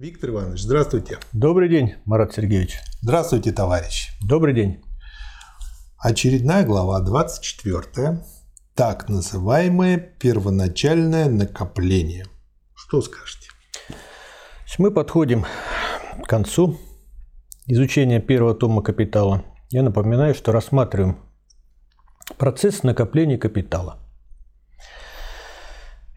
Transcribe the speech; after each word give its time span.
Виктор 0.00 0.30
Иванович, 0.30 0.62
здравствуйте. 0.62 1.20
Добрый 1.32 1.68
день, 1.68 1.94
Марат 2.04 2.34
Сергеевич. 2.34 2.80
Здравствуйте, 3.00 3.52
товарищ. 3.52 4.08
Добрый 4.20 4.52
день. 4.52 4.82
Очередная 5.98 6.66
глава 6.66 6.98
24. 6.98 8.20
Так 8.74 9.08
называемое 9.08 9.98
первоначальное 9.98 11.28
накопление. 11.28 12.26
Что 12.74 13.00
скажете? 13.02 13.50
Мы 14.78 14.90
подходим 14.90 15.46
к 16.24 16.26
концу 16.26 16.76
изучения 17.66 18.20
первого 18.20 18.56
тома 18.56 18.82
капитала. 18.82 19.44
Я 19.70 19.84
напоминаю, 19.84 20.34
что 20.34 20.50
рассматриваем 20.50 21.20
процесс 22.36 22.82
накопления 22.82 23.38
капитала. 23.38 24.00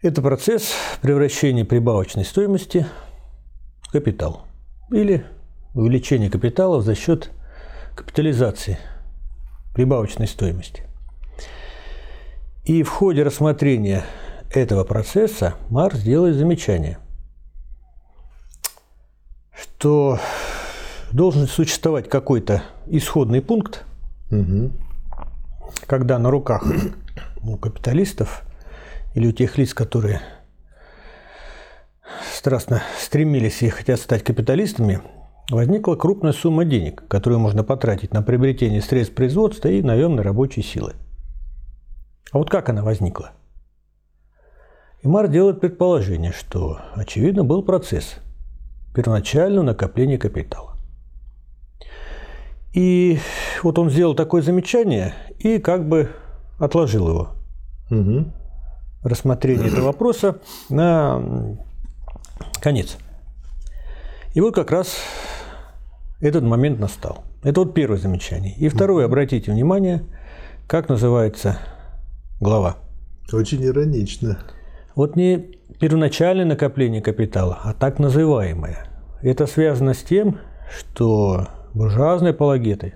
Это 0.02 0.20
процесс 0.20 0.72
превращения 1.00 1.64
прибавочной 1.64 2.24
стоимости 2.24 2.84
капитал 3.90 4.46
или 4.90 5.24
увеличения 5.74 6.30
капитала 6.30 6.80
за 6.82 6.94
счет 6.94 7.30
капитализации 7.94 8.78
прибавочной 9.74 10.26
стоимости. 10.26 10.84
И 12.64 12.82
в 12.82 12.90
ходе 12.90 13.22
рассмотрения 13.22 14.04
этого 14.50 14.84
процесса 14.84 15.54
Маркс 15.70 16.00
делает 16.00 16.36
замечание, 16.36 16.98
что 19.54 20.18
должен 21.12 21.46
существовать 21.46 22.08
какой-то 22.08 22.62
исходный 22.86 23.40
пункт, 23.40 23.84
угу. 24.30 24.70
когда 25.86 26.18
на 26.18 26.30
руках 26.30 26.64
у 27.42 27.56
капиталистов 27.56 28.42
или 29.14 29.28
у 29.28 29.32
тех 29.32 29.56
лиц, 29.58 29.74
которые 29.74 30.20
страстно 32.32 32.82
стремились 33.00 33.62
и 33.62 33.68
хотят 33.68 34.00
стать 34.00 34.22
капиталистами, 34.22 35.00
возникла 35.50 35.96
крупная 35.96 36.32
сумма 36.32 36.64
денег, 36.64 37.06
которую 37.08 37.40
можно 37.40 37.64
потратить 37.64 38.12
на 38.12 38.22
приобретение 38.22 38.82
средств 38.82 39.14
производства 39.14 39.68
и 39.68 39.82
наемной 39.82 40.22
рабочей 40.22 40.62
силы. 40.62 40.94
А 42.32 42.38
вот 42.38 42.50
как 42.50 42.68
она 42.68 42.82
возникла? 42.82 43.32
И 45.02 45.08
Мар 45.08 45.28
делает 45.28 45.60
предположение, 45.60 46.32
что, 46.32 46.80
очевидно, 46.94 47.44
был 47.44 47.62
процесс 47.62 48.16
первоначального 48.94 49.64
накопления 49.64 50.18
капитала. 50.18 50.76
И 52.74 53.18
вот 53.62 53.78
он 53.78 53.90
сделал 53.90 54.14
такое 54.14 54.42
замечание 54.42 55.14
и 55.38 55.58
как 55.58 55.88
бы 55.88 56.10
отложил 56.58 57.08
его. 57.08 57.28
Угу 57.90 58.32
рассмотрения 59.02 59.68
этого 59.68 59.86
вопроса 59.86 60.38
на 60.68 61.56
конец. 62.60 62.96
И 64.34 64.40
вот 64.40 64.54
как 64.54 64.70
раз 64.70 64.96
этот 66.20 66.44
момент 66.44 66.78
настал. 66.78 67.24
Это 67.42 67.60
вот 67.60 67.74
первое 67.74 67.98
замечание. 67.98 68.54
И 68.56 68.68
второе, 68.68 69.04
обратите 69.04 69.52
внимание, 69.52 70.02
как 70.66 70.88
называется 70.88 71.58
глава. 72.40 72.76
Очень 73.32 73.64
иронично. 73.64 74.38
Вот 74.94 75.16
не 75.16 75.58
первоначальное 75.80 76.44
накопление 76.44 77.00
капитала, 77.00 77.58
а 77.62 77.72
так 77.72 77.98
называемое. 77.98 78.86
Это 79.22 79.46
связано 79.46 79.94
с 79.94 80.02
тем, 80.02 80.38
что 80.70 81.48
буржуазные 81.74 82.30
апологеты, 82.30 82.94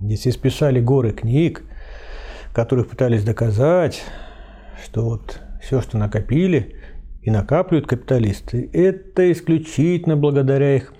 здесь 0.00 0.26
исписали 0.26 0.80
горы 0.80 1.12
книг, 1.12 1.62
которых 2.52 2.88
пытались 2.88 3.24
доказать, 3.24 4.02
что 4.84 5.04
вот 5.04 5.40
все, 5.62 5.80
что 5.80 5.98
накопили 5.98 6.76
и 7.22 7.30
накапливают 7.30 7.86
капиталисты, 7.86 8.70
это 8.72 9.30
исключительно 9.32 10.16
благодаря 10.16 10.76
их 10.76 10.92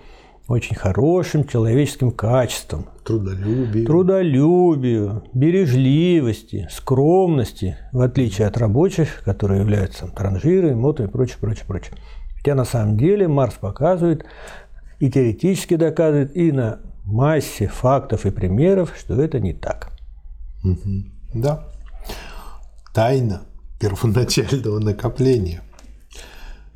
очень 0.48 0.74
хорошим 0.74 1.46
человеческим 1.46 2.10
качествам. 2.10 2.86
Трудолюбию. 3.04 3.86
Трудолюбию, 3.86 5.22
бережливости, 5.32 6.66
скромности, 6.70 7.76
в 7.92 8.00
отличие 8.00 8.48
от 8.48 8.56
рабочих, 8.56 9.22
которые 9.24 9.60
являются 9.60 10.08
транжирами, 10.08 10.74
мотами 10.74 11.06
и 11.06 11.10
прочее, 11.10 11.36
прочее, 11.40 11.64
прочее. 11.66 11.94
Хотя 12.36 12.54
на 12.54 12.64
самом 12.64 12.96
деле 12.98 13.28
Марс 13.28 13.54
показывает 13.54 14.24
и 14.98 15.10
теоретически 15.10 15.76
доказывает, 15.76 16.36
и 16.36 16.50
на 16.52 16.80
массе 17.04 17.68
фактов 17.68 18.26
и 18.26 18.30
примеров, 18.30 18.94
что 18.98 19.20
это 19.20 19.38
не 19.38 19.52
так. 19.52 19.92
Угу. 20.64 21.04
Да. 21.34 21.68
Тайна 22.92 23.42
первоначального 23.78 24.78
накопления. 24.80 25.62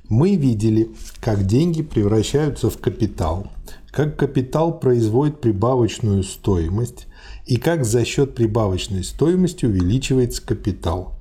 Мы 0.08 0.36
видели, 0.36 0.90
как 1.20 1.46
деньги 1.46 1.82
превращаются 1.82 2.68
в 2.68 2.78
капитал, 2.78 3.46
как 3.90 4.18
капитал 4.18 4.78
производит 4.78 5.40
прибавочную 5.40 6.24
стоимость 6.24 7.06
и 7.46 7.56
как 7.56 7.86
за 7.86 8.04
счет 8.04 8.34
прибавочной 8.34 9.02
стоимости 9.02 9.64
увеличивается 9.64 10.44
капитал. 10.44 11.14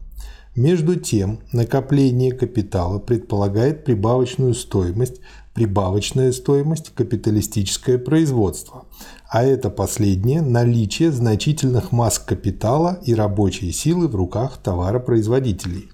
Между 0.55 0.97
тем, 0.97 1.39
накопление 1.53 2.33
капитала 2.33 2.99
предполагает 2.99 3.85
прибавочную 3.85 4.53
стоимость, 4.53 5.21
прибавочная 5.53 6.33
стоимость– 6.33 6.91
капиталистическое 6.95 7.97
производство, 7.97 8.85
а 9.29 9.43
это 9.43 9.69
последнее– 9.69 10.41
наличие 10.43 11.11
значительных 11.11 11.93
масс 11.93 12.19
капитала 12.19 12.99
и 13.05 13.15
рабочей 13.15 13.71
силы 13.71 14.09
в 14.09 14.15
руках 14.15 14.57
товаропроизводителей. 14.57 15.89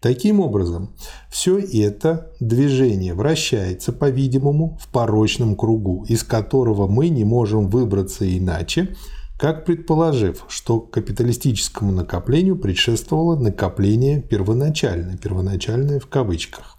Таким 0.00 0.40
образом, 0.40 0.94
все 1.30 1.58
это 1.58 2.32
движение 2.40 3.12
вращается, 3.12 3.92
по-видимому, 3.92 4.78
в 4.80 4.88
порочном 4.88 5.56
кругу, 5.56 6.06
из 6.08 6.24
которого 6.24 6.86
мы 6.86 7.10
не 7.10 7.24
можем 7.24 7.68
выбраться 7.68 8.24
иначе, 8.26 8.96
как 9.38 9.66
предположив, 9.66 10.44
что 10.48 10.80
капиталистическому 10.80 11.92
накоплению 11.92 12.56
предшествовало 12.56 13.38
накопление 13.38 14.22
первоначальное, 14.22 15.18
первоначальное 15.18 16.00
в 16.00 16.06
кавычках 16.06 16.78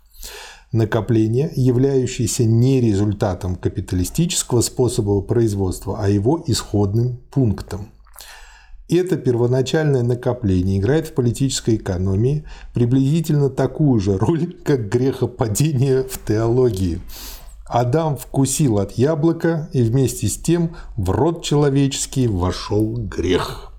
накопление, 0.72 1.52
являющееся 1.56 2.46
не 2.46 2.82
результатом 2.82 3.56
капиталистического 3.56 4.62
способа 4.62 5.22
производства, 5.22 5.98
а 6.00 6.09
его 6.09 6.42
исходным 6.48 7.18
пунктом. 7.30 7.90
Это 8.91 9.16
первоначальное 9.16 10.03
накопление 10.03 10.78
играет 10.78 11.07
в 11.07 11.13
политической 11.13 11.78
экономии 11.78 12.44
приблизительно 12.74 13.50
такую 13.50 14.02
же 14.02 14.18
роль, 14.18 14.53
как 14.66 14.90
грехопадение 14.90 16.03
в 16.03 16.19
теологии. 16.28 17.00
Адам 17.66 18.18
вкусил 18.18 18.79
от 18.79 18.91
яблока, 18.97 19.69
и 19.72 19.81
вместе 19.81 20.28
с 20.28 20.35
тем 20.35 20.75
в 20.97 21.09
рот 21.09 21.41
человеческий 21.41 22.28
вошел 22.28 22.97
грех. 22.97 23.72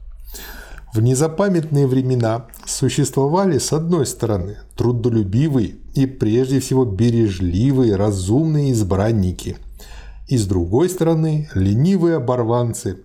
В 0.95 1.03
незапамятные 1.03 1.87
времена 1.87 2.47
существовали, 2.65 3.59
с 3.59 3.75
одной 3.75 4.07
стороны, 4.07 4.57
трудолюбивые 4.77 5.77
и 5.95 6.07
прежде 6.07 6.59
всего 6.61 6.87
бережливые, 6.87 7.97
разумные 7.97 8.73
избранники, 8.73 9.59
и 10.27 10.39
с 10.39 10.47
другой 10.47 10.89
стороны, 10.89 11.51
ленивые 11.55 12.17
оборванцы, 12.17 13.01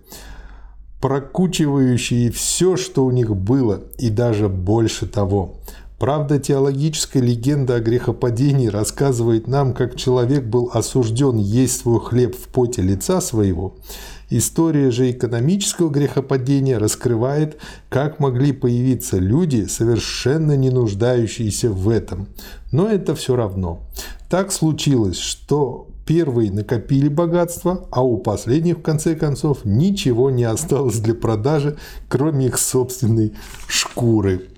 прокучивающие 1.00 2.30
все, 2.30 2.76
что 2.76 3.04
у 3.04 3.10
них 3.10 3.34
было, 3.36 3.82
и 3.98 4.10
даже 4.10 4.48
больше 4.48 5.06
того. 5.06 5.54
Правда, 5.98 6.38
теологическая 6.38 7.22
легенда 7.22 7.76
о 7.76 7.80
грехопадении 7.80 8.68
рассказывает 8.68 9.48
нам, 9.48 9.74
как 9.74 9.96
человек 9.96 10.44
был 10.44 10.70
осужден 10.72 11.38
есть 11.38 11.80
свой 11.80 12.00
хлеб 12.00 12.36
в 12.36 12.48
поте 12.48 12.82
лица 12.82 13.20
своего– 13.20 13.74
История 14.30 14.90
же 14.90 15.10
экономического 15.10 15.88
грехопадения 15.88 16.78
раскрывает, 16.78 17.58
как 17.88 18.20
могли 18.20 18.52
появиться 18.52 19.16
люди, 19.16 19.64
совершенно 19.64 20.54
не 20.54 20.68
нуждающиеся 20.68 21.70
в 21.70 21.88
этом. 21.88 22.28
Но 22.70 22.90
это 22.90 23.14
все 23.14 23.36
равно. 23.36 23.80
Так 24.28 24.52
случилось, 24.52 25.18
что 25.18 25.86
первые 26.08 26.50
накопили 26.50 27.08
богатство, 27.08 27.86
а 27.90 28.02
у 28.02 28.16
последних, 28.16 28.78
в 28.78 28.82
конце 28.82 29.14
концов, 29.14 29.66
ничего 29.66 30.30
не 30.30 30.44
осталось 30.44 31.00
для 31.00 31.14
продажи, 31.14 31.76
кроме 32.08 32.46
их 32.46 32.58
собственной 32.58 33.34
шкуры. 33.66 34.48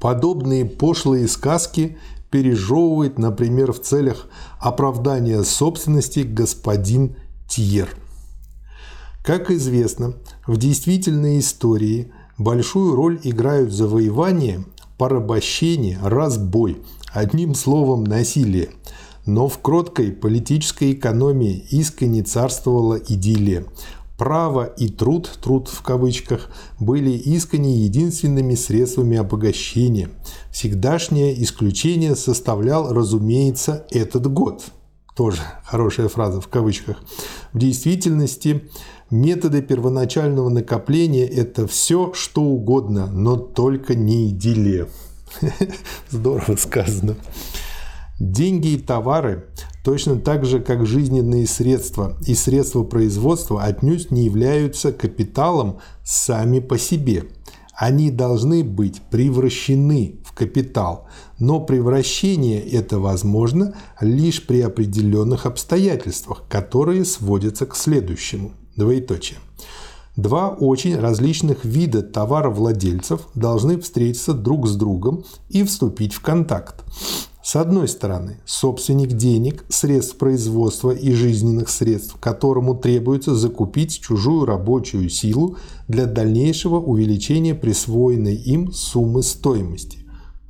Подобные 0.00 0.64
пошлые 0.64 1.28
сказки 1.28 1.98
пережевывает, 2.32 3.16
например, 3.16 3.72
в 3.72 3.80
целях 3.80 4.26
оправдания 4.58 5.44
собственности 5.44 6.20
господин 6.20 7.14
Тьер. 7.48 7.88
Как 9.24 9.52
известно, 9.52 10.14
в 10.48 10.56
действительной 10.56 11.38
истории 11.38 12.12
большую 12.38 12.96
роль 12.96 13.20
играют 13.22 13.70
завоевание, 13.70 14.64
порабощение, 14.98 16.00
разбой, 16.02 16.82
одним 17.12 17.54
словом 17.54 18.02
насилие. 18.02 18.70
Но 19.30 19.46
в 19.46 19.60
кроткой 19.60 20.10
политической 20.10 20.92
экономии 20.92 21.64
искренне 21.70 22.24
царствовала 22.24 22.96
идиллия. 22.96 23.64
Право 24.18 24.64
и 24.64 24.88
труд, 24.88 25.30
труд 25.40 25.68
в 25.68 25.82
кавычках, 25.82 26.50
были 26.80 27.10
искренне 27.10 27.84
единственными 27.84 28.56
средствами 28.56 29.16
обогащения. 29.16 30.10
Всегдашнее 30.50 31.40
исключение 31.44 32.16
составлял, 32.16 32.92
разумеется, 32.92 33.86
этот 33.90 34.26
год– 34.26 34.64
тоже 35.16 35.42
хорошая 35.64 36.08
фраза 36.08 36.40
в 36.40 36.48
кавычках. 36.48 36.96
В 37.52 37.58
действительности 37.58 38.68
методы 39.10 39.62
первоначального 39.62 40.48
накопления– 40.48 41.26
это 41.28 41.68
все, 41.68 42.12
что 42.14 42.42
угодно, 42.42 43.06
но 43.06 43.36
только 43.36 43.94
не 43.94 44.30
идиллия. 44.30 44.88
Здорово 46.10 46.56
сказано. 46.56 47.14
Деньги 48.20 48.74
и 48.74 48.78
товары, 48.78 49.46
точно 49.82 50.20
так 50.20 50.44
же, 50.44 50.60
как 50.60 50.84
жизненные 50.84 51.46
средства 51.46 52.18
и 52.26 52.34
средства 52.34 52.84
производства, 52.84 53.62
отнюдь 53.62 54.10
не 54.10 54.26
являются 54.26 54.92
капиталом 54.92 55.78
сами 56.04 56.60
по 56.60 56.76
себе. 56.76 57.24
Они 57.74 58.10
должны 58.10 58.62
быть 58.62 59.00
превращены 59.10 60.20
в 60.22 60.34
капитал, 60.34 61.08
но 61.38 61.60
превращение 61.60 62.60
это 62.60 62.98
возможно 62.98 63.74
лишь 64.02 64.46
при 64.46 64.60
определенных 64.60 65.46
обстоятельствах, 65.46 66.42
которые 66.46 67.06
сводятся 67.06 67.64
к 67.64 67.74
следующему. 67.74 68.52
Двоеточие. 68.76 69.38
Два 70.16 70.50
очень 70.50 70.94
различных 70.94 71.64
вида 71.64 72.02
товаровладельцев 72.02 73.28
должны 73.34 73.80
встретиться 73.80 74.34
друг 74.34 74.68
с 74.68 74.76
другом 74.76 75.24
и 75.48 75.64
вступить 75.64 76.12
в 76.12 76.20
контакт. 76.20 76.84
С 77.42 77.56
одной 77.56 77.88
стороны, 77.88 78.38
собственник 78.44 79.14
денег, 79.14 79.64
средств 79.70 80.18
производства 80.18 80.90
и 80.90 81.12
жизненных 81.12 81.70
средств, 81.70 82.16
которому 82.20 82.74
требуется 82.74 83.34
закупить 83.34 83.98
чужую 84.00 84.44
рабочую 84.44 85.08
силу 85.08 85.56
для 85.88 86.04
дальнейшего 86.04 86.78
увеличения 86.78 87.54
присвоенной 87.54 88.34
им 88.34 88.72
суммы 88.72 89.22
стоимости. 89.22 89.99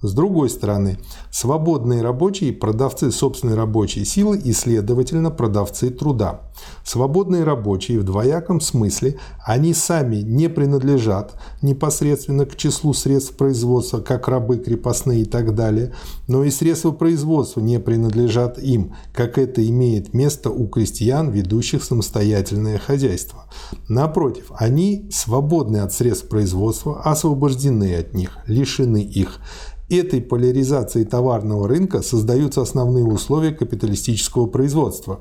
С 0.03 0.15
другой 0.15 0.49
стороны, 0.49 0.99
свободные 1.31 2.01
рабочие– 2.01 2.53
продавцы 2.55 3.11
собственной 3.11 3.55
рабочей 3.55 4.07
силы 4.07 4.39
и, 4.39 4.53
следовательно, 4.55 5.31
продавцы 5.31 5.91
труда. 5.91 6.41
Свободные 6.85 7.45
рабочие 7.45 7.99
в 7.99 8.05
двояком 8.05 8.63
смысле, 8.63 9.19
они 9.45 9.75
сами 9.75 10.17
не 10.17 10.49
принадлежат 10.49 11.35
непосредственно 11.61 12.47
к 12.47 12.57
числу 12.57 12.95
средств 12.95 13.37
производства, 13.37 14.01
как 14.01 14.27
рабы 14.29 14.57
крепостные 14.59 15.23
и 15.23 15.25
так 15.27 15.55
далее, 15.55 15.93
но 16.29 16.45
и 16.45 16.51
средства 16.51 16.93
производства 16.93 17.61
не 17.61 17.79
принадлежат 17.79 18.59
им, 18.59 18.95
как 19.13 19.37
это 19.37 19.67
имеет 19.69 20.15
место 20.15 20.49
у 20.49 20.67
крестьян, 20.67 21.31
ведущих 21.31 21.85
самостоятельное 21.85 22.79
хозяйство. 22.79 23.45
Напротив, 23.87 24.51
они 24.57 25.11
свободны 25.13 25.79
от 25.79 25.93
средств 25.93 26.29
производства, 26.29 27.03
освобождены 27.03 27.97
от 27.97 28.15
них, 28.15 28.39
лишены 28.47 29.03
их– 29.03 29.41
этой 29.91 30.21
поляризации 30.21 31.05
товарного 31.05 31.69
рынка 31.69 32.03
создаются 32.03 32.63
основные 32.63 33.05
условия 33.05 33.53
капиталистического 33.53 34.47
производства. 34.47 35.21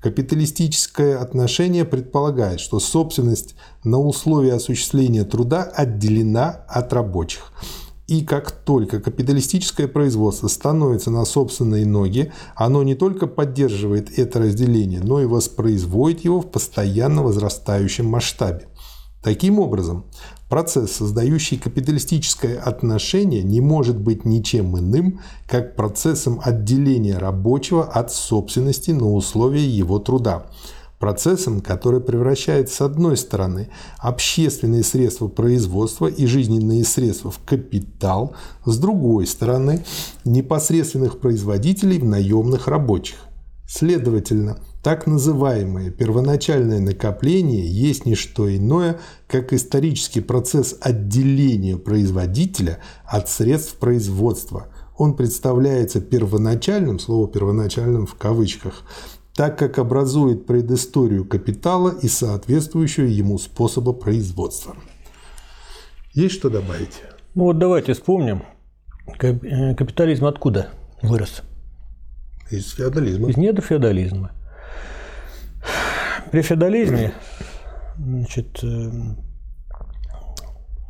Капиталистическое 0.00 1.18
отношение 1.18 1.84
предполагает, 1.84 2.60
что 2.60 2.78
собственность 2.80 3.54
на 3.82 3.98
условия 3.98 4.54
осуществления 4.54 5.24
труда 5.24 5.62
отделена 5.62 6.64
от 6.68 6.92
рабочих. 6.92 7.52
И 8.06 8.24
как 8.24 8.50
только 8.50 9.00
капиталистическое 9.00 9.86
производство 9.86 10.48
становится 10.48 11.10
на 11.10 11.24
собственные 11.26 11.84
ноги, 11.84 12.32
оно 12.56 12.82
не 12.82 12.94
только 12.94 13.26
поддерживает 13.26 14.18
это 14.18 14.38
разделение, 14.38 15.00
но 15.00 15.20
и 15.20 15.26
воспроизводит 15.26 16.24
его 16.24 16.40
в 16.40 16.50
постоянно 16.50 17.22
возрастающем 17.22 18.06
масштабе. 18.06 18.68
Таким 19.22 19.58
образом, 19.58 20.06
Процесс, 20.48 20.92
создающий 20.92 21.58
капиталистическое 21.58 22.58
отношение, 22.58 23.42
не 23.42 23.60
может 23.60 23.98
быть 23.98 24.24
ничем 24.24 24.78
иным, 24.78 25.20
как 25.46 25.76
процессом 25.76 26.40
отделения 26.42 27.18
рабочего 27.18 27.84
от 27.84 28.10
собственности 28.10 28.92
на 28.92 29.12
условия 29.12 29.66
его 29.66 29.98
труда. 29.98 30.46
Процессом, 30.98 31.60
который 31.60 32.00
превращает 32.00 32.70
с 32.70 32.80
одной 32.80 33.16
стороны 33.18 33.68
общественные 33.98 34.82
средства 34.82 35.28
производства 35.28 36.06
и 36.06 36.26
жизненные 36.26 36.82
средства 36.82 37.30
в 37.30 37.38
капитал, 37.44 38.32
с 38.64 38.78
другой 38.78 39.26
стороны 39.26 39.84
непосредственных 40.24 41.20
производителей 41.20 41.98
в 41.98 42.04
наемных 42.04 42.68
рабочих. 42.68 43.27
Следовательно, 43.70 44.60
так 44.82 45.06
называемое 45.06 45.90
первоначальное 45.90 46.80
накопление 46.80 47.66
есть 47.68 48.06
не 48.06 48.14
что 48.14 48.48
иное, 48.56 48.98
как 49.26 49.52
исторический 49.52 50.22
процесс 50.22 50.74
отделения 50.80 51.76
производителя 51.76 52.78
от 53.04 53.28
средств 53.28 53.76
производства. 53.76 54.68
Он 54.96 55.14
представляется 55.14 56.00
первоначальным, 56.00 56.98
слово 56.98 57.28
первоначальным 57.28 58.06
в 58.06 58.14
кавычках, 58.14 58.84
так 59.34 59.58
как 59.58 59.78
образует 59.78 60.46
предысторию 60.46 61.26
капитала 61.26 61.90
и 61.90 62.08
соответствующего 62.08 63.04
ему 63.04 63.36
способа 63.36 63.92
производства. 63.92 64.76
Есть 66.14 66.36
что 66.36 66.48
добавить? 66.48 67.02
Ну 67.34 67.44
вот 67.44 67.58
давайте 67.58 67.92
вспомним, 67.92 68.44
э, 69.20 69.74
капитализм 69.74 70.24
откуда 70.24 70.70
вырос? 71.02 71.42
Из 72.50 72.72
феодализма. 72.72 73.28
Из 73.28 73.36
недр 73.36 73.62
феодализма. 73.62 74.32
При 76.30 76.42
феодализме, 76.42 77.12
значит, 77.98 78.62
э, 78.62 78.90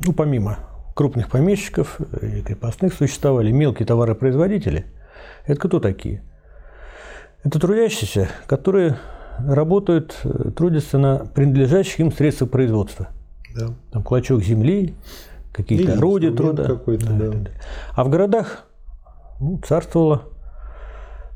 ну, 0.01 0.13
помимо 0.17 0.59
крупных 0.95 1.31
помещиков 1.31 2.01
и 2.23 2.43
крепостных 2.43 2.93
существовали 2.93 3.53
мелкие 3.53 3.87
товаропроизводители. 3.87 4.87
Это 5.47 5.61
кто 5.61 5.81
такие? 5.81 6.23
Это 7.45 7.61
трудящиеся, 7.61 8.29
которые 8.47 8.99
работают, 9.39 10.17
э, 10.25 10.51
трудятся 10.57 10.99
на 10.99 11.19
принадлежащих 11.19 12.01
им 12.01 12.13
средствах 12.13 12.51
производства. 12.51 13.09
Да. 13.55 13.75
Там 13.93 14.03
клочок 14.03 14.43
земли, 14.43 14.95
какие-то 15.53 15.95
орудия 15.95 16.33
труда. 16.33 16.67
Да, 16.67 17.31
да. 17.31 17.51
А 17.95 18.05
в 18.05 18.09
городах 18.11 18.67
ну, 19.41 19.61
царствовала 19.67 20.25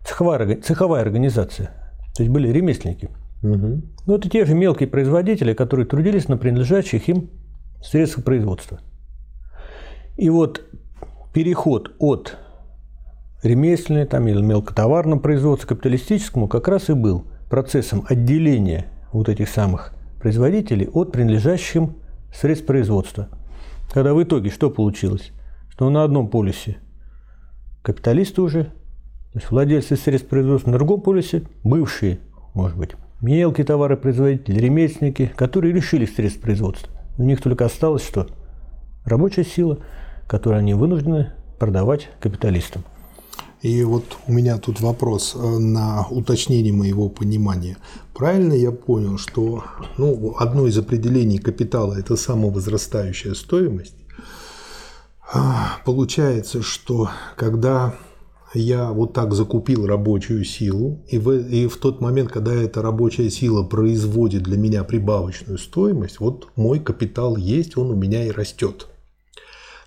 цеховая, 0.04 0.60
цеховая 0.60 1.02
организация. 1.02 1.70
То 2.14 2.22
есть 2.22 2.32
были 2.32 2.49
ремесленники. 2.49 3.10
Угу. 3.43 3.82
Ну, 4.06 4.14
это 4.14 4.28
те 4.28 4.44
же 4.44 4.54
мелкие 4.54 4.88
производители, 4.88 5.54
которые 5.54 5.87
трудились 5.87 6.28
на 6.28 6.37
принадлежащих 6.37 7.08
им 7.08 7.31
средствах 7.82 8.25
производства. 8.25 8.81
И 10.16 10.31
вот 10.31 10.62
переход 11.32 11.93
от 11.99 12.37
ремесленной 13.43 14.06
там, 14.06 14.28
или 14.28 14.40
мелкотоварного 14.40 15.19
производства 15.19 15.66
к 15.66 15.69
капиталистическому 15.70 16.49
как 16.49 16.69
раз 16.69 16.90
и 16.90 16.93
был 16.93 17.25
процессом 17.50 18.04
отделения 18.09 18.87
вот 19.12 19.28
этих 19.28 19.49
самых 19.49 19.92
производителей 20.21 20.88
от 20.92 21.11
принадлежащих 21.12 21.76
им 21.76 21.97
средств 22.32 22.66
производства. 22.66 23.28
Когда 23.92 24.14
в 24.14 24.23
итоге 24.23 24.50
что 24.50 24.71
получилось? 24.71 25.32
Что 25.68 25.90
на 25.90 26.04
одном 26.04 26.28
полюсе 26.28 26.78
капиталисты 27.82 28.40
уже 28.42 28.73
то 29.32 29.38
есть 29.38 29.50
владельцы 29.50 29.96
средств 29.96 30.28
производства 30.28 30.70
на 30.70 30.76
другом 30.76 31.00
полюсе, 31.00 31.44
бывшие, 31.64 32.20
может 32.52 32.76
быть, 32.76 32.90
мелкие 33.22 33.64
товаропроизводители, 33.64 34.58
ремесленники, 34.58 35.32
которые 35.36 35.72
решили 35.72 36.04
средств 36.04 36.40
производства. 36.40 36.92
У 37.16 37.22
них 37.22 37.40
только 37.40 37.64
осталось 37.64 38.06
что? 38.06 38.26
Рабочая 39.06 39.44
сила, 39.44 39.78
которую 40.26 40.58
они 40.58 40.74
вынуждены 40.74 41.32
продавать 41.58 42.10
капиталистам. 42.20 42.84
И 43.62 43.84
вот 43.84 44.04
у 44.26 44.32
меня 44.32 44.58
тут 44.58 44.80
вопрос 44.80 45.34
э, 45.34 45.38
на 45.38 46.06
уточнение 46.10 46.72
моего 46.72 47.08
понимания. 47.08 47.78
Правильно 48.12 48.52
я 48.52 48.72
понял, 48.72 49.18
что 49.18 49.64
ну, 49.96 50.34
одно 50.38 50.66
из 50.66 50.76
определений 50.76 51.38
капитала– 51.38 51.94
это 51.98 52.16
самовозрастающая 52.16 53.34
стоимость? 53.34 53.94
Получается, 55.86 56.60
что 56.60 57.08
когда 57.36 57.94
я 58.54 58.92
вот 58.92 59.12
так 59.12 59.32
закупил 59.32 59.87
рабочую 59.87 60.44
силу, 60.44 61.02
и 61.09 61.18
в, 61.18 61.30
и 61.30 61.66
в 61.66 61.76
тот 61.78 62.00
момент, 62.00 62.30
когда 62.30 62.52
эта 62.52 62.82
рабочая 62.82 63.30
сила 63.30 63.62
производит 63.62 64.42
для 64.42 64.56
меня 64.56 64.85
прибавочную 64.85 65.59
стоимость, 65.59 66.21
вот 66.21 66.49
мой 66.56 66.78
капитал 66.78 67.37
есть, 67.37 67.76
он 67.76 67.90
у 67.90 67.94
меня 67.94 68.26
и 68.26 68.30
растет. 68.30 68.88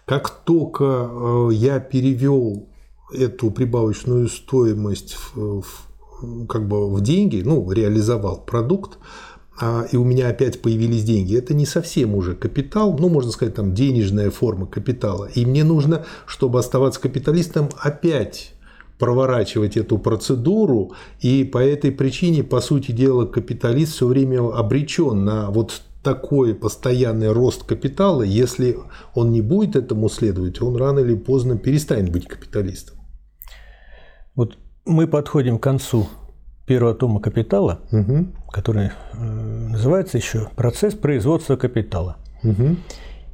Как 0.06 0.30
только 0.30 1.10
э, 1.10 1.50
я 1.54 1.80
перевел 1.80 2.68
эту 3.14 3.52
прибавочную 3.52 4.28
стоимость 4.30 5.14
в, 5.16 5.62
в, 5.62 6.48
как 6.48 6.68
бы 6.68 6.92
в 6.92 7.02
деньги, 7.02 7.42
ну, 7.46 7.72
реализовал 7.72 8.44
продукт, 8.46 8.98
а, 9.58 9.86
и 9.90 9.96
у 9.96 10.04
меня 10.04 10.30
опять 10.30 10.62
появились 10.62 11.04
деньги, 11.04 11.38
это 11.38 11.54
не 11.54 11.66
совсем 11.66 12.14
уже 12.16 12.36
капитал, 12.36 12.98
ну, 13.00 13.10
можно 13.10 13.32
сказать, 13.32 13.56
там, 13.56 13.74
денежная 13.74 14.30
форма 14.30 14.66
капитала. 14.66 15.26
И 15.34 15.46
мне 15.46 15.64
нужно, 15.64 16.06
чтобы 16.26 16.60
оставаться 16.60 17.00
капиталистом, 17.00 17.70
опять 17.78 18.55
проворачивать 18.98 19.78
эту 19.78 19.98
процедуру, 19.98 20.94
и 21.20 21.44
по 21.44 21.58
этой 21.58 21.92
причине, 21.92 22.44
по 22.44 22.62
сути 22.62 22.92
дела, 22.92 23.26
капиталист 23.26 23.94
все 23.94 24.08
время 24.08 24.40
обречен 24.54 25.26
на 25.26 25.50
вот 25.52 25.82
такой 26.04 26.54
постоянный 26.54 27.32
рост 27.32 27.64
капитала, 27.64 28.22
если 28.22 28.78
он 29.16 29.32
не 29.32 29.42
будет 29.42 29.76
этому 29.76 30.08
следовать, 30.08 30.62
он 30.62 30.76
рано 30.76 31.00
или 31.00 31.16
поздно 31.16 31.58
перестанет 31.58 32.12
быть 32.12 32.28
капиталистом. 32.28 32.98
Вот 34.36 34.58
мы 34.86 35.08
подходим 35.08 35.58
к 35.58 35.64
концу 35.64 36.08
первого 36.68 36.94
тома 36.94 37.20
«Капитала», 37.20 37.80
Угу. 37.92 38.28
который 38.52 38.92
э, 39.14 39.18
называется 39.24 40.18
еще 40.18 40.50
«Процесс 40.56 40.94
производства 40.94 41.56
капитала». 41.56 42.18
Угу. 42.44 42.76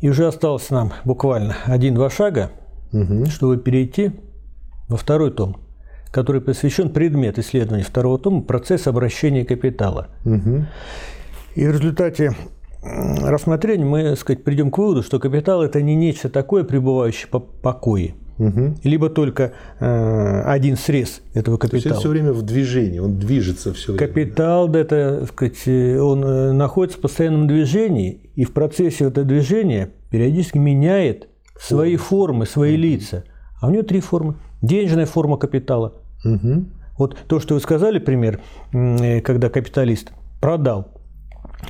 И 0.02 0.10
уже 0.10 0.28
осталось 0.28 0.70
нам 0.70 0.94
буквально 1.06 1.56
один-два 1.66 2.10
шага, 2.10 2.52
Угу. 2.94 3.26
чтобы 3.28 3.58
перейти 3.58 4.12
во 4.92 4.98
второй 4.98 5.32
том, 5.32 5.58
который 6.12 6.42
посвящен 6.42 6.90
предмет 6.90 7.40
исследования 7.40 7.84
второго 7.84 8.20
тома 8.20 8.42
«Процесс 8.42 8.88
обращения 8.88 9.46
капитала». 9.46 10.10
Угу. 10.26 10.66
И 11.56 11.66
в 11.68 11.72
результате 11.72 12.36
рассмотрения 12.84 13.86
мы, 13.86 14.10
так 14.10 14.20
сказать, 14.20 14.44
придем 14.44 14.70
к 14.70 14.78
выводу, 14.78 15.02
что 15.02 15.20
капитал– 15.20 15.64
это 15.64 15.82
не 15.82 15.96
нечто 15.96 16.30
такое, 16.30 16.64
пребывающее 16.66 17.30
по 17.30 17.40
покое, 17.40 18.16
Угу. 18.38 18.78
либо 18.84 19.10
только 19.10 19.54
э, 19.80 20.42
один 20.46 20.76
срез 20.76 21.22
этого 21.36 21.60
То 21.60 21.66
есть 21.66 21.74
это 21.74 21.82
капитала. 21.84 22.00
все 22.00 22.10
время 22.10 22.34
в 22.34 22.42
движении, 22.42 22.98
он 22.98 23.18
движется 23.18 23.72
все 23.74 23.94
время. 23.94 24.08
Капитал, 24.08 24.68
да, 24.68 24.80
это, 24.80 25.28
сказать, 25.28 25.62
э, 25.68 26.00
он 26.00 26.24
э, 26.26 26.52
находится 26.52 26.98
в 26.98 27.02
постоянном 27.02 27.48
движении, 27.48 28.32
и 28.36 28.44
в 28.44 28.52
процессе 28.52 29.06
этого 29.06 29.26
движения 29.28 29.92
периодически 30.10 30.58
меняет 30.58 31.30
свои 31.60 31.96
формы, 31.98 32.46
свои 32.46 32.76
лица. 32.76 33.24
А 33.62 33.68
у 33.68 33.70
него 33.70 33.84
три 33.84 34.00
формы. 34.00 34.36
Денежная 34.62 35.06
форма 35.06 35.38
капитала. 35.38 35.94
Угу. 36.24 36.66
Вот 36.98 37.18
то, 37.28 37.40
что 37.40 37.56
вы 37.56 37.60
сказали, 37.60 38.00
пример, 38.00 38.40
э, 38.74 39.22
когда 39.22 39.50
капиталист 39.50 40.12
продал 40.40 40.88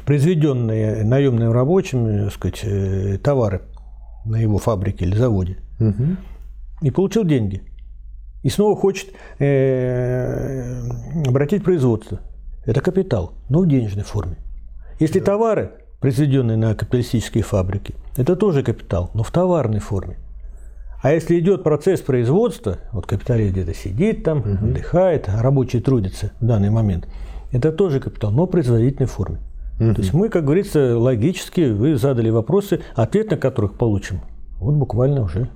произведенные 0.05 1.03
наемным 1.03 1.51
рабочим 1.51 2.05
э, 2.05 2.23
так 2.25 2.33
сказать, 2.33 2.59
э, 2.63 3.17
товары 3.17 3.61
на 4.25 4.37
его 4.37 4.57
фабрике 4.57 5.05
или 5.05 5.15
заводе 5.15 5.57
Угу. 5.79 6.17
и 6.81 6.91
получил 6.91 7.23
деньги. 7.23 7.63
И 8.43 8.49
снова 8.49 8.75
хочет 8.75 9.09
э, 9.39 10.81
обратить 11.27 11.63
производство. 11.63 12.19
Это 12.65 12.81
капитал, 12.81 13.33
но 13.49 13.61
в 13.61 13.67
денежной 13.67 14.03
форме. 14.03 14.37
Если 14.99 15.19
товары, 15.19 15.71
произведенные 15.99 16.57
на 16.57 16.75
капиталистической 16.75 17.41
фабрике, 17.41 17.95
это 18.17 18.35
тоже 18.35 18.61
капитал, 18.63 19.09
но 19.13 19.23
в 19.23 19.31
товарной 19.31 19.79
форме. 19.79 20.17
А 21.01 21.11
если 21.11 21.39
идет 21.39 21.63
процесс 21.63 22.01
производства, 22.01 22.77
вот 22.91 23.07
капиталист 23.07 23.53
где-то 23.53 23.73
сидит 23.73 24.23
там, 24.23 24.39
отдыхает, 24.39 25.27
а 25.29 25.41
рабочий 25.41 25.81
трудится 25.81 26.31
в 26.39 26.45
данный 26.45 26.69
момент, 26.69 27.07
это 27.51 27.71
тоже 27.71 27.99
капитал, 27.99 28.31
но 28.31 28.45
в 28.45 28.49
производительной 28.49 29.07
форме. 29.07 29.39
То 29.79 29.95
есть 29.97 30.13
мы, 30.13 30.29
как 30.29 30.45
говорится, 30.45 30.95
логически, 30.97 31.71
вы 31.71 31.95
задали 31.95 32.29
вопросы, 32.29 32.81
ответ 32.93 33.31
на 33.31 33.37
которых 33.37 33.73
получим. 33.73 34.21
Вот 34.59 34.75
буквально 34.75 35.23
уже 35.23 35.49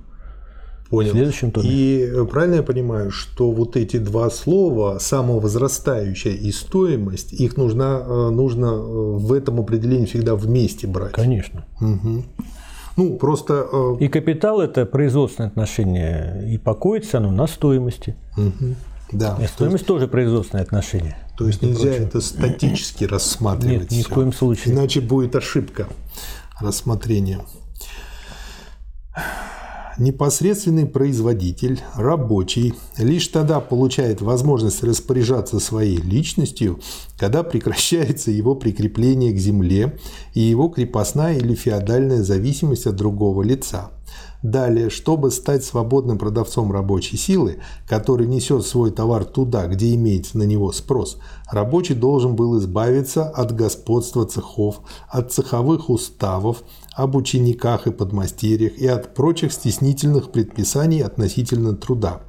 Понял. 0.90 1.10
В 1.10 1.12
следующем 1.12 1.50
томе. 1.50 1.68
И 1.68 2.00
э, 2.00 2.24
правильно 2.26 2.56
я 2.56 2.62
понимаю, 2.62 3.10
что 3.10 3.50
вот 3.50 3.76
эти 3.76 3.96
два 3.96 4.30
слова, 4.30 4.98
самовозрастающая 5.00 6.32
и 6.32 6.52
стоимость, 6.52 7.32
их 7.32 7.56
нужно, 7.56 8.04
э, 8.06 8.30
нужно 8.30 8.66
э, 8.66 9.16
в 9.16 9.32
этом 9.32 9.58
определении 9.58 10.06
всегда 10.06 10.36
вместе 10.36 10.86
брать. 10.86 11.12
Конечно. 11.12 11.64
Мгм. 11.80 12.24
Ну, 12.96 13.16
просто... 13.18 13.66
э, 13.70 13.96
И 14.00 14.08
капитал– 14.08 14.60
это 14.62 14.86
производственное 14.86 15.48
отношение, 15.50 16.44
и 16.52 16.58
покоится 16.58 17.18
оно 17.18 17.30
на 17.30 17.46
стоимости. 17.46 18.16
мгм. 18.36 18.76
Да. 19.12 19.34
И 19.34 19.36
То 19.36 19.42
есть, 19.42 19.54
стоимость 19.54 19.86
тоже 19.86 20.08
производственное 20.08 20.64
отношение. 20.64 21.16
то 21.38 21.46
есть 21.46 21.62
нельзя 21.62 21.90
это 21.90 22.20
статически 22.20 23.04
рассматривать. 23.10 23.82
Нет, 23.82 23.90
ни 23.92 24.02
в 24.02 24.08
коем 24.08 24.32
случае. 24.32 24.74
Иначе 24.74 25.00
будет 25.00 25.36
ошибка 25.36 25.86
рассмотрения. 26.60 27.38
Непосредственный 29.98 30.84
производитель, 30.84 31.80
рабочий, 31.94 32.74
лишь 32.98 33.28
тогда 33.28 33.60
получает 33.60 34.20
возможность 34.20 34.84
распоряжаться 34.84 35.58
своей 35.58 35.96
личностью, 35.96 36.80
когда 37.18 37.42
прекращается 37.42 38.30
его 38.30 38.54
прикрепление 38.54 39.32
к 39.32 39.38
земле 39.38 39.98
и 40.34 40.40
его 40.40 40.68
крепостная 40.68 41.38
или 41.38 41.54
феодальная 41.54 42.22
зависимость 42.22 42.86
от 42.86 42.96
другого 42.96 43.42
лица. 43.42 43.90
Далее, 44.42 44.90
чтобы 44.90 45.30
стать 45.30 45.64
свободным 45.64 46.18
продавцом 46.18 46.70
рабочей 46.70 47.16
силы, 47.16 47.58
который 47.88 48.26
несет 48.26 48.66
свой 48.66 48.90
товар 48.90 49.24
туда, 49.24 49.66
где 49.66 49.94
имеется 49.94 50.36
на 50.36 50.42
него 50.42 50.72
спрос, 50.72 51.18
рабочий 51.50 51.94
должен 51.94 52.36
был 52.36 52.58
избавиться 52.58 53.28
от 53.28 53.56
господства 53.56 54.26
цехов, 54.26 54.82
от 55.08 55.32
цеховых 55.32 55.88
уставов, 55.88 56.62
об 56.96 57.14
учениках 57.14 57.86
и 57.86 57.92
подмастерьях 57.92 58.78
и 58.78 58.86
от 58.86 59.14
прочих 59.14 59.52
стеснительных 59.52 60.32
предписаний 60.32 61.04
относительно 61.04 61.76
труда. 61.76 62.22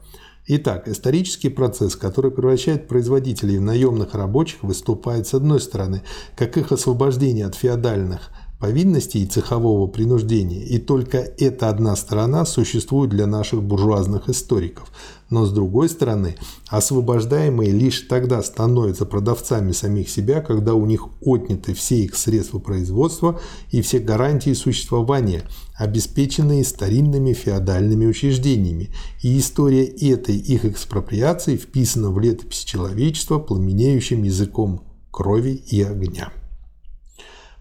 Итак, 0.46 0.90
исторический 0.90 1.50
процесс, 1.50 1.96
который 1.96 2.32
превращает 2.32 2.88
производителей 2.88 3.58
в 3.58 3.62
наемных 3.62 4.14
рабочих, 4.14 4.64
выступает 4.64 5.26
с 5.26 5.34
одной 5.34 5.62
стороны, 5.62 6.04
как 6.36 6.58
их 6.58 6.74
освобождение 6.74 7.46
от 7.46 7.56
феодальных 7.56 8.30
повинностей 8.60 9.24
и 9.24 9.28
цехового 9.28 9.88
принуждения, 9.88 10.64
и 10.64 10.80
только 10.80 11.18
эта 11.18 11.70
одна 11.70 11.96
сторона 11.96 12.46
существует 12.46 13.12
для 13.12 13.28
наших 13.28 13.62
буржуазных 13.62 14.30
историков. 14.30 14.92
Но 15.30 15.46
с 15.46 15.52
другой 15.52 15.90
стороны, 15.90 16.38
освобождаемые 16.68 17.72
лишь 17.72 18.02
тогда 18.02 18.42
становятся 18.42 19.06
продавцами 19.06 19.74
самих 19.74 20.10
себя, 20.10 20.42
когда 20.42 20.74
у 20.74 20.86
них 20.86 21.08
отняты 21.22 21.74
все 21.74 21.98
их 21.98 22.16
средства 22.16 22.60
производства 22.60 23.40
и 23.72 23.82
все 23.82 24.00
гарантии 24.00 24.54
существования, 24.54 25.44
обеспеченные 25.76 26.64
старинными 26.64 27.34
феодальными 27.34 28.06
учреждениями, 28.06 28.90
и 29.22 29.38
история 29.38 29.86
этой 29.86 30.38
их 30.38 30.66
экспроприации 30.66 31.58
вписана 31.58 32.10
в 32.10 32.20
летопись 32.20 32.64
человечества 32.64 33.38
пламенеющим 33.38 34.24
языком 34.24 34.82
крови 35.12 35.62
и 35.70 35.82
огня. 35.84 36.32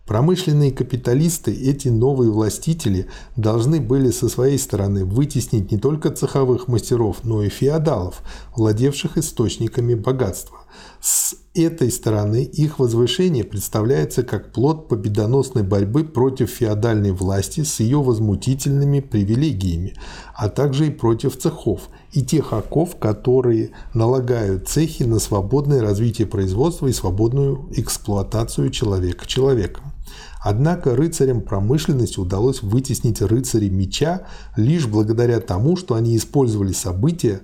Промышленные 0.07 0.71
капиталисты, 0.71 1.53
эти 1.53 1.89
новые 1.89 2.31
властители, 2.31 3.09
должны 3.35 3.81
были 3.81 4.13
со 4.13 4.29
своей 4.29 4.57
стороны 4.57 5.05
вытеснить 5.05 5.73
не 5.73 5.79
только 5.79 6.11
цеховых 6.11 6.69
мастеров, 6.69 7.25
но 7.25 7.43
и 7.43 7.49
феодалов, 7.49 8.23
владевших 8.55 9.19
источниками 9.19 9.95
богатства. 9.95 10.61
С 11.01 11.35
этой 11.55 11.91
стороны 11.91 12.45
их 12.45 12.79
возвышение 12.79 13.43
представляется 13.43 14.23
как 14.23 14.53
плод 14.53 14.87
победоносной 14.87 15.65
борьбы 15.65 16.05
против 16.05 16.51
феодальной 16.51 17.11
власти 17.11 17.65
с 17.65 17.81
ее 17.81 18.01
возмутительными 18.01 19.01
привилегиями, 19.01 19.95
а 20.37 20.49
также 20.49 20.87
и 20.87 20.91
против 20.91 21.37
цехов 21.37 21.89
и 22.13 22.23
тех 22.23 22.53
оков, 22.53 22.97
которые 22.97 23.71
налагают 23.93 24.69
цехи 24.69 25.03
на 25.03 25.19
свободное 25.19 25.81
развитие 25.81 26.29
производства 26.29 26.87
и 26.87 26.93
свободную 26.93 27.69
эксплуатацию 27.73 28.71
человека 28.71 29.27
человеком. 29.27 29.96
Однако 30.41 30.95
рыцарям 30.95 31.41
промышленности 31.41 32.21
удалось 32.21 32.63
вытеснить 32.63 33.23
рыцарей 33.23 33.71
меча 33.71 34.23
лишь 34.57 34.87
благодаря 34.87 35.41
тому, 35.41 35.77
что 35.77 35.95
они 35.95 36.17
использовали 36.17 36.73
события, 36.73 37.41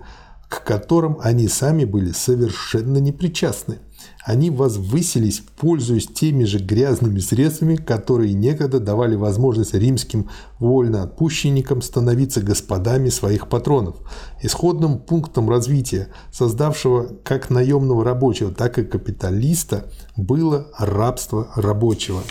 к 0.48 0.64
которым 0.64 1.18
они 1.22 1.48
сами 1.48 1.84
были 1.84 2.12
совершенно 2.12 2.98
непричастны. 2.98 3.78
Они 4.24 4.50
возвысились, 4.50 5.42
пользуясь 5.58 6.06
теми 6.06 6.44
же 6.44 6.58
грязными 6.58 7.18
средствами, 7.18 7.76
которые 7.76 8.34
некогда 8.34 8.78
давали 8.78 9.16
возможность 9.16 9.74
римским 9.74 10.28
вольноотпущенникам 10.58 11.82
становиться 11.82 12.40
господами 12.40 13.08
своих 13.08 13.48
патронов. 13.48 13.96
Исходным 14.42 14.98
пунктом 14.98 15.48
развития, 15.48 16.08
создавшего 16.30 17.16
как 17.24 17.50
наемного 17.50 18.04
рабочего, 18.04 18.52
так 18.52 18.78
и 18.78 18.84
капиталиста, 18.84 19.90
было 20.16 20.68
рабство 20.78 21.48
рабочего. 21.56 22.22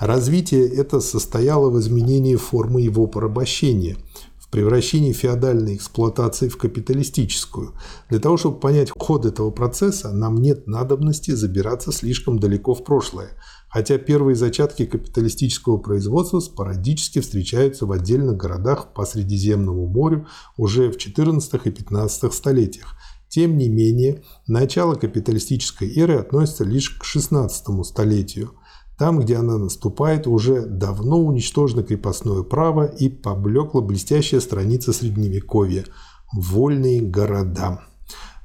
Развитие 0.00 0.66
это 0.66 1.00
состояло 1.00 1.68
в 1.68 1.78
изменении 1.78 2.34
формы 2.34 2.80
его 2.80 3.06
порабощения, 3.06 3.98
в 4.38 4.48
превращении 4.48 5.12
феодальной 5.12 5.76
эксплуатации 5.76 6.48
в 6.48 6.56
капиталистическую. 6.56 7.74
Для 8.08 8.18
того, 8.18 8.38
чтобы 8.38 8.58
понять 8.58 8.90
ход 8.96 9.26
этого 9.26 9.50
процесса, 9.50 10.10
нам 10.10 10.36
нет 10.36 10.66
надобности 10.66 11.32
забираться 11.32 11.92
слишком 11.92 12.38
далеко 12.38 12.72
в 12.72 12.82
прошлое, 12.82 13.32
хотя 13.68 13.98
первые 13.98 14.36
зачатки 14.36 14.86
капиталистического 14.86 15.76
производства 15.76 16.40
спорадически 16.40 17.20
встречаются 17.20 17.84
в 17.84 17.92
отдельных 17.92 18.38
городах 18.38 18.94
по 18.94 19.04
Средиземному 19.04 19.86
морю 19.86 20.26
уже 20.56 20.90
в 20.90 20.96
XIV 20.96 21.60
и 21.62 21.70
XV 21.70 22.32
столетиях. 22.32 22.96
Тем 23.28 23.58
не 23.58 23.68
менее, 23.68 24.24
начало 24.46 24.94
капиталистической 24.94 25.94
эры 25.94 26.16
относится 26.16 26.64
лишь 26.64 26.88
к 26.88 27.04
XVI 27.04 27.84
столетию– 27.84 28.54
там, 29.00 29.18
где 29.18 29.36
она 29.36 29.56
наступает, 29.56 30.26
уже 30.26 30.66
давно 30.66 31.20
уничтожено 31.20 31.82
крепостное 31.82 32.42
право 32.42 32.84
и 32.84 33.08
поблекла 33.08 33.80
блестящая 33.80 34.42
страница 34.42 34.92
Средневековья– 34.92 35.86
вольные 36.34 37.00
города. 37.00 37.80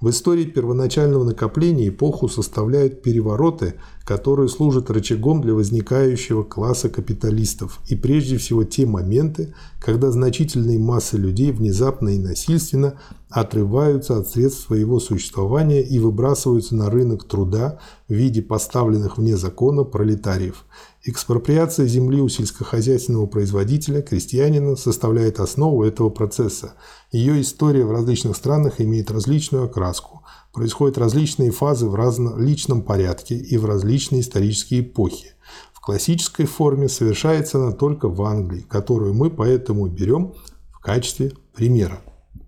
В 0.05 0.12
истории 0.12 0.45
первоначального 0.45 1.24
накопления 1.24 1.88
эпоху 1.88 2.29
составляют 2.29 3.01
перевороты, 3.01 3.74
которые 4.03 4.50
служат 4.50 4.91
рычагом 4.91 5.41
для 5.41 5.55
возникающего 5.55 6.43
класса 6.43 6.89
капиталистов, 6.89 7.79
и 7.88 7.95
прежде 7.95 8.38
всего 8.38 8.63
те 8.63 8.85
моменты, 8.85 9.55
когда 9.81 10.12
значительные 10.12 10.77
массы 10.77 11.17
людей 11.17 11.51
внезапно 11.51 12.09
и 12.09 12.19
насильственно 12.19 13.00
отрываются 13.31 14.19
от 14.19 14.29
средств 14.29 14.67
своего 14.67 15.00
существования 15.00 15.81
и 15.81 15.97
выбрасываются 15.97 16.75
на 16.75 16.91
рынок 16.91 17.24
труда 17.24 17.79
в 18.07 18.13
виде 18.13 18.43
поставленных 18.43 19.17
вне 19.17 19.35
закона 19.35 19.85
пролетариев. 19.85 20.65
Экспроприация 21.07 21.85
земли 21.85 22.19
у 22.19 22.29
сельскохозяйственного 22.29 23.27
производителя, 23.27 24.01
крестьянина, 24.01 24.75
составляет 24.75 25.39
основу 25.39 25.83
этого 25.83 26.09
процесса. 26.09 26.74
Ее 27.12 27.41
история 27.41 27.85
в 27.85 27.91
различных 27.91 28.35
странах 28.35 28.81
имеет 28.81 29.12
различную 29.12 29.65
окраску. 29.65 30.24
Происходят 30.51 30.97
различные 30.97 31.51
фазы 31.51 31.88
в 31.88 31.93
различном 31.93 32.81
порядке 32.81 33.35
и 33.35 33.55
в 33.57 33.65
различные 33.65 34.21
исторические 34.21 34.79
эпохи. 34.79 35.33
В 35.74 35.79
классической 35.79 36.47
форме 36.47 36.89
совершается 36.89 37.59
она 37.62 37.74
только 37.74 38.09
в 38.09 38.19
Англии, 38.24 38.65
которую 38.67 39.13
мы 39.13 39.29
поэтому 39.29 39.85
берем 39.85 40.33
в 40.71 40.79
качестве 40.79 41.33
примера. 41.53 42.01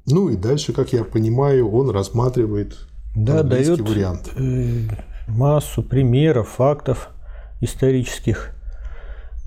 Ну 0.07 0.29
и 0.29 0.35
дальше, 0.35 0.73
как 0.73 0.93
я 0.93 1.03
понимаю, 1.03 1.71
он 1.71 1.91
рассматривает 1.91 2.75
да, 3.15 3.43
дает 3.43 3.81
вариант. 3.81 4.31
Э, 4.35 4.81
массу 5.27 5.83
примеров, 5.83 6.49
фактов 6.49 7.09
исторических 7.61 8.51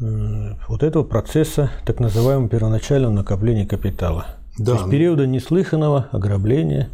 э, 0.01 0.55
вот 0.69 0.83
этого 0.83 1.05
процесса 1.05 1.71
так 1.85 2.01
называемого 2.01 2.49
первоначального 2.49 3.13
накопления 3.13 3.67
капитала. 3.67 4.27
Да. 4.59 4.73
То 4.73 4.79
есть 4.79 4.91
периода 4.91 5.27
неслыханного 5.27 6.09
ограбления 6.13 6.91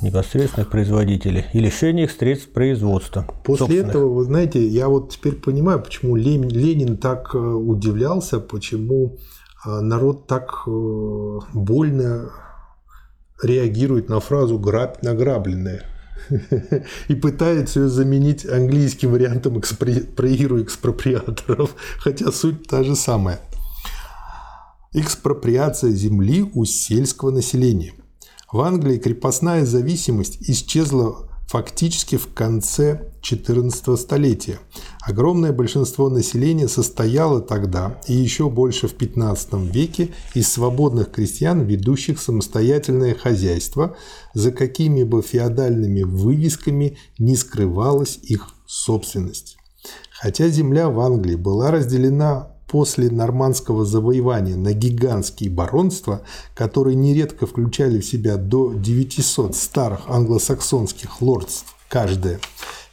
непосредственных 0.00 0.68
производителей 0.68 1.46
и 1.52 1.60
лишения 1.60 2.04
их 2.04 2.10
средств 2.10 2.50
производства. 2.50 3.24
После 3.44 3.78
этого, 3.78 4.12
вы 4.12 4.24
знаете, 4.24 4.66
я 4.66 4.88
вот 4.88 5.12
теперь 5.12 5.36
понимаю, 5.36 5.80
почему 5.80 6.16
Ленин 6.16 6.96
так 6.96 7.34
э, 7.34 7.38
удивлялся, 7.38 8.40
почему 8.40 9.18
э, 9.64 9.80
народ 9.80 10.26
так 10.26 10.66
больно 11.52 12.30
реагирует 13.42 14.08
на 14.08 14.20
фразу 14.20 14.58
«грабь 14.58 15.02
награбленное» 15.02 15.82
и 17.08 17.14
пытается 17.14 17.80
ее 17.80 17.88
заменить 17.88 18.46
английским 18.46 19.10
вариантом 19.10 19.60
«проигру 20.16 20.62
экспроприаторов», 20.62 21.74
хотя 21.98 22.30
суть 22.32 22.66
та 22.66 22.82
же 22.82 22.96
самая. 22.96 23.40
Экспроприация 24.92 25.90
земли 25.90 26.50
у 26.54 26.64
сельского 26.64 27.30
населения. 27.30 27.94
В 28.52 28.60
Англии 28.60 28.98
крепостная 28.98 29.64
зависимость 29.64 30.38
исчезла 30.42 31.31
фактически 31.52 32.16
в 32.16 32.32
конце 32.32 33.12
XIV 33.20 33.98
столетия. 33.98 34.58
Огромное 35.02 35.52
большинство 35.52 36.08
населения 36.08 36.66
состояло 36.66 37.42
тогда 37.42 38.00
и 38.08 38.14
еще 38.14 38.48
больше 38.48 38.88
в 38.88 38.96
XV 38.96 39.70
веке 39.70 40.14
из 40.32 40.50
свободных 40.50 41.10
крестьян, 41.10 41.60
ведущих 41.60 42.22
самостоятельное 42.22 43.14
хозяйство, 43.14 43.98
за 44.32 44.50
какими 44.50 45.02
бы 45.02 45.20
феодальными 45.20 46.04
вывесками 46.04 46.96
не 47.18 47.36
скрывалась 47.36 48.18
их 48.22 48.48
собственность. 48.66 49.58
Хотя 50.10 50.48
земля 50.48 50.88
в 50.88 51.00
Англии 51.00 51.34
была 51.34 51.70
разделена 51.70 52.51
после 52.72 53.10
нормандского 53.10 53.84
завоевания 53.84 54.56
на 54.56 54.72
гигантские 54.72 55.50
баронства, 55.50 56.22
которые 56.54 56.96
нередко 56.96 57.46
включали 57.46 58.00
в 58.00 58.06
себя 58.06 58.38
до 58.38 58.72
900 58.72 59.54
старых 59.54 60.08
англосаксонских 60.08 61.20
лордств 61.20 61.76
каждое. 61.90 62.40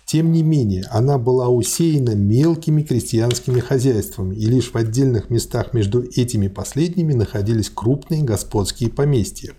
Тем 0.03 0.33
не 0.33 0.43
менее, 0.43 0.83
она 0.91 1.17
была 1.17 1.47
усеяна 1.47 2.13
мелкими 2.13 2.81
крестьянскими 2.81 3.61
хозяйствами, 3.61 4.35
и 4.35 4.47
лишь 4.47 4.71
в 4.71 4.75
отдельных 4.75 5.29
местах 5.29 5.73
между 5.73 6.03
этими 6.03 6.49
последними 6.49 7.13
находились 7.13 7.69
крупные 7.69 8.23
господские 8.23 8.89
поместья. 8.89 9.53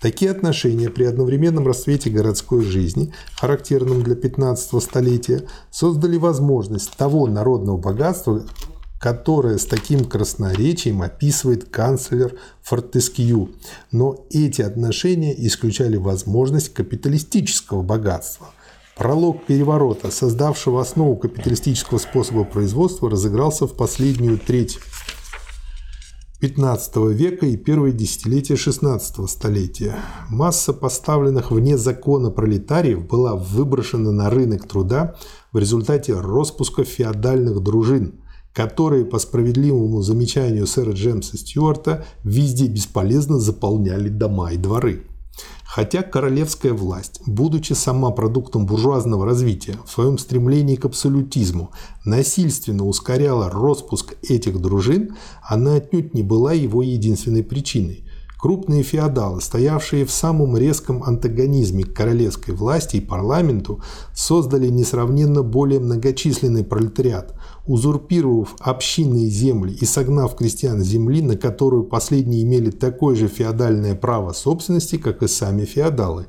Такие 0.00 0.30
отношения 0.30 0.88
при 0.88 1.02
одновременном 1.02 1.66
расцвете 1.66 2.10
городской 2.10 2.62
жизни, 2.62 3.12
характерном 3.34 4.04
для 4.04 4.14
15 4.14 4.80
столетия, 4.80 5.48
создали 5.72 6.16
возможность 6.16 6.96
того 6.96 7.26
народного 7.26 7.78
богатства, 7.78 8.44
которое 8.98 9.58
с 9.58 9.64
таким 9.64 10.04
красноречием 10.04 11.02
описывает 11.02 11.68
канцлер 11.68 12.36
Фортескью. 12.62 13.50
Но 13.92 14.26
эти 14.30 14.62
отношения 14.62 15.34
исключали 15.46 15.96
возможность 15.96 16.74
капиталистического 16.74 17.82
богатства. 17.82 18.48
Пролог 18.96 19.46
переворота, 19.46 20.10
создавшего 20.10 20.80
основу 20.80 21.16
капиталистического 21.16 21.98
способа 21.98 22.42
производства, 22.44 23.08
разыгрался 23.08 23.68
в 23.68 23.76
последнюю 23.76 24.38
треть 24.38 24.80
XV 26.40 27.12
века 27.12 27.46
и 27.46 27.56
первые 27.56 27.92
десятилетия 27.92 28.54
XVI 28.54 29.28
столетия. 29.28 29.96
Масса 30.28 30.72
поставленных 30.72 31.52
вне 31.52 31.78
закона 31.78 32.30
пролетариев 32.30 33.06
была 33.06 33.36
выброшена 33.36 34.10
на 34.10 34.30
рынок 34.30 34.66
труда 34.66 35.14
в 35.52 35.58
результате 35.58 36.18
распуска 36.18 36.82
феодальных 36.82 37.60
дружин– 37.60 38.20
которые, 38.58 39.04
по 39.04 39.20
справедливому 39.20 40.02
замечанию 40.02 40.66
сэра 40.66 40.90
Джемса 40.90 41.38
Стюарта, 41.38 42.04
везде 42.24 42.66
бесполезно 42.66 43.38
заполняли 43.38 44.08
дома 44.08 44.50
и 44.50 44.56
дворы. 44.56 45.06
Хотя 45.62 46.02
королевская 46.02 46.72
власть, 46.72 47.20
будучи 47.24 47.74
сама 47.74 48.10
продуктом 48.10 48.66
буржуазного 48.66 49.24
развития, 49.24 49.76
в 49.86 49.92
своем 49.92 50.18
стремлении 50.18 50.74
к 50.74 50.84
абсолютизму 50.86 51.70
насильственно 52.04 52.84
ускоряла 52.84 53.48
распуск 53.48 54.16
этих 54.28 54.60
дружин, 54.60 55.14
она 55.40 55.76
отнюдь 55.76 56.12
не 56.12 56.24
была 56.24 56.52
его 56.52 56.82
единственной 56.82 57.44
причиной. 57.44 58.07
Крупные 58.38 58.84
феодалы, 58.84 59.40
стоявшие 59.40 60.04
в 60.04 60.12
самом 60.12 60.56
резком 60.56 61.02
антагонизме 61.02 61.82
к 61.82 61.92
королевской 61.92 62.54
власти 62.54 62.98
и 62.98 63.00
парламенту, 63.00 63.82
создали 64.14 64.68
несравненно 64.68 65.42
более 65.42 65.80
многочисленный 65.80 66.62
пролетариат, 66.62 67.34
узурпировав 67.66 68.54
общинные 68.60 69.28
земли 69.28 69.76
и 69.80 69.84
согнав 69.84 70.36
крестьян 70.36 70.80
земли, 70.84 71.20
на 71.20 71.36
которую 71.36 71.82
последние 71.82 72.44
имели 72.44 72.70
такое 72.70 73.16
же 73.16 73.26
феодальное 73.26 73.96
право 73.96 74.32
собственности, 74.32 74.98
как 74.98 75.24
и 75.24 75.28
сами 75.28 75.64
феодалы. 75.64 76.26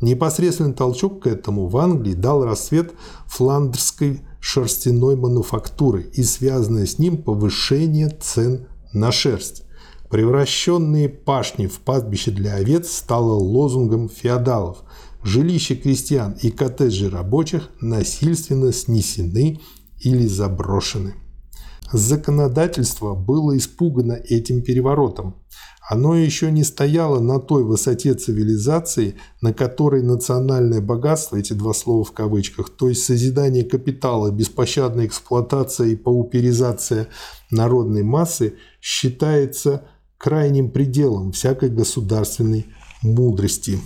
Непосредственный 0.00 0.72
толчок 0.72 1.24
к 1.24 1.26
этому 1.26 1.66
в 1.66 1.76
Англии 1.76 2.14
дал 2.14 2.44
расцвет 2.46 2.94
фландерской 3.26 4.22
шерстяной 4.40 5.16
мануфактуры 5.16 6.10
и 6.14 6.22
связанное 6.22 6.86
с 6.86 6.98
ним 6.98 7.18
повышение 7.18 8.08
цен 8.08 8.68
на 8.94 9.12
шерсть. 9.12 9.64
Превращенные 10.12 11.08
пашни 11.08 11.66
в 11.66 11.80
пастбище 11.80 12.32
для 12.32 12.56
овец 12.56 12.92
стало 12.92 13.32
лозунгом 13.32 14.10
феодалов. 14.10 14.82
Жилища 15.22 15.74
крестьян 15.74 16.36
и 16.42 16.50
коттеджи 16.50 17.08
рабочих 17.08 17.70
насильственно 17.80 18.74
снесены 18.74 19.58
или 20.00 20.26
заброшены. 20.26 21.14
Законодательство 21.92 23.14
было 23.14 23.56
испугано 23.56 24.12
этим 24.12 24.60
переворотом. 24.60 25.36
Оно 25.88 26.14
еще 26.14 26.50
не 26.50 26.62
стояло 26.62 27.18
на 27.18 27.40
той 27.40 27.64
высоте 27.64 28.12
цивилизации, 28.12 29.16
на 29.40 29.54
которой 29.54 30.02
национальное 30.02 30.82
богатство, 30.82 31.36
эти 31.36 31.54
два 31.54 31.72
слова 31.72 32.04
в 32.04 32.12
кавычках, 32.12 32.68
то 32.68 32.90
есть 32.90 33.04
созидание 33.04 33.64
капитала, 33.64 34.30
беспощадная 34.30 35.06
эксплуатация 35.06 35.88
и 35.88 35.96
пауперизация 35.96 37.08
народной 37.50 38.02
массы 38.02 38.54
считается 38.80 39.84
крайним 40.22 40.70
пределом 40.70 41.32
всякой 41.32 41.68
государственной 41.68 42.66
мудрости. 43.02 43.80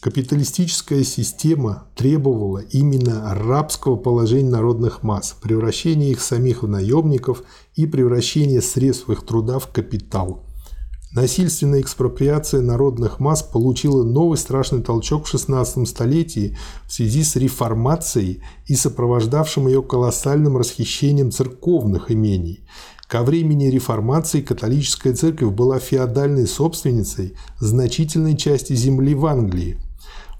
Капиталистическая 0.00 1.04
система 1.04 1.88
требовала 1.94 2.60
именно 2.60 3.34
рабского 3.34 3.96
положения 3.96 4.48
народных 4.48 5.02
масс, 5.02 5.36
превращения 5.42 6.10
их 6.10 6.22
самих 6.22 6.62
в 6.62 6.68
наемников 6.68 7.42
и 7.74 7.86
превращения 7.86 8.62
средств 8.62 9.10
их 9.10 9.26
труда 9.26 9.58
в 9.58 9.68
капитал. 9.68 10.46
Насильственная 11.12 11.80
экспроприация 11.80 12.60
народных 12.60 13.20
масс 13.20 13.42
получила 13.42 14.04
новый 14.04 14.38
страшный 14.38 14.82
толчок 14.82 15.26
в 15.26 15.34
XVI 15.34 15.86
столетии 15.86 16.56
в 16.86 16.92
связи 16.92 17.24
с 17.24 17.36
реформацией 17.36 18.42
и 18.66 18.74
сопровождавшим 18.74 19.66
ее 19.66 19.82
колоссальным 19.82 20.56
расхищением 20.56 21.30
церковных 21.30 22.10
имений. 22.10 22.66
Ко 23.08 23.22
времени 23.22 23.66
реформации 23.66 24.40
католическая 24.40 25.14
церковь 25.14 25.52
была 25.52 25.78
феодальной 25.78 26.46
собственницей 26.46 27.36
значительной 27.60 28.36
части 28.36 28.72
земли 28.74 29.14
в 29.14 29.26
Англии– 29.26 29.78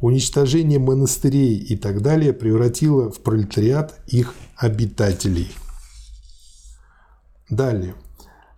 уничтожение 0.01 0.79
монастырей 0.79 1.57
и 1.57 1.77
так 1.77 2.03
далее 2.03 2.33
превратило 2.33 3.11
в 3.11 3.21
пролетариат 3.21 3.99
их 4.07 4.35
обитателей. 4.57 5.51
Далее. 7.49 7.95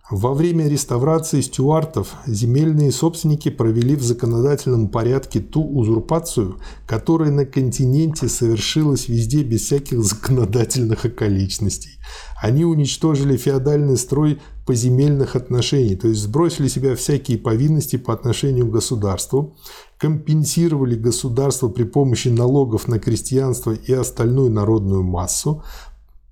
Во 0.09 0.33
время 0.33 0.67
реставрации 0.67 1.39
стюартов 1.39 2.15
земельные 2.25 2.91
собственники 2.91 3.49
провели 3.49 3.95
в 3.95 4.01
законодательном 4.01 4.87
порядке 4.87 5.39
ту 5.39 5.63
узурпацию, 5.63 6.57
которая 6.87 7.29
на 7.29 7.45
континенте 7.45 8.27
совершилась 8.27 9.07
везде 9.07 9.43
без 9.43 9.61
всяких 9.61 10.03
законодательных 10.03 11.05
околичностей. 11.05 11.99
Они 12.41 12.65
уничтожили 12.65 13.37
феодальный 13.37 13.97
строй 13.97 14.41
поземельных 14.65 15.35
отношений, 15.35 15.95
то 15.95 16.07
есть 16.07 16.21
сбросили 16.21 16.69
себя 16.69 16.95
всякие 16.95 17.37
повинности 17.37 17.97
по 17.97 18.11
отношению 18.11 18.65
к 18.65 18.71
государству, 18.71 19.57
компенсировали 19.99 20.95
государство 20.95 21.69
при 21.69 21.83
помощи 21.83 22.29
налогов 22.29 22.87
на 22.87 22.97
крестьянство 22.97 23.73
и 23.73 23.93
остальную 23.93 24.49
народную 24.49 25.03
массу, 25.03 25.63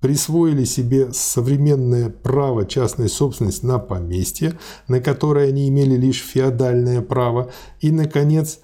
присвоили 0.00 0.64
себе 0.64 1.12
современное 1.12 2.08
право 2.08 2.66
частной 2.66 3.08
собственности 3.08 3.66
на 3.66 3.78
поместье, 3.78 4.58
на 4.86 5.00
которое 5.00 5.48
они 5.48 5.68
имели 5.68 5.96
лишь 5.96 6.22
феодальное 6.22 7.02
право, 7.02 7.50
и, 7.80 7.90
наконец, 7.90 8.60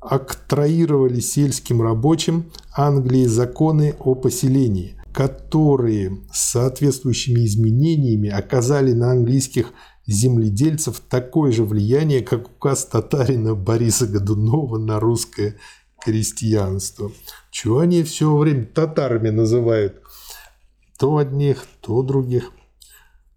октроировали 0.00 1.20
сельским 1.20 1.80
рабочим 1.80 2.50
Англии 2.76 3.24
законы 3.24 3.94
о 3.98 4.14
поселении, 4.14 4.96
которые 5.12 6.18
с 6.32 6.52
соответствующими 6.52 7.46
изменениями 7.46 8.28
оказали 8.28 8.92
на 8.92 9.12
английских 9.12 9.72
земледельцев 10.06 11.00
такое 11.08 11.52
же 11.52 11.64
влияние, 11.64 12.20
как 12.20 12.48
указ 12.48 12.84
татарина 12.84 13.54
Бориса 13.54 14.06
Годунова 14.06 14.76
на 14.76 15.00
русское 15.00 15.56
крестьянство. 16.04 17.10
Чего 17.50 17.78
они 17.78 18.02
все 18.02 18.36
время 18.36 18.66
татарами 18.66 19.30
называют? 19.30 20.03
То 21.04 21.18
одних, 21.18 21.66
то 21.82 22.00
других. 22.00 22.50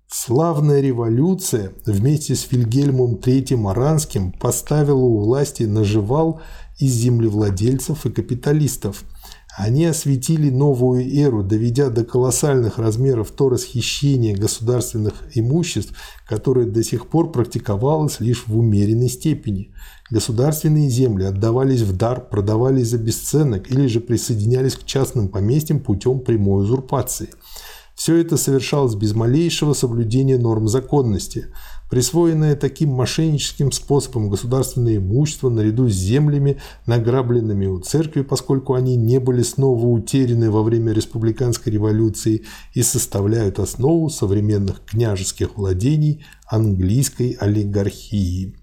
Славная 0.08 0.80
революция 0.80 1.74
вместе 1.86 2.34
с 2.34 2.50
Вильгельмом 2.50 3.16
III 3.16 3.70
Аранским 3.70 4.32
поставила 4.32 5.04
у 5.04 5.20
власти 5.20 5.64
наживал 5.64 6.40
из 6.80 6.94
землевладельцев 6.94 8.06
и 8.06 8.10
капиталистов– 8.10 9.04
они 9.58 9.86
осветили 9.86 10.52
новую 10.52 11.12
эру, 11.12 11.42
доведя 11.42 11.90
до 11.90 12.06
колоссальных 12.06 12.78
размеров 12.78 13.32
то 13.32 13.50
расхищение 13.50 14.36
государственных 14.36 15.16
имуществ, 15.34 15.96
которое 16.28 16.68
до 16.68 16.84
сих 16.84 17.08
пор 17.08 17.32
практиковалось 17.32 18.20
лишь 18.20 18.46
в 18.46 18.56
умеренной 18.56 19.10
степени. 19.10 19.74
Государственные 20.12 20.92
земли 20.92 21.24
отдавались 21.24 21.82
в 21.82 21.98
дар, 21.98 22.30
продавались 22.30 22.90
за 22.90 23.00
бесценок 23.00 23.72
или 23.72 23.88
же 23.88 24.00
присоединялись 24.00 24.76
к 24.76 24.86
частным 24.86 25.28
поместьям 25.28 25.80
путем 25.80 26.20
прямой 26.20 26.62
узурпации. 26.62 27.30
Все 27.98 28.16
это 28.16 28.38
совершалось 28.38 28.96
без 28.96 29.14
малейшего 29.14 29.74
соблюдения 29.74 30.38
норм 30.38 30.70
законности– 30.70 31.48
Присвоенное 31.90 32.58
таким 32.58 32.90
мошенническим 32.90 33.72
способом 33.72 34.30
государственное 34.30 34.98
имущество 34.98 35.50
наряду 35.50 35.88
с 35.88 35.94
землями, 35.94 36.58
награбленными 36.86 37.66
у 37.66 37.80
церкви, 37.80 38.24
поскольку 38.24 38.74
они 38.74 38.98
не 38.98 39.20
были 39.22 39.42
снова 39.42 39.86
утеряны 39.86 40.52
во 40.52 40.64
время 40.64 40.92
республиканской 40.92 41.72
революции 41.72 42.44
и 42.74 42.84
составляют 42.84 43.60
основу 43.60 44.10
современных 44.10 44.84
княжеских 44.84 45.56
владений 45.56 46.26
английской 46.46 47.38
олигархии. 47.40 48.58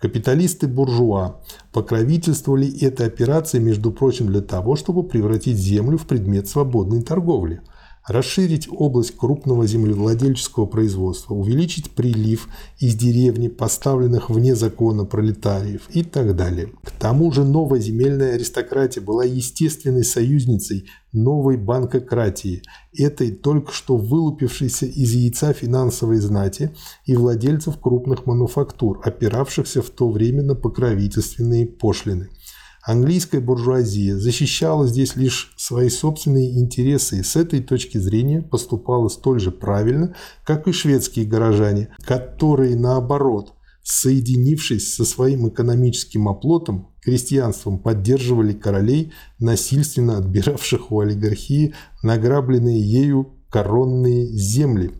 Капиталисты-буржуа 0.00 1.40
покровительствовали 1.70 2.78
этой 2.80 3.06
операции, 3.06 3.58
между 3.58 3.90
прочим, 3.90 4.28
для 4.28 4.40
того, 4.40 4.76
чтобы 4.76 5.02
превратить 5.02 5.58
землю 5.58 5.98
в 5.98 6.06
предмет 6.06 6.48
свободной 6.48 7.02
торговли– 7.02 7.60
расширить 8.06 8.68
область 8.70 9.16
крупного 9.16 9.66
землевладельческого 9.66 10.66
производства, 10.66 11.34
увеличить 11.34 11.90
прилив 11.90 12.48
из 12.78 12.94
деревни, 12.94 13.48
поставленных 13.48 14.28
вне 14.30 14.54
закона 14.54 15.04
пролетариев 15.04 15.82
и 15.90 16.02
так 16.02 16.36
далее. 16.36 16.70
К 16.82 16.90
тому 16.90 17.32
же 17.32 17.44
новая 17.44 17.80
земельная 17.80 18.34
аристократия 18.34 19.00
была 19.00 19.24
естественной 19.24 20.04
союзницей 20.04 20.86
новой 21.12 21.56
банкократии, 21.56 22.62
этой 22.96 23.30
только 23.30 23.72
что 23.72 23.96
вылупившейся 23.96 24.86
из 24.86 25.12
яйца 25.12 25.52
финансовой 25.52 26.18
знати 26.18 26.72
и 27.06 27.16
владельцев 27.16 27.78
крупных 27.80 28.26
мануфактур, 28.26 29.00
опиравшихся 29.04 29.80
в 29.80 29.90
то 29.90 30.10
время 30.10 30.42
на 30.42 30.54
покровительственные 30.54 31.66
пошлины– 31.66 32.28
Английская 32.86 33.40
буржуазия 33.40 34.14
защищала 34.16 34.86
здесь 34.86 35.16
лишь 35.16 35.54
свои 35.56 35.88
собственные 35.88 36.60
интересы 36.60 37.20
и 37.20 37.22
с 37.22 37.34
этой 37.34 37.60
точки 37.62 37.96
зрения 37.96 38.42
поступала 38.42 39.08
столь 39.08 39.40
же 39.40 39.50
правильно, 39.50 40.14
как 40.44 40.68
и 40.68 40.72
шведские 40.72 41.24
горожане, 41.24 41.88
которые 42.04 42.76
наоборот, 42.76 43.54
соединившись 43.82 44.94
со 44.96 45.06
своим 45.06 45.48
экономическим 45.48 46.28
оплотом, 46.28 46.90
крестьянством 47.00 47.78
поддерживали 47.78 48.52
королей, 48.52 49.14
насильственно 49.38 50.18
отбиравших 50.18 50.92
у 50.92 51.00
олигархии 51.00 51.74
награбленные 52.02 52.80
ею 52.80 53.32
коронные 53.48 54.26
земли, 54.26 54.92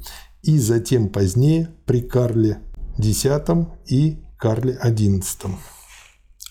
и 0.43 0.59
затем 0.59 1.11
позднее 1.11 1.69
при 1.85 2.01
Карле 2.01 2.61
X 2.97 3.27
и 3.89 4.23
Карле 4.39 4.79
XI. 4.83 5.51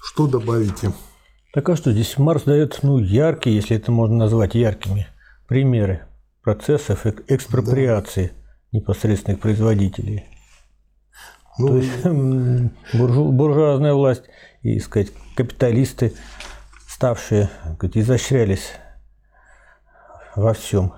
Что 0.04 0.28
добавите? 0.28 0.93
Так 1.53 1.69
а 1.69 1.75
что, 1.75 1.91
здесь 1.91 2.17
Марс 2.17 2.45
дает 2.45 2.79
ну, 2.81 2.97
яркие, 2.97 3.55
если 3.55 3.77
это 3.77 3.91
можно 3.91 4.17
назвать 4.17 4.55
яркими, 4.55 5.05
примеры 5.47 6.01
процессов 6.41 7.05
экспроприации 7.05 8.27
да. 8.27 8.79
непосредственных 8.79 9.39
производителей. 9.39 10.25
Ну, 11.59 11.67
То 11.67 11.77
есть 11.77 12.03
буржу, 12.95 13.31
буржуазная 13.31 13.93
власть 13.93 14.23
и, 14.63 14.79
сказать, 14.79 15.11
капиталисты, 15.35 16.13
ставшие, 16.87 17.51
сказать, 17.75 17.97
изощрялись 17.97 18.71
во 20.35 20.55
всем. 20.55 20.93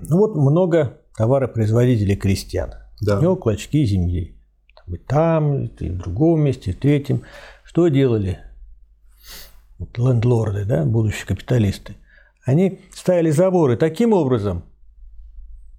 Ну 0.00 0.18
вот 0.18 0.34
много 0.34 0.98
товаропроизводителей 1.16 2.16
крестьян. 2.16 2.72
Да. 3.00 3.20
У 3.20 3.22
него 3.22 3.36
клочки 3.36 3.84
земли. 3.84 4.36
Там, 4.74 4.94
и 4.94 4.98
там, 4.98 5.64
и 5.66 5.88
в 5.88 5.98
другом 5.98 6.40
месте, 6.40 6.72
и 6.72 6.74
в 6.74 6.80
третьем. 6.80 7.22
Что 7.62 7.86
делали? 7.86 8.40
Вот 9.80 9.98
лендлорды, 9.98 10.64
да, 10.64 10.84
будущие 10.84 11.26
капиталисты, 11.26 11.96
они 12.44 12.78
ставили 12.92 13.30
заборы 13.30 13.76
таким 13.76 14.12
образом, 14.12 14.60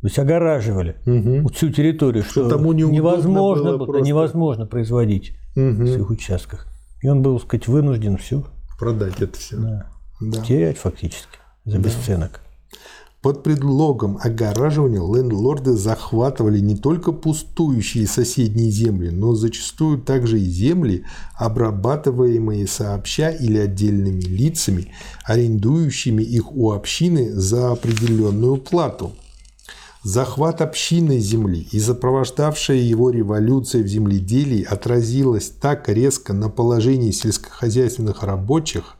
то 0.01 0.07
есть 0.07 0.19
огораживали 0.19 0.97
угу. 1.05 1.47
всю 1.49 1.69
территорию, 1.69 2.23
что, 2.23 2.41
что 2.41 2.49
тому 2.49 2.73
невозможно, 2.73 3.77
было 3.77 3.85
просто... 3.85 4.05
невозможно 4.05 4.65
производить 4.65 5.37
угу. 5.55 5.83
в 5.83 5.87
своих 5.87 6.09
участках. 6.09 6.67
И 7.01 7.07
он 7.07 7.21
был, 7.21 7.39
так 7.39 7.47
сказать, 7.47 7.67
вынужден 7.67 8.17
все 8.17 8.43
продать 8.81 9.21
это 9.21 9.37
все. 9.37 9.57
Да. 9.57 9.85
Да. 10.19 10.43
Терять 10.43 10.77
фактически 10.77 11.37
за 11.65 11.77
да. 11.77 11.83
бесценок. 11.83 12.41
Под 13.21 13.43
предлогом 13.43 14.17
огораживания 14.19 14.99
лендлорды 14.99 15.73
захватывали 15.73 16.59
не 16.59 16.75
только 16.75 17.11
пустующие 17.11 18.07
соседние 18.07 18.71
земли, 18.71 19.11
но 19.11 19.35
зачастую 19.35 19.99
также 19.99 20.39
и 20.39 20.45
земли, 20.45 21.05
обрабатываемые 21.35 22.65
сообща 22.65 23.29
или 23.29 23.59
отдельными 23.59 24.21
лицами, 24.21 24.91
арендующими 25.23 26.23
их 26.23 26.51
у 26.51 26.71
общины 26.71 27.31
за 27.31 27.71
определенную 27.71 28.57
плату. 28.57 29.11
Захват 30.03 30.61
общины 30.61 31.19
земли 31.19 31.67
и 31.71 31.79
сопровождавшая 31.79 32.77
его 32.77 33.11
революция 33.11 33.83
в 33.83 33.87
земледелии 33.87 34.63
отразилась 34.63 35.51
так 35.51 35.87
резко 35.89 36.33
на 36.33 36.49
положении 36.49 37.11
сельскохозяйственных 37.11 38.23
рабочих, 38.23 38.95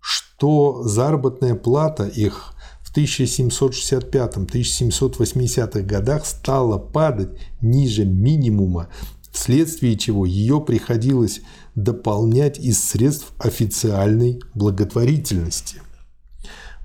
что 0.00 0.82
заработная 0.82 1.54
плата 1.54 2.08
их– 2.08 2.52
1765-1780-х 2.96 5.80
годах 5.82 6.26
стала 6.26 6.78
падать 6.78 7.30
ниже 7.60 8.04
минимума, 8.04 8.88
вследствие 9.30 9.96
чего 9.98 10.24
ее 10.24 10.60
приходилось 10.60 11.42
дополнять 11.74 12.58
из 12.58 12.82
средств 12.82 13.32
официальной 13.38 14.40
благотворительности. 14.54 15.82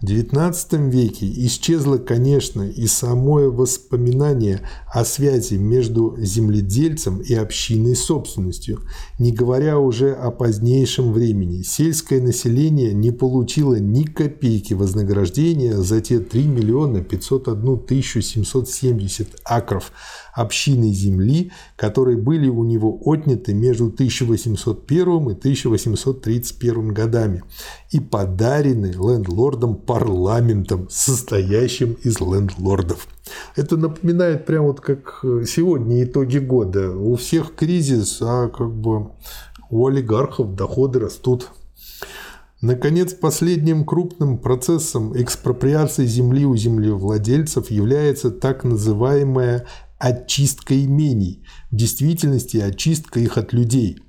XIX 0.04 0.90
веке 0.90 1.32
исчезло, 1.46 1.98
конечно, 1.98 2.64
и 2.64 2.88
самое 2.88 3.52
воспоминание 3.52 4.62
о 4.88 5.06
связи 5.06 5.56
между 5.56 6.16
земледельцем 6.18 7.20
и 7.20 7.36
общинной 7.36 7.96
собственностью, 7.96 8.82
не 9.20 9.32
говоря 9.32 9.78
уже 9.78 10.14
о 10.14 10.32
позднейшем 10.32 11.14
времени. 11.14 11.62
Сельское 11.62 12.20
население 12.20 12.94
не 12.94 13.12
получило 13.12 13.76
ни 13.76 14.04
копейки 14.04 14.74
вознаграждения 14.74 15.78
за 15.78 16.02
те 16.02 16.20
3 16.20 16.46
миллиона 16.46 17.02
501 17.02 17.80
тысячу 17.86 18.22
770 18.22 19.40
акров 19.44 19.92
общины 20.34 20.91
земли, 20.91 21.52
которые 21.76 22.17
были 22.17 22.48
у 22.48 22.63
него 22.63 23.00
отняты 23.06 23.54
между 23.54 23.88
1801 23.88 25.30
и 25.30 25.34
1831 25.34 26.94
годами 26.94 27.44
и 27.91 28.00
подарены 28.00 28.88
лендлордам 28.88 29.76
парламентом, 29.76 30.88
состоящим 30.89 31.94
из 32.04 32.20
лендлордов. 32.20 33.08
Это 33.56 33.78
напоминает 33.78 34.46
прямо 34.46 34.67
вот 34.67 34.82
как 34.82 35.20
сегодня 35.48 36.04
итоги 36.04 36.38
года. 36.38 36.91
У 36.91 37.15
всех 37.15 37.56
кризис, 37.56 38.20
а 38.22 38.50
как 38.50 38.72
бы 38.74 39.12
у 39.70 39.88
олигархов 39.88 40.56
доходы 40.56 41.00
растут. 41.00 41.50
Наконец, 42.62 43.13
последним 43.13 43.86
крупным 43.86 44.38
процессом 44.38 45.20
экспроприации 45.20 46.06
земли 46.06 46.46
у 46.46 46.56
землевладельцев 46.56 47.72
является 47.72 48.30
так 48.30 48.63
называемая 48.63 49.65
очистка 50.02 50.74
имений, 50.74 51.44
в 51.70 51.76
действительности 51.76 52.58
очистка 52.58 53.20
их 53.20 53.38
от 53.38 53.54
людей. 53.54 54.00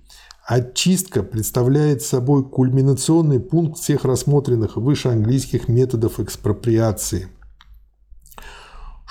Очистка 0.47 1.23
представляет 1.23 2.03
собой 2.03 2.49
кульминационный 2.49 3.41
пункт 3.41 3.79
всех 3.79 4.05
рассмотренных 4.05 4.77
выше 4.77 5.09
английских 5.09 5.69
методов 5.69 6.19
экспроприации– 6.19 7.29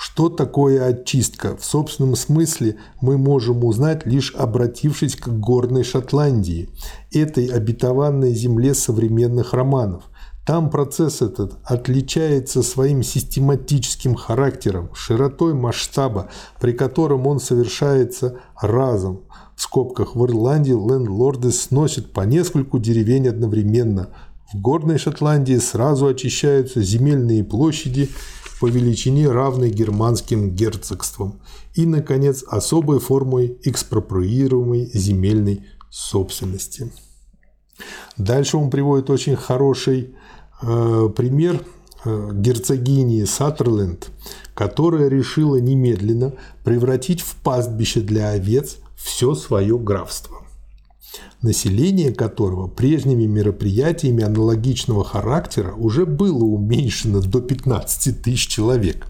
что 0.04 0.28
такое 0.28 0.84
очистка? 0.84 1.56
В 1.56 1.64
собственном 1.64 2.16
смысле 2.16 2.76
мы 3.00 3.18
можем 3.18 3.64
узнать, 3.64 4.04
лишь 4.04 4.34
обратившись 4.34 5.14
к 5.14 5.28
горной 5.28 5.84
Шотландии, 5.84 6.70
этой 7.12 7.46
обетованной 7.46 8.34
земле 8.34 8.74
современных 8.74 9.52
романов. 9.52 10.02
Там 10.44 10.70
процесс 10.70 11.22
этот 11.22 11.58
отличается 11.64 12.62
своим 12.64 13.04
систематическим 13.04 14.16
характером, 14.16 14.90
широтой 14.92 15.54
масштаба, 15.54 16.30
при 16.60 16.72
котором 16.72 17.28
он 17.28 17.38
совершается 17.38 18.40
разом. 18.60 19.22
В 19.54 19.62
скобках 19.62 20.16
в 20.16 20.24
Ирландии 20.26 20.72
лендлорды 20.72 21.52
сносят 21.52 22.12
по 22.12 22.22
нескольку 22.22 22.80
деревень 22.80 23.28
одновременно. 23.28 24.08
В 24.52 24.60
горной 24.60 24.98
Шотландии 24.98 25.58
сразу 25.58 26.06
очищаются 26.06 26.82
земельные 26.82 27.44
площади 27.44 28.10
по 28.60 28.66
величине 28.66 29.30
равной 29.30 29.70
германским 29.70 30.50
герцогствам 30.50 31.40
и, 31.74 31.86
наконец, 31.86 32.42
особой 32.42 32.98
формой 32.98 33.58
экспроприируемой 33.62 34.90
земельной 34.92 35.66
собственности. 35.88 36.92
Дальше 38.16 38.56
он 38.56 38.70
приводит 38.70 39.08
очень 39.08 39.36
хороший 39.36 40.14
пример 41.16 41.60
э, 42.04 42.30
герцогини 42.32 43.24
Саттерленд, 43.24 44.10
которая 44.54 45.08
решила 45.08 45.56
немедленно 45.56 46.32
превратить 46.64 47.20
в 47.20 47.36
пастбище 47.36 48.00
для 48.00 48.30
овец 48.30 48.78
все 48.96 49.34
свое 49.34 49.78
графство 49.78 50.42
население 51.42 52.12
которого 52.12 52.68
прежними 52.68 53.26
мероприятиями 53.26 54.22
аналогичного 54.22 55.04
характера 55.04 55.74
уже 55.74 56.06
было 56.06 56.44
уменьшено 56.44 57.20
до 57.20 57.40
15 57.40 58.22
тысяч 58.22 58.48
человек. 58.48 59.06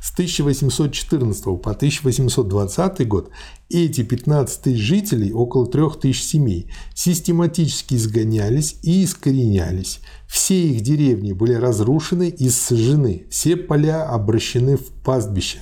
С 0.00 0.12
1814 0.12 1.44
по 1.44 1.70
1820 1.70 3.08
год 3.08 3.30
эти 3.68 4.02
15 4.02 4.62
тысяч 4.62 4.80
жителей, 4.80 5.32
около 5.32 5.66
3 5.66 5.82
тысяч 6.00 6.22
семей, 6.22 6.70
систематически 6.94 7.94
изгонялись 7.94 8.78
и 8.82 9.04
искоренялись. 9.04 10.00
Все 10.28 10.68
их 10.68 10.82
деревни 10.82 11.32
были 11.32 11.54
разрушены 11.54 12.28
и 12.28 12.48
сожжены, 12.48 13.26
все 13.30 13.56
поля 13.56 14.08
обращены 14.08 14.76
в 14.76 14.88
пастбища. 15.04 15.58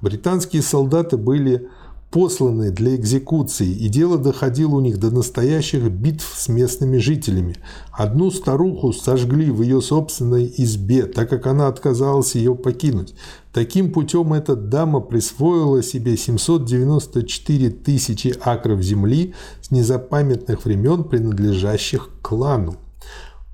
Британские 0.00 0.62
солдаты 0.62 1.16
были 1.16 1.68
посланы 2.10 2.70
для 2.70 2.96
экзекуции, 2.96 3.68
и 3.68 3.88
дело 3.88 4.16
доходило 4.16 4.76
у 4.76 4.80
них 4.80 4.98
до 4.98 5.10
настоящих 5.10 5.90
битв 5.90 6.32
с 6.36 6.48
местными 6.48 6.98
жителями. 6.98 7.56
Одну 7.92 8.30
старуху 8.30 8.92
сожгли 8.92 9.50
в 9.50 9.62
ее 9.62 9.82
собственной 9.82 10.52
избе, 10.56 11.04
так 11.04 11.28
как 11.28 11.46
она 11.46 11.68
отказалась 11.68 12.34
ее 12.34 12.54
покинуть. 12.54 13.14
Таким 13.58 13.90
путем 13.90 14.34
эта 14.34 14.54
дама 14.54 15.00
присвоила 15.00 15.82
себе 15.82 16.16
794 16.16 17.70
тысячи 17.70 18.32
акров 18.40 18.80
земли 18.82 19.34
с 19.60 19.72
незапамятных 19.72 20.64
времен, 20.64 21.02
принадлежащих 21.02 22.08
клану. 22.22 22.76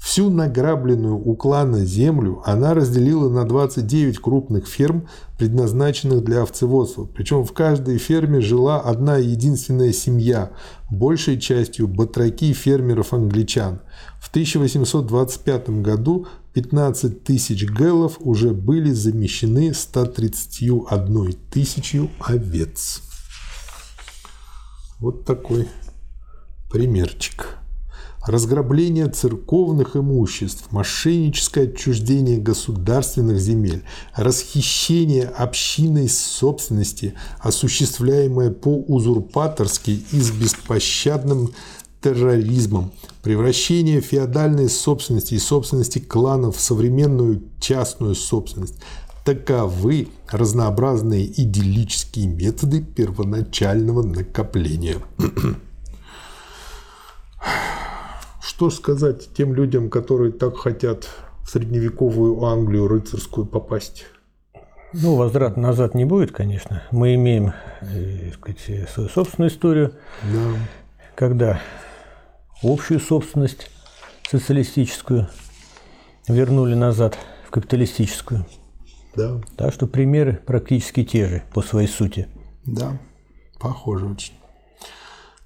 Всю 0.04 0.28
награбленную 0.28 1.16
у 1.16 1.34
клана 1.34 1.86
землю 1.86 2.42
она 2.44 2.74
разделила 2.74 3.30
на 3.30 3.46
29 3.46 4.18
крупных 4.18 4.68
ферм, 4.68 5.08
предназначенных 5.38 6.22
для 6.22 6.42
овцеводства. 6.42 7.06
Причем 7.06 7.42
в 7.42 7.54
каждой 7.54 7.96
ферме 7.96 8.42
жила 8.42 8.82
одна 8.82 9.16
единственная 9.16 9.94
семья, 9.94 10.50
большей 10.90 11.40
частью 11.40 11.88
батраки 11.88 12.52
фермеров-англичан. 12.52 13.80
В 14.20 14.28
1825 14.28 15.70
году 15.80 16.26
15 16.52 17.24
тысяч 17.24 17.64
гэллов 17.64 18.18
уже 18.20 18.50
были 18.50 18.92
замещены 18.92 19.72
131 19.72 21.32
тысячью 21.50 22.10
овец. 22.20 23.00
Вот 25.00 25.24
такой 25.24 25.66
примерчик 26.70 27.63
разграбление 28.26 29.08
церковных 29.08 29.96
имуществ, 29.96 30.70
мошенническое 30.70 31.64
отчуждение 31.64 32.38
государственных 32.38 33.38
земель, 33.38 33.82
расхищение 34.14 35.26
общинной 35.26 36.08
собственности, 36.08 37.14
осуществляемое 37.40 38.50
по-узурпаторски 38.50 40.04
и 40.12 40.20
с 40.20 40.30
беспощадным 40.30 41.50
терроризмом, 42.00 42.92
превращение 43.22 44.00
феодальной 44.00 44.68
собственности 44.68 45.34
и 45.34 45.38
собственности 45.38 45.98
кланов 45.98 46.56
в 46.56 46.60
современную 46.60 47.42
частную 47.60 48.14
собственность. 48.14 48.74
Таковы 49.24 50.08
разнообразные 50.28 51.24
идиллические 51.24 52.26
методы 52.26 52.82
первоначального 52.82 54.02
накопления. 54.02 54.98
Что 58.44 58.68
сказать 58.68 59.30
тем 59.34 59.54
людям, 59.54 59.88
которые 59.88 60.30
так 60.30 60.58
хотят 60.58 61.08
в 61.42 61.48
средневековую 61.48 62.44
Англию 62.44 62.88
рыцарскую 62.88 63.46
попасть? 63.46 64.04
Ну, 64.92 65.16
возврат 65.16 65.56
назад 65.56 65.94
не 65.94 66.04
будет, 66.04 66.30
конечно. 66.30 66.82
Мы 66.90 67.14
имеем 67.14 67.54
э, 67.80 68.32
сказать, 68.32 68.90
свою 68.90 69.08
собственную 69.08 69.50
историю, 69.50 69.94
да. 70.30 70.58
когда 71.14 71.62
общую 72.62 73.00
собственность 73.00 73.70
социалистическую 74.28 75.26
вернули 76.28 76.74
назад 76.74 77.16
в 77.48 77.50
капиталистическую. 77.50 78.44
Да. 79.16 79.40
Так 79.56 79.72
что 79.72 79.86
примеры 79.86 80.38
практически 80.44 81.02
те 81.02 81.28
же 81.28 81.42
по 81.54 81.62
своей 81.62 81.88
сути. 81.88 82.28
Да, 82.66 82.98
похоже 83.58 84.04
очень. 84.04 84.34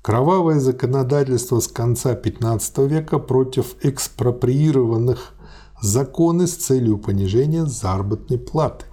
Кровавое 0.02 0.61
законодательство 0.61 1.58
с 1.61 1.66
конца 1.66 2.14
XV 2.14 2.88
века 2.88 3.18
против 3.18 3.74
экспроприированных 3.82 5.34
законы 5.82 6.46
с 6.46 6.54
целью 6.54 6.98
понижения 6.98 7.66
заработной 7.66 8.38
платы. 8.38 8.87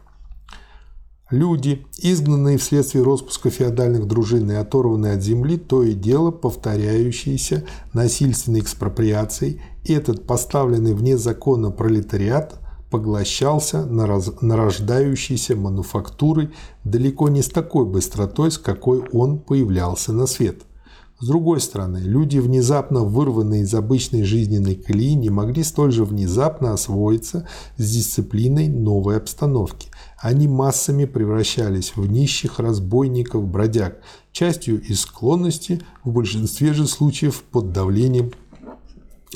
Люди, 1.32 1.86
изгнанные 1.98 2.58
вследствие 2.58 3.04
распуска 3.04 3.50
феодальных 3.50 4.08
дружин 4.08 4.52
и 4.52 4.56
оторванные 4.56 5.14
от 5.14 5.24
земли, 5.24 5.58
то 5.58 5.84
и 5.84 5.94
дело 5.94 6.32
повторяющиеся 6.32 7.66
насильственной 7.94 8.60
экспроприацией, 8.60 9.62
этот 9.88 10.28
поставленный 10.28 10.94
вне 10.94 11.18
закона 11.18 11.72
пролетариат 11.72 12.60
поглощался 12.92 13.86
нарождающейся 13.86 15.56
мануфактурой 15.56 16.52
далеко 16.84 17.30
не 17.30 17.42
с 17.42 17.50
такой 17.50 17.86
быстротой, 17.86 18.52
с 18.52 18.58
какой 18.58 19.00
он 19.12 19.40
появлялся 19.40 20.12
на 20.12 20.28
свет– 20.28 20.64
с 21.20 21.28
другой 21.28 21.62
стороны, 21.62 22.00
люди, 22.00 22.40
внезапно 22.40 23.02
вырванные 23.02 23.62
из 23.62 23.74
обычной 23.74 24.24
жизненной 24.24 24.76
колеи, 24.76 25.14
не 25.14 25.30
могли 25.30 25.64
столь 25.64 25.94
же 25.94 26.04
внезапно 26.04 26.74
освоиться 26.74 27.48
с 27.78 27.90
дисциплиной 27.90 28.68
новой 28.68 29.16
обстановки. 29.18 29.90
Они 30.20 30.50
массами 30.50 31.06
превращались 31.06 31.96
в 31.96 32.06
нищих 32.06 32.60
разбойников, 32.60 33.48
бродяг, 33.48 34.02
частью 34.34 34.82
из 34.82 35.02
склонности, 35.02 35.82
в 36.04 36.12
большинстве 36.12 36.74
же 36.74 36.86
случаев 36.86 37.44
под 37.44 37.72
давлением 37.72 38.32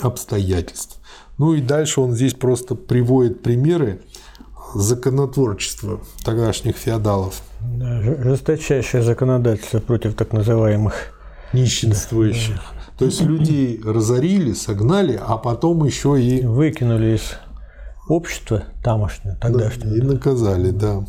обстоятельств. 0.02 1.00
Ну 1.38 1.54
и 1.54 1.62
дальше 1.62 2.02
он 2.02 2.14
здесь 2.14 2.34
просто 2.34 2.76
приводит 2.76 3.42
примеры 3.42 4.02
законотворчества 4.76 6.02
тогдашних 6.26 6.76
феодалов. 6.76 7.42
Да, 7.62 8.02
жесточайшее 8.02 9.02
законодательство 9.02 9.80
против 9.80 10.16
так 10.16 10.34
называемых 10.34 11.19
нищенствующих. 11.54 12.62
То 12.98 13.06
есть 13.06 13.22
людей 13.22 13.82
разорили, 13.84 14.54
согнали, 14.54 15.20
а 15.22 15.38
потом 15.38 15.86
еще 15.86 16.22
и... 16.22 16.46
Выкинули 16.46 17.16
из 17.16 17.34
общества 18.10 18.64
тамошнего, 18.84 19.36
тогдашнего. 19.38 19.90
Да, 19.92 19.98
и 19.98 20.02
наказали, 20.02 20.72
да. 20.72 21.06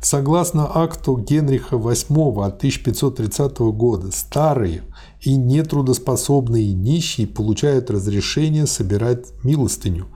Согласно 0.00 0.70
акту 0.72 1.16
Генриха 1.16 1.76
VIII 1.76 2.46
от 2.46 2.56
1530 2.58 3.58
года, 3.58 4.10
старые 4.12 4.82
и 5.20 5.36
нетрудоспособные 5.36 6.72
нищие 6.72 7.26
получают 7.26 7.90
разрешение 7.90 8.66
собирать 8.66 9.26
милостыню. 9.42 10.06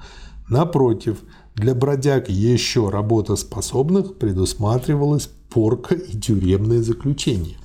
Напротив, 0.48 1.18
Для 1.54 1.74
бродяг 1.74 2.30
еще 2.30 2.88
работоспособных 2.88 4.16
предусматривалась 4.16 5.28
порка 5.50 5.94
и 5.94 6.18
тюремное 6.18 6.82
заключение. 6.82 7.56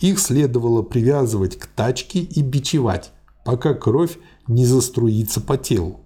Их 0.00 0.18
следовало 0.18 0.82
привязывать 0.82 1.58
к 1.58 1.66
тачке 1.66 2.20
и 2.20 2.42
бичевать, 2.42 3.12
пока 3.44 3.74
кровь 3.74 4.18
не 4.48 4.64
заструится 4.64 5.40
по 5.40 5.56
телу. 5.56 6.00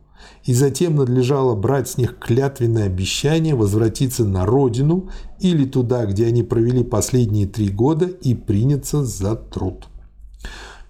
И 0.44 0.54
затем 0.54 0.96
надлежало 0.96 1.54
брать 1.54 1.88
с 1.88 1.98
них 1.98 2.18
клятвенное 2.18 2.87
обещание 2.87 3.54
возвратиться 3.54 4.24
на 4.24 4.44
родину 4.46 5.11
или 5.38 5.64
туда, 5.64 6.07
где 6.07 6.26
они 6.26 6.42
провели 6.42 6.83
последние 6.83 7.46
три 7.46 7.68
года 7.68 8.07
и 8.07 8.35
приняться 8.35 9.04
за 9.04 9.37
труд. 9.37 9.87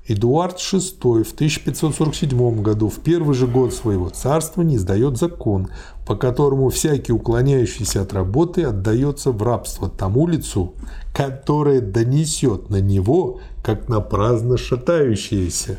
Эдуард 0.06 0.58
VI 0.58 1.24
в 1.24 1.32
1547 1.32 2.62
году, 2.62 2.88
в 2.90 3.00
первый 3.00 3.34
же 3.34 3.46
год 3.46 3.72
своего 3.72 4.10
царствования, 4.10 4.76
издает 4.76 5.16
закон, 5.16 5.68
по 6.06 6.16
которому 6.16 6.68
всякий 6.68 7.12
уклоняющийся 7.12 8.02
от 8.02 8.12
работы 8.12 8.64
отдается 8.64 9.30
в 9.32 9.42
рабство 9.42 9.88
тому 9.88 10.26
лицу, 10.26 10.74
которое 11.14 11.80
донесет 11.80 12.70
на 12.70 12.80
него, 12.80 13.40
как 13.62 13.88
на 13.88 14.00
праздно 14.00 14.58
шатающееся. 14.58 15.78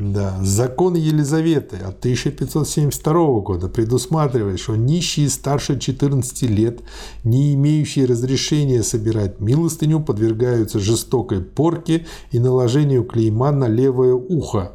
Да, 0.00 0.38
закон 0.40 0.94
Елизаветы 0.94 1.76
от 1.76 1.98
1572 1.98 3.40
года 3.40 3.68
предусматривает, 3.68 4.58
что 4.58 4.74
нищие 4.74 5.28
старше 5.28 5.78
14 5.78 6.42
лет, 6.42 6.80
не 7.22 7.52
имеющие 7.54 8.06
разрешения 8.06 8.82
собирать 8.82 9.40
милостыню, 9.40 10.00
подвергаются 10.00 10.78
жестокой 10.78 11.42
порке 11.42 12.06
и 12.30 12.38
наложению 12.38 13.04
клейма 13.04 13.50
на 13.50 13.66
левое 13.66 14.14
ухо, 14.14 14.72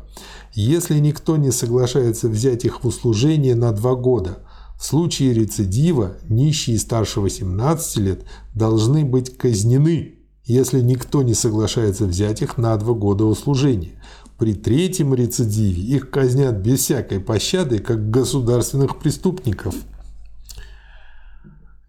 если 0.62 1.00
никто 1.00 1.36
не 1.38 1.52
соглашается 1.52 2.30
взять 2.30 2.64
их 2.66 2.84
в 2.84 2.88
услужение 2.88 3.56
на 3.56 3.72
два 3.74 3.96
года. 3.96 4.40
В 4.80 4.86
случае 4.86 5.34
рецидива 5.34 6.14
нищие 6.28 6.80
старше 6.80 7.20
18 7.22 7.98
лет 7.98 8.24
должны 8.54 9.06
быть 9.06 9.38
казнены, 9.38 10.16
если 10.46 10.80
никто 10.80 11.24
не 11.24 11.34
соглашается 11.34 12.06
взять 12.06 12.42
их 12.42 12.58
на 12.58 12.76
два 12.78 12.94
года 12.94 13.26
услужения. 13.26 14.02
При 14.38 14.54
третьем 14.54 15.14
рецидиве 15.14 15.82
их 15.82 16.10
казнят 16.10 16.56
без 16.58 16.80
всякой 16.80 17.20
пощады, 17.20 17.80
как 17.80 18.10
государственных 18.10 19.00
преступников. 19.00 19.76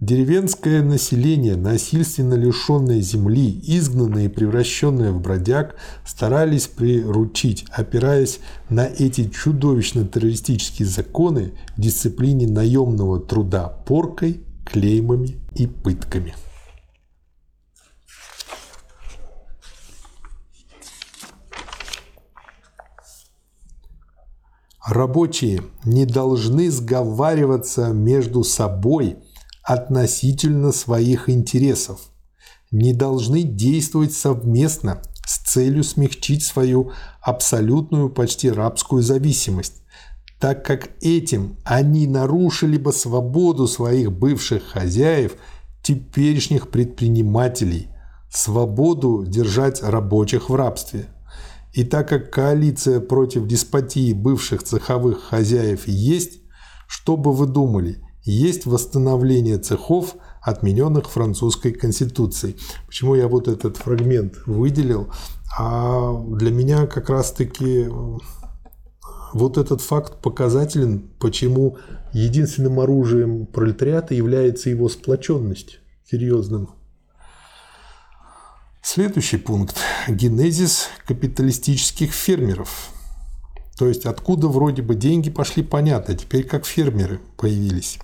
Деревенское 0.00 0.82
население, 0.82 1.56
насильственно 1.56 2.34
лишенное 2.34 3.00
земли, 3.00 3.58
изгнанное 3.64 4.26
и 4.26 4.28
превращенное 4.28 5.10
в 5.10 5.22
бродяг, 5.22 5.76
старались 6.04 6.66
приручить, 6.66 7.64
опираясь 7.72 8.40
на 8.68 8.84
эти 8.84 9.30
чудовищно 9.30 10.06
террористические 10.06 10.86
законы, 10.86 11.54
дисциплине 11.78 12.46
наемного 12.46 13.20
труда 13.20 13.68
поркой, 13.68 14.42
клеймами 14.66 15.40
и 15.54 15.66
пытками. 15.66 16.34
Рабочие 24.86 25.62
не 25.86 26.04
должны 26.04 26.70
сговариваться 26.70 27.88
между 27.94 28.44
собой 28.44 29.16
относительно 29.66 30.72
своих 30.72 31.28
интересов, 31.28 32.00
не 32.70 32.92
должны 32.92 33.42
действовать 33.42 34.12
совместно 34.12 35.02
с 35.26 35.38
целью 35.38 35.82
смягчить 35.82 36.44
свою 36.44 36.92
абсолютную 37.20 38.10
почти 38.10 38.50
рабскую 38.50 39.02
зависимость, 39.02 39.82
так 40.38 40.64
как 40.64 40.90
этим 41.00 41.56
они 41.64 42.06
нарушили 42.06 42.78
бы 42.78 42.92
свободу 42.92 43.66
своих 43.66 44.12
бывших 44.12 44.62
хозяев, 44.62 45.32
теперешних 45.82 46.70
предпринимателей, 46.70 47.88
свободу 48.30 49.24
держать 49.26 49.82
рабочих 49.82 50.48
в 50.48 50.54
рабстве– 50.54 51.06
и 51.76 51.84
так 51.84 52.08
как 52.08 52.32
коалиция 52.32 53.00
против 53.00 53.46
деспотии 53.46 54.14
бывших 54.14 54.62
цеховых 54.62 55.24
хозяев 55.24 55.86
есть, 55.86 56.40
что 56.88 57.18
бы 57.18 57.34
вы 57.34 57.46
думали, 57.46 58.02
есть 58.32 58.66
восстановление 58.66 59.58
цехов, 59.58 60.16
отмененных 60.42 61.10
французской 61.10 61.72
конституцией. 61.72 62.56
Почему 62.86 63.14
я 63.14 63.28
вот 63.28 63.48
этот 63.48 63.78
фрагмент 63.78 64.34
выделил? 64.46 65.08
А 65.58 66.12
для 66.28 66.50
меня 66.50 66.86
как 66.86 67.08
раз-таки 67.08 67.88
вот 69.32 69.58
этот 69.58 69.80
факт 69.80 70.20
показателен, 70.20 71.10
почему 71.18 71.78
единственным 72.12 72.80
оружием 72.80 73.46
пролетариата 73.46 74.14
является 74.14 74.70
его 74.70 74.88
сплоченность 74.88 75.80
серьезным. 76.04 76.70
Следующий 78.82 79.36
пункт– 79.36 79.76
генезис 80.08 80.88
капиталистических 81.06 82.12
фермеров. 82.12 82.90
То 83.76 83.88
есть 83.88 84.06
откуда 84.06 84.46
вроде 84.48 84.82
бы 84.82 84.94
деньги 84.94 85.28
пошли, 85.28 85.62
понятно, 85.62 86.14
теперь 86.14 86.44
как 86.44 86.64
фермеры 86.64 87.20
появились. 87.36 87.98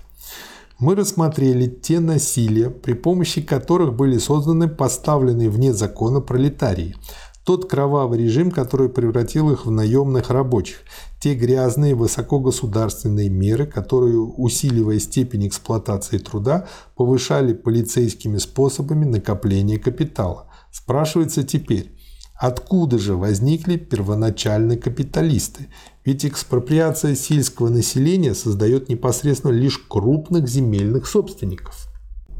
Мы 0.83 0.95
рассмотрели 0.95 1.67
те 1.67 2.01
насилия, 2.01 2.69
при 2.69 2.91
помощи 2.91 3.41
которых 3.41 3.95
были 3.95 4.17
созданы 4.17 4.67
поставленные 4.67 5.49
вне 5.49 5.71
закона 5.71 6.19
пролетарии. 6.19 6.97
Тот 7.45 7.69
кровавый 7.69 8.19
режим, 8.19 8.51
который 8.51 8.89
превратил 8.89 9.49
их 9.49 9.65
в 9.65 9.71
наемных 9.71 10.29
рабочих. 10.29 10.79
Те 11.21 11.35
грязные 11.35 11.95
высокогосударственные 11.95 13.29
меры, 13.29 13.65
которые, 13.65 14.17
усиливая 14.17 14.99
степень 14.99 15.47
эксплуатации 15.47 16.17
труда, 16.17 16.67
повышали 16.97 17.53
полицейскими 17.53 18.37
способами 18.37 19.05
накопление 19.05 19.79
капитала. 19.79 20.49
Спрашивается 20.69 21.43
теперь, 21.43 21.97
откуда 22.45 22.99
же 22.99 23.15
возникли 23.15 23.77
первоначальные 23.77 24.77
капиталисты? 24.77 25.69
Ведь 26.03 26.25
экспроприация 26.25 27.15
сельского 27.15 27.69
населения 27.69 28.35
создает 28.35 28.89
непосредственно 28.89 29.53
лишь 29.53 29.77
крупных 29.77 30.49
земельных 30.49 31.07
собственников. 31.07 31.87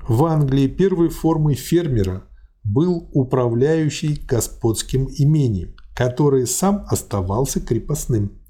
В 0.05 0.25
Англии 0.25 0.67
первой 0.67 1.07
формой 1.07 1.55
фермера 1.55 2.23
был 2.65 3.07
управляющий 3.13 4.21
господским 4.27 5.07
имением, 5.07 5.73
который 5.95 6.47
сам 6.47 6.83
оставался 6.89 7.61
крепостным. 7.61 8.41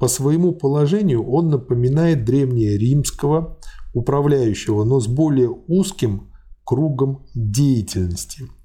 По 0.00 0.08
своему 0.08 0.52
положению 0.52 1.30
он 1.30 1.50
напоминает 1.50 2.24
древнеримского 2.24 3.58
управляющего, 3.92 4.84
но 4.84 4.98
с 4.98 5.08
более 5.08 5.50
узким 5.50 6.32
кругом 6.64 7.26
деятельности– 7.34 8.44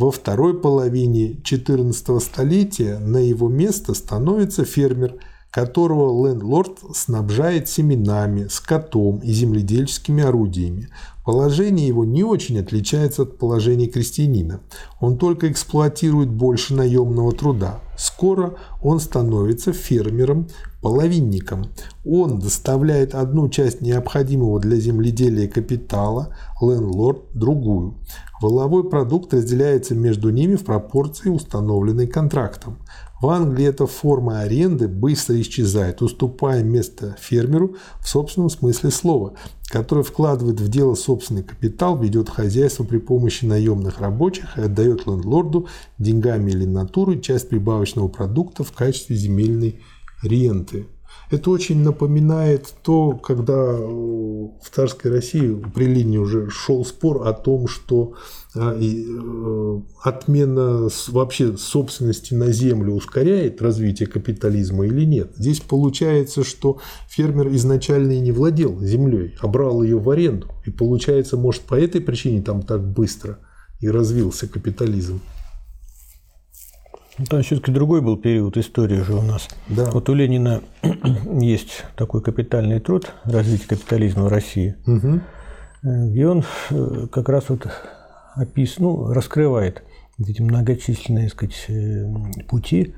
во 0.00 0.10
второй 0.10 0.58
половине 0.58 1.32
XIV 1.32 2.20
столетия 2.20 2.98
на 2.98 3.18
его 3.18 3.50
место 3.50 3.92
становится 3.92 4.64
фермер, 4.64 5.16
которого 5.50 6.26
лендлорд 6.26 6.78
снабжает 6.94 7.68
семенами, 7.68 8.46
скотом 8.48 9.18
и 9.18 9.30
земледельческими 9.30 10.24
орудиями. 10.24 10.88
Положение 11.22 11.86
его 11.86 12.06
не 12.06 12.24
очень 12.24 12.58
отличается 12.58 13.22
от 13.22 13.36
положения 13.36 13.88
крестьянина. 13.88 14.60
Он 15.00 15.18
только 15.18 15.50
эксплуатирует 15.52 16.30
больше 16.30 16.74
наемного 16.74 17.32
труда. 17.32 17.80
Скоро 17.98 18.54
он 18.82 19.00
становится 19.00 19.74
фермером, 19.74 20.48
половинником. 20.80 21.66
Он 22.06 22.38
доставляет 22.38 23.14
одну 23.14 23.50
часть 23.50 23.82
необходимого 23.82 24.60
для 24.60 24.76
земледелия 24.76 25.46
капитала, 25.46 26.34
лендлорд– 26.62 27.20
другую. 27.34 27.96
Воловой 28.40 28.88
продукт 28.88 29.34
разделяется 29.34 29.94
между 29.94 30.30
ними 30.30 30.54
в 30.54 30.64
пропорции, 30.64 31.28
установленной 31.28 32.06
контрактом. 32.06 32.78
В 33.20 33.28
Англии 33.28 33.66
эта 33.66 33.86
форма 33.86 34.40
аренды 34.40 34.88
быстро 34.88 35.38
исчезает, 35.38 36.00
уступая 36.00 36.62
место 36.62 37.16
фермеру 37.20 37.76
в 37.98 38.08
собственном 38.08 38.48
смысле 38.48 38.90
слова, 38.90 39.34
который 39.66 40.04
вкладывает 40.04 40.58
в 40.58 40.68
дело 40.68 40.94
собственный 40.94 41.42
капитал, 41.42 41.98
ведет 41.98 42.30
хозяйство 42.30 42.84
при 42.84 42.96
помощи 42.96 43.44
наемных 43.44 44.00
рабочих 44.00 44.56
и 44.56 44.62
отдает 44.62 45.06
лендлорду 45.06 45.66
деньгами 45.98 46.50
или 46.50 46.64
натурой 46.64 47.20
часть 47.20 47.50
прибавочного 47.50 48.08
продукта 48.08 48.64
в 48.64 48.72
качестве 48.72 49.16
земельной 49.16 49.80
ренты. 50.22 50.86
Это 51.30 51.50
очень 51.50 51.82
напоминает 51.82 52.74
то, 52.82 53.12
когда 53.12 53.72
в 53.72 54.68
царской 54.72 55.12
России 55.12 55.62
при 55.72 55.84
линии 55.84 56.18
уже 56.18 56.50
шел 56.50 56.84
спор 56.84 57.28
о 57.28 57.32
том, 57.32 57.68
что 57.68 58.14
а, 58.56 58.76
э, 58.76 59.80
отмена 60.02 60.88
вообще 61.08 61.56
собственности 61.56 62.34
на 62.34 62.50
землю 62.50 62.94
ускоряет 62.94 63.62
развитие 63.62 64.08
капитализма 64.08 64.86
или 64.86 65.04
нет. 65.04 65.30
Здесь 65.36 65.60
получается, 65.60 66.42
что 66.42 66.78
фермер 67.08 67.48
изначально 67.54 68.12
и 68.12 68.20
не 68.20 68.32
владел 68.32 68.80
землей, 68.80 69.36
а 69.40 69.46
брал 69.46 69.84
ее 69.84 70.00
в 70.00 70.10
аренду. 70.10 70.48
И 70.66 70.70
получается, 70.70 71.36
может, 71.36 71.62
по 71.62 71.76
этой 71.76 72.00
причине 72.00 72.42
там 72.42 72.62
так 72.62 72.84
быстро 72.84 73.38
и 73.78 73.88
развился 73.88 74.48
капитализм. 74.48 75.20
Ну, 77.20 77.26
там 77.26 77.42
все-таки 77.42 77.70
другой 77.70 78.00
был 78.00 78.16
период 78.16 78.56
истории 78.56 79.02
же 79.02 79.14
у 79.14 79.20
нас. 79.20 79.46
Да. 79.68 79.90
Вот 79.90 80.08
у 80.08 80.14
Ленина 80.14 80.62
есть 81.40 81.84
такой 81.94 82.22
капитальный 82.22 82.80
труд 82.80 83.12
«Развитие 83.24 83.68
капитализма 83.68 84.24
в 84.24 84.28
России», 84.28 84.74
Угу. 84.86 85.20
где 85.82 86.26
он 86.26 86.44
э, 86.70 87.06
как 87.12 87.28
раз 87.28 87.50
вот 87.50 87.68
опис, 88.36 88.78
ну, 88.78 89.12
раскрывает 89.12 89.82
эти 90.18 90.40
многочисленные, 90.40 91.28
так 91.28 91.32
сказать, 91.36 91.64
э, 91.68 92.06
пути, 92.48 92.94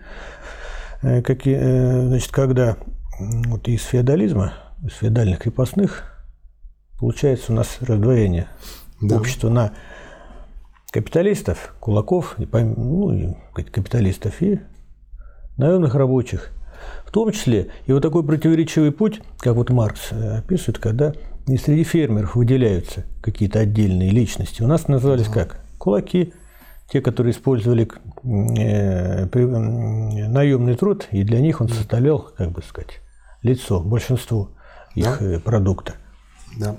э, 1.02 1.20
э, 1.20 2.06
значит, 2.06 2.30
когда 2.30 2.76
вот 3.18 3.66
из 3.66 3.82
феодализма, 3.82 4.52
из 4.84 4.92
феодальных 4.94 5.40
крепостных, 5.40 6.04
получается 7.00 7.50
у 7.52 7.56
нас 7.56 7.78
раздвоение 7.80 8.46
Да. 9.00 9.16
общества 9.16 9.48
на 9.48 9.72
капиталистов, 10.92 11.74
кулаков, 11.80 12.36
и, 12.38 12.46
ну, 12.52 13.12
и 13.12 13.34
капиталистов 13.62 14.40
и 14.42 14.60
наемных 15.56 15.94
рабочих. 15.94 16.50
В 17.06 17.10
том 17.10 17.30
числе 17.32 17.68
и 17.86 17.92
вот 17.92 18.02
такой 18.02 18.24
противоречивый 18.24 18.92
путь, 18.92 19.20
как 19.38 19.54
вот 19.56 19.70
Маркс 19.70 20.08
э, 20.12 20.38
описывает, 20.38 20.78
когда 20.78 21.12
и 21.46 21.56
среди 21.56 21.84
фермеров 21.84 22.34
выделяются 22.36 23.04
какие-то 23.20 23.60
отдельные 23.60 24.10
личности. 24.10 24.62
У 24.62 24.66
нас 24.66 24.86
назывались 24.88 25.28
как? 25.28 25.60
Кулаки, 25.78 26.32
те, 26.90 27.00
которые 27.00 27.32
использовали 27.32 27.84
э, 28.24 29.26
при- 29.26 29.44
наемный 30.28 30.74
труд, 30.76 31.08
и 31.10 31.22
для 31.24 31.40
них 31.40 31.60
он 31.60 31.68
составлял, 31.68 32.18
как 32.36 32.50
бы 32.52 32.62
сказать, 32.62 33.00
лицо, 33.42 33.80
большинство 33.80 34.50
их 34.94 35.18
Да. 35.20 35.26
э, 35.26 35.38
продукта. 35.40 35.94
Да. 36.58 36.76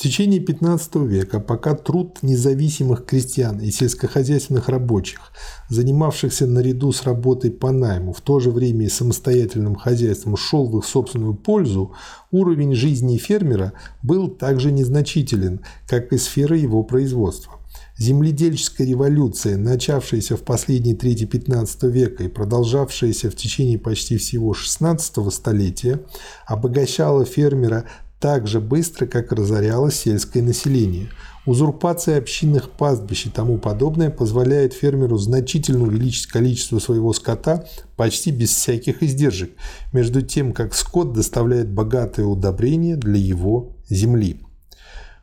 В 0.00 0.02
течение 0.02 0.40
15 0.40 0.94
века, 0.94 1.40
пока 1.40 1.74
труд 1.74 2.20
независимых 2.22 3.04
крестьян 3.04 3.60
и 3.60 3.70
сельскохозяйственных 3.70 4.70
рабочих, 4.70 5.30
занимавшихся 5.68 6.46
наряду 6.46 6.90
с 6.90 7.02
работой 7.02 7.50
по 7.50 7.70
найму, 7.70 8.14
в 8.14 8.22
то 8.22 8.40
же 8.40 8.50
время 8.50 8.86
и 8.86 8.88
самостоятельным 8.88 9.74
хозяйством, 9.74 10.38
шел 10.38 10.70
в 10.70 10.78
их 10.78 10.86
собственную 10.86 11.34
пользу, 11.34 11.92
уровень 12.30 12.74
жизни 12.74 13.18
фермера 13.18 13.74
был 14.02 14.28
также 14.28 14.72
незначителен, 14.72 15.60
как 15.86 16.14
и 16.14 16.16
сфера 16.16 16.56
его 16.56 16.82
производства. 16.82 17.60
Земледельческая 17.98 18.86
революция, 18.86 19.58
начавшаяся 19.58 20.38
в 20.38 20.40
последней 20.44 20.94
трети 20.94 21.24
15 21.26 21.82
века 21.82 22.24
и 22.24 22.28
продолжавшаяся 22.28 23.30
в 23.30 23.36
течение 23.36 23.78
почти 23.78 24.16
всего 24.16 24.54
16 24.54 25.30
столетия, 25.30 26.00
обогащала 26.46 27.26
фермера 27.26 27.84
так 28.20 28.46
же 28.46 28.60
быстро, 28.60 29.06
как 29.06 29.32
разорялось 29.32 29.96
сельское 29.96 30.42
население. 30.42 31.08
Узурпация 31.46 32.18
общинных 32.18 32.70
пастбищ 32.70 33.26
и 33.26 33.30
тому 33.30 33.56
подобное 33.56 34.10
позволяет 34.10 34.74
фермеру 34.74 35.16
значительно 35.16 35.84
увеличить 35.84 36.26
количество 36.26 36.78
своего 36.78 37.14
скота 37.14 37.64
почти 37.96 38.30
без 38.30 38.50
всяких 38.50 39.02
издержек, 39.02 39.52
между 39.92 40.20
тем 40.20 40.52
как 40.52 40.74
скот 40.74 41.14
доставляет 41.14 41.70
богатое 41.72 42.26
удобрение 42.26 42.96
для 42.96 43.18
его 43.18 43.74
земли. 43.88 44.42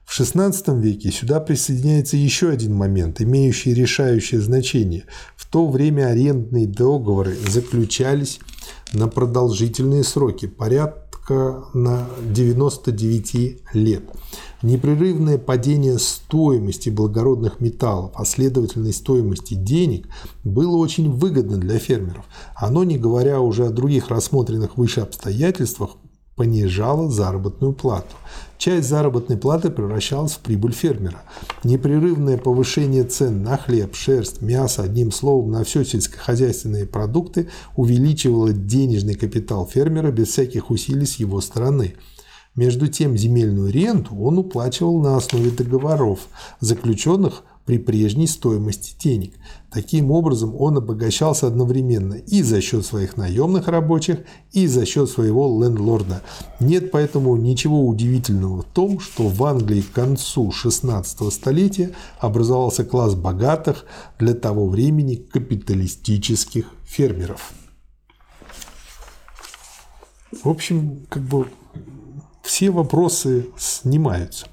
В 0.03 0.19
XVI 0.19 0.81
веке 0.81 1.11
сюда 1.11 1.39
присоединяется 1.39 2.17
еще 2.17 2.49
один 2.49 2.73
момент, 2.73 3.21
имеющий 3.21 3.73
решающее 3.73 4.41
значение. 4.41 5.03
В 5.35 5.45
то 5.45 5.67
время 5.67 6.07
арендные 6.07 6.65
договоры 6.65 7.35
заключались 7.47 8.39
на 8.93 9.07
продолжительные 9.07 10.03
сроки, 10.03 10.47
порядка 10.47 11.06
на 11.73 12.07
99 12.21 13.61
лет. 13.73 14.03
Непрерывное 14.61 15.37
падение 15.37 15.99
стоимости 15.99 16.89
благородных 16.89 17.59
металлов, 17.59 18.11
а 18.15 18.25
следовательно 18.25 18.91
стоимости 18.91 19.53
денег, 19.53 20.07
было 20.43 20.77
очень 20.77 21.11
выгодно 21.11 21.57
для 21.57 21.77
фермеров. 21.79 22.25
Оно, 22.55 22.83
не 22.83 22.97
говоря 22.97 23.39
уже 23.41 23.65
о 23.65 23.71
других 23.71 24.09
рассмотренных 24.09 24.77
выше 24.77 25.01
обстоятельствах, 25.01 25.91
понижало 26.37 27.09
заработную 27.09 27.73
плату. 27.73 28.15
Часть 28.59 28.87
заработной 28.87 29.37
платы 29.37 29.71
превращалась 29.71 30.33
в 30.33 30.39
прибыль 30.39 30.71
фермера. 30.71 31.23
Непрерывное 31.63 32.37
повышение 32.37 33.03
цен 33.03 33.43
на 33.43 33.57
хлеб, 33.57 33.95
шерсть, 33.95 34.41
мясо, 34.41 34.83
одним 34.83 35.11
словом, 35.11 35.51
на 35.51 35.63
все 35.63 35.83
сельскохозяйственные 35.83 36.85
продукты 36.85 37.49
увеличивало 37.75 38.53
денежный 38.53 39.15
капитал 39.15 39.67
фермера 39.67 40.11
без 40.11 40.29
всяких 40.29 40.69
усилий 40.69 41.07
с 41.07 41.15
его 41.15 41.41
стороны. 41.41 41.95
Между 42.55 42.87
тем, 42.87 43.17
земельную 43.17 43.71
ренту 43.71 44.15
он 44.15 44.37
уплачивал 44.37 45.01
на 45.01 45.17
основе 45.17 45.49
договоров, 45.49 46.27
заключенных 46.59 47.43
при 47.67 47.77
прежней 47.77 48.27
стоимости 48.27 48.95
денег. 48.97 49.33
Таким 49.69 50.09
образом, 50.09 50.55
он 50.57 50.77
обогащался 50.77 51.47
одновременно 51.47 52.13
и 52.13 52.41
за 52.41 52.61
счет 52.61 52.85
своих 52.85 53.17
наемных 53.17 53.67
рабочих, 53.67 54.19
и 54.53 54.67
за 54.67 54.85
счет 54.85 55.09
своего 55.09 55.61
лендлорда. 55.61 56.23
Нет 56.61 56.91
поэтому 56.91 57.35
ничего 57.35 57.85
удивительного 57.85 58.61
в 58.61 58.65
том, 58.65 59.01
что 59.01 59.27
в 59.27 59.43
Англии 59.43 59.81
к 59.81 59.91
концу 59.91 60.49
16 60.49 61.31
столетия 61.31 61.91
образовался 62.19 62.85
класс 62.85 63.15
богатых 63.15 63.85
для 64.17 64.33
того 64.33 64.67
времени 64.69 65.15
капиталистических 65.15 66.67
фермеров. 66.85 67.51
В 70.31 70.47
общем, 70.47 71.05
как 71.09 71.23
бы 71.23 71.47
все 72.43 72.69
вопросы 72.69 73.47
снимаются. 73.57 74.47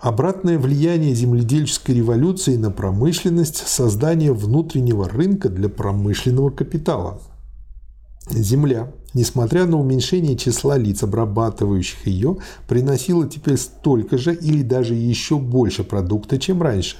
Обратное 0.00 0.58
влияние 0.58 1.14
земледельческой 1.14 1.96
революции 1.96 2.56
на 2.56 2.70
промышленность– 2.70 3.56
создание 3.66 4.32
внутреннего 4.32 5.06
рынка 5.06 5.50
для 5.50 5.68
промышленного 5.68 6.48
капитала. 6.48 7.20
Земля, 8.30 8.90
несмотря 9.12 9.66
на 9.66 9.78
уменьшение 9.78 10.38
числа 10.38 10.78
лиц, 10.78 11.02
обрабатывающих 11.02 12.06
ее, 12.06 12.38
приносила 12.66 13.28
теперь 13.28 13.58
столько 13.58 14.16
же 14.16 14.34
или 14.34 14.62
даже 14.62 14.94
еще 14.94 15.36
больше 15.36 15.84
продукта, 15.84 16.38
чем 16.38 16.62
раньше, 16.62 16.96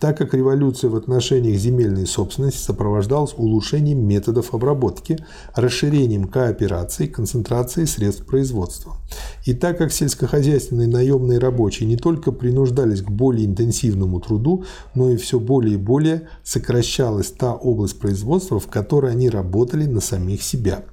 так 0.00 0.16
как 0.16 0.32
революция 0.32 0.88
в 0.88 0.96
отношениях 0.96 1.58
земельной 1.58 2.06
собственности 2.06 2.58
сопровождалась 2.58 3.34
улучшением 3.36 4.06
методов 4.06 4.54
обработки, 4.54 5.18
расширением 5.54 6.24
кооперации, 6.24 7.06
концентрацией 7.06 7.86
средств 7.86 8.24
производства. 8.24 8.96
И 9.44 9.52
так 9.52 9.76
как 9.78 9.92
сельскохозяйственные 9.92 10.88
наемные 10.88 11.38
рабочие 11.38 11.86
не 11.86 11.96
только 11.96 12.32
принуждались 12.32 13.02
к 13.02 13.10
более 13.10 13.46
интенсивному 13.46 14.20
труду, 14.20 14.64
но 14.94 15.10
и 15.10 15.16
все 15.18 15.38
более 15.38 15.74
и 15.74 15.76
более 15.78 16.28
сокращалась 16.42 17.30
та 17.30 17.54
область 17.54 17.98
производства, 17.98 18.58
в 18.58 18.68
которой 18.68 19.12
они 19.12 19.28
работали 19.28 19.84
на 19.84 20.00
самих 20.00 20.42
себя. 20.42 20.84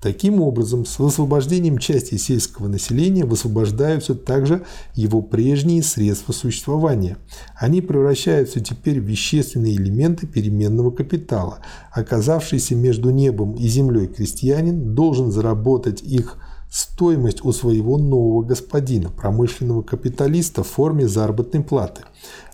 Таким 0.00 0.40
образом, 0.40 0.86
с 0.86 1.00
высвобождением 1.00 1.78
части 1.78 2.16
сельского 2.16 2.68
населения 2.68 3.24
высвобождаются 3.24 4.14
также 4.14 4.64
его 4.94 5.22
прежние 5.22 5.82
средства 5.82 6.32
существования. 6.32 7.16
Они 7.56 7.80
превращаются 7.80 8.60
теперь 8.60 9.00
в 9.00 9.04
вещественные 9.04 9.74
элементы 9.74 10.28
переменного 10.28 10.92
капитала. 10.92 11.58
Оказавшийся 11.90 12.76
между 12.76 13.10
небом 13.10 13.54
и 13.54 13.66
землей 13.66 14.06
крестьянин 14.06 14.94
должен 14.94 15.32
заработать 15.32 16.00
их 16.02 16.38
стоимость 16.70 17.44
у 17.44 17.50
своего 17.52 17.98
нового 17.98 18.44
господина, 18.44 19.10
промышленного 19.10 19.82
капиталиста 19.82 20.62
в 20.62 20.68
форме 20.68 21.08
заработной 21.08 21.64
платы. 21.64 22.02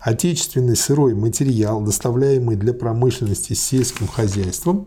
Отечественный 0.01 0.77
сырой 0.77 1.15
материал, 1.15 1.83
доставляемый 1.83 2.57
для 2.57 2.73
промышленности 2.73 3.53
сельским 3.53 4.07
хозяйством, 4.07 4.87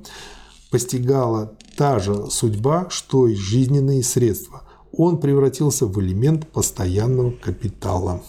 постигала 0.71 1.56
та 1.77 1.99
же 1.99 2.29
судьба, 2.31 2.87
что 2.89 3.27
и 3.27 3.35
жизненные 3.35 4.03
средства. 4.03 4.63
Он 4.91 5.19
превратился 5.19 5.85
в 5.85 6.01
элемент 6.01 6.47
постоянного 6.47 7.31
капитала. 7.31 8.23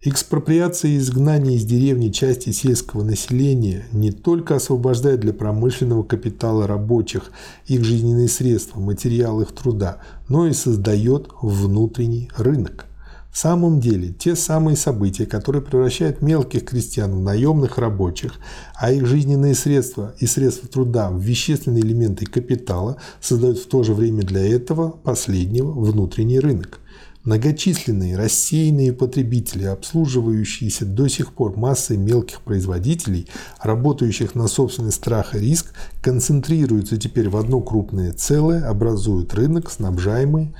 Экспроприация 0.00 0.92
и 0.92 0.98
изгнание 0.98 1.56
из 1.56 1.64
деревни 1.64 2.10
части 2.10 2.50
сельского 2.50 3.04
населения 3.04 3.84
не 3.92 4.10
только 4.10 4.56
освобождает 4.56 5.20
для 5.20 5.32
промышленного 5.32 6.02
капитала 6.02 6.66
рабочих 6.66 7.30
их 7.66 7.84
жизненные 7.84 8.28
средства, 8.28 8.80
материал 8.80 9.40
их 9.40 9.52
труда, 9.52 9.98
но 10.28 10.46
и 10.46 10.52
создает 10.52 11.28
внутренний 11.42 12.30
рынок. 12.36 12.86
В 13.30 13.38
самом 13.38 13.78
деле, 13.78 14.12
те 14.12 14.34
самые 14.34 14.76
события, 14.76 15.26
которые 15.26 15.62
превращают 15.62 16.22
мелких 16.22 16.64
крестьян 16.64 17.12
в 17.12 17.20
наемных 17.20 17.78
рабочих, 17.78 18.34
а 18.74 18.90
их 18.90 19.06
жизненные 19.06 19.54
средства 19.54 20.14
и 20.18 20.26
средства 20.26 20.68
труда 20.68 21.10
в 21.10 21.20
вещественные 21.20 21.82
элементы 21.82 22.26
капитала, 22.26 22.96
создают 23.20 23.58
в 23.58 23.68
то 23.68 23.82
же 23.82 23.94
время 23.94 24.22
для 24.22 24.40
этого 24.40 24.90
последнего 24.90 25.70
внутренний 25.70 26.40
рынок. 26.40 26.80
Многочисленные 27.24 28.16
рассеянные 28.16 28.92
потребители, 28.94 29.64
обслуживающиеся 29.64 30.86
до 30.86 31.08
сих 31.08 31.34
пор 31.34 31.58
массой 31.58 31.98
мелких 31.98 32.40
производителей, 32.40 33.28
работающих 33.60 34.34
на 34.34 34.48
собственный 34.48 34.92
страх 34.92 35.34
и 35.34 35.38
риск, 35.38 35.74
концентрируются 36.00 36.96
теперь 36.96 37.28
в 37.28 37.36
одно 37.36 37.60
крупное 37.60 38.12
целое, 38.12 38.66
образуют 38.66 39.34
рынок, 39.34 39.70
снабжаемый 39.70 40.54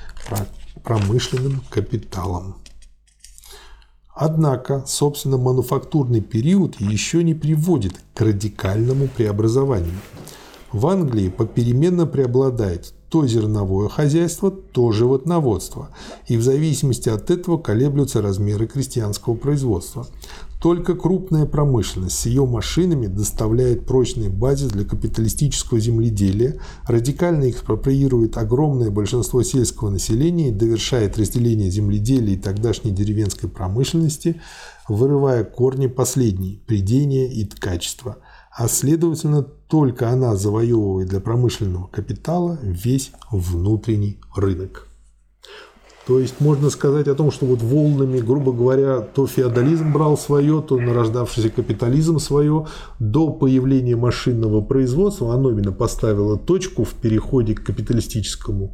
промышленным 0.84 1.62
капиталом. 1.70 2.56
Однако, 4.14 4.82
собственно, 4.86 5.36
мануфактурный 5.36 6.20
период 6.20 6.80
еще 6.80 7.22
не 7.22 7.34
приводит 7.34 7.94
к 8.14 8.20
радикальному 8.20 9.06
преобразованию. 9.06 9.94
В 10.72 10.86
Англии 10.88 11.28
попеременно 11.28 12.04
преобладает 12.04 12.92
то 13.10 13.26
зерновое 13.26 13.88
хозяйство, 13.88 14.50
то 14.50 14.92
животноводство, 14.92 15.90
и 16.26 16.36
в 16.36 16.42
зависимости 16.42 17.08
от 17.08 17.30
этого 17.30 17.58
колеблются 17.58 18.20
размеры 18.20 18.66
крестьянского 18.66 19.34
производства. 19.34 20.06
Только 20.60 20.96
крупная 20.96 21.46
промышленность 21.46 22.18
с 22.18 22.26
ее 22.26 22.44
машинами 22.44 23.06
доставляет 23.06 23.86
прочный 23.86 24.28
базис 24.28 24.72
для 24.72 24.84
капиталистического 24.84 25.78
земледелия, 25.78 26.60
радикально 26.84 27.48
экспроприирует 27.48 28.36
огромное 28.36 28.90
большинство 28.90 29.44
сельского 29.44 29.90
населения 29.90 30.48
и 30.48 30.52
довершает 30.52 31.16
разделение 31.16 31.70
земледелия 31.70 32.34
и 32.34 32.38
тогдашней 32.38 32.90
деревенской 32.90 33.48
промышленности, 33.48 34.40
вырывая 34.88 35.44
корни 35.44 35.86
последней– 35.86 36.60
придения 36.66 37.32
и 37.32 37.44
качества. 37.44 38.16
А 38.50 38.66
следовательно, 38.66 39.44
только 39.44 40.10
она 40.10 40.34
завоевывает 40.34 41.08
для 41.08 41.20
промышленного 41.20 41.86
капитала 41.86 42.58
весь 42.62 43.12
внутренний 43.30 44.18
рынок. 44.34 44.87
То 46.08 46.18
есть 46.18 46.40
можно 46.40 46.70
сказать 46.70 47.06
о 47.06 47.14
том, 47.14 47.30
что 47.30 47.44
вот 47.44 47.60
волнами, 47.60 48.18
грубо 48.20 48.50
говоря, 48.50 49.00
то 49.00 49.26
феодализм 49.26 49.92
брал 49.92 50.16
свое, 50.16 50.64
то 50.66 50.78
нарождавшийся 50.78 51.50
капитализм 51.50 52.18
свое. 52.18 52.66
До 52.98 53.28
появления 53.28 53.94
машинного 53.94 54.62
производства 54.62 55.34
оно 55.34 55.50
именно 55.50 55.70
поставило 55.70 56.38
точку 56.38 56.84
в 56.84 56.94
переходе 56.94 57.54
к 57.54 57.62
капиталистическому 57.62 58.72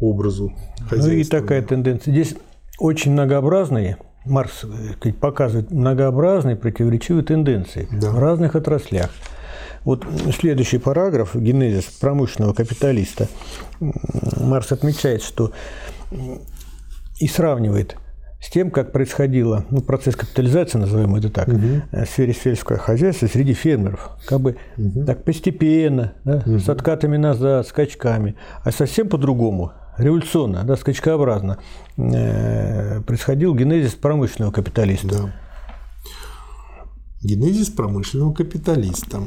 образу 0.00 0.54
хозяйства. 0.88 1.10
Ну 1.10 1.16
и 1.18 1.24
такая 1.24 1.62
тенденция. 1.62 2.12
Здесь 2.12 2.34
очень 2.78 3.12
многообразные, 3.12 3.98
Маркс 4.24 4.64
э, 4.64 5.12
показывает 5.12 5.70
многообразные 5.70 6.56
противоречивые 6.56 7.24
тенденции 7.24 7.88
да. 7.92 8.10
в 8.10 8.18
разных 8.18 8.56
отраслях. 8.56 9.10
Вот 9.84 10.06
следующий 10.38 10.78
параграф, 10.78 11.36
генезис 11.36 11.84
промышленного 11.84 12.54
капиталиста, 12.54 13.28
Маркс 13.80 14.72
отмечает, 14.72 15.22
что 15.22 15.52
и 17.20 17.28
сравнивает 17.28 17.96
с 18.40 18.48
тем, 18.48 18.70
как 18.70 18.92
происходило 18.92 19.66
ну, 19.70 19.82
процесс 19.82 20.16
капитализации, 20.16 20.78
назовем 20.78 21.14
это 21.14 21.28
так, 21.28 21.48
угу. 21.48 21.82
в 21.92 22.06
сфере 22.06 22.32
сельского 22.32 22.78
хозяйства 22.78 23.26
среди 23.26 23.52
фермеров. 23.52 24.12
Как 24.26 24.40
бы 24.40 24.56
угу. 24.78 25.04
так 25.04 25.24
постепенно, 25.24 26.14
да, 26.24 26.42
угу. 26.46 26.58
с 26.58 26.68
откатами 26.68 27.18
назад, 27.18 27.68
скачками. 27.68 28.36
А 28.64 28.72
совсем 28.72 29.08
по-другому, 29.08 29.72
революционно, 29.98 30.64
да, 30.64 30.76
скачкообразно 30.76 31.58
э, 31.98 33.02
происходил 33.02 33.54
генезис 33.54 33.94
промышленного 33.94 34.52
капиталиста. 34.52 35.08
Да. 35.08 35.32
Генезис 37.22 37.68
промышленного 37.68 38.32
капиталиста. 38.32 39.20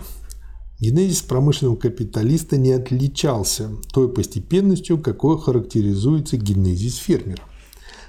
Генезис 0.79 1.21
промышленного 1.21 1.75
капиталиста 1.75 2.57
не 2.57 2.71
отличался 2.71 3.69
той 3.93 4.11
постепенностью, 4.11 4.97
какой 4.97 5.39
характеризуется 5.39 6.35
генезис 6.35 6.97
фермера. 6.97 7.43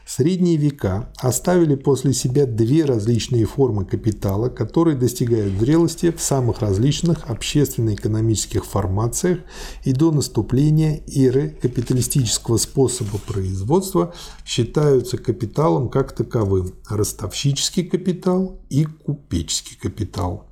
Средние 0.07 0.57
века 0.57 1.11
оставили 1.16 1.76
после 1.76 2.12
себя 2.12 2.44
две 2.44 2.84
различные 2.84 3.46
формы 3.46 3.86
капитала, 3.86 4.50
которые 4.50 4.98
достигают 4.98 5.55
зрелости 5.59 6.11
в 6.11 6.20
самых 6.20 6.61
различных 6.61 7.30
общественно-экономических 7.30 8.66
формациях 8.66 9.38
и 9.82 9.92
до 9.92 10.12
наступления 10.12 11.02
эры 11.07 11.57
капиталистического 11.62 12.59
способа 12.59 13.18
производства 13.26 14.12
считаются 14.44 15.16
капиталом 15.16 15.88
как 15.88 16.14
таковым– 16.14 16.74
ростовщический 16.90 17.84
капитал 17.84 18.61
и 18.68 18.84
купеческий 18.84 19.76
капитал. 19.76 20.50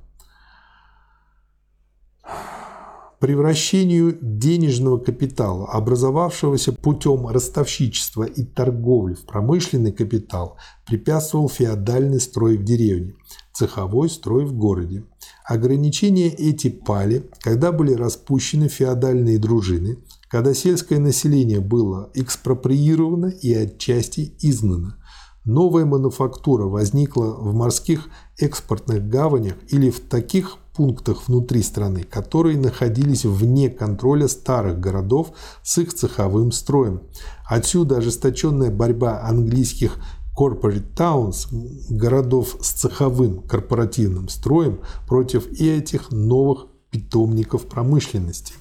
Превращению 3.23 4.17
денежного 4.19 4.97
капитала, 4.97 5.67
образовавшегося 5.67 6.73
путем 6.73 7.25
ростовщичества 7.25 8.23
и 8.23 8.43
торговли 8.43 9.13
в 9.13 9.21
промышленный 9.21 9.93
капитал, 9.93 10.57
препятствовал 10.85 11.47
феодальный 11.47 12.19
строй 12.19 12.57
в 12.57 12.65
деревне, 12.65 13.15
цеховой 13.53 14.09
строй 14.09 14.43
в 14.43 14.51
городе. 14.51 15.05
Ограничения 15.45 16.27
эти 16.27 16.69
пали, 16.69 17.29
когда 17.39 17.71
были 17.71 17.93
распущены 17.93 18.67
феодальные 18.67 19.39
дружины, 19.39 19.99
когда 20.27 20.53
сельское 20.53 20.99
население 20.99 21.61
было 21.61 22.09
экспроприировано 22.15 23.27
и 23.27 23.53
отчасти 23.53 24.33
изгнано. 24.41 24.97
Новая 25.45 25.85
мануфактура 25.85 26.65
возникла 26.65 27.27
в 27.27 27.53
морских 27.53 28.09
экспортных 28.37 29.07
гаванях 29.07 29.55
или 29.69 29.91
в 29.91 30.01
таких 30.01 30.57
пунктах 30.75 31.27
внутри 31.27 31.61
страны, 31.61 32.03
которые 32.03 32.57
находились 32.57 33.25
вне 33.25 33.69
контроля 33.69 34.27
старых 34.27 34.79
городов 34.79 35.33
с 35.63 35.77
их 35.77 35.93
цеховым 35.93 36.51
строем. 36.51 37.03
Отсюда 37.45 37.97
ожесточенная 37.97 38.71
борьба 38.71 39.21
английских 39.23 39.97
corporate 40.37 40.95
towns, 40.95 41.47
городов 41.89 42.57
с 42.61 42.71
цеховым 42.71 43.43
корпоративным 43.43 44.29
строем 44.29 44.79
против 45.07 45.47
и 45.59 45.69
этих 45.69 46.11
новых 46.11 46.67
питомников 46.89 47.67
промышленности. 47.67 48.53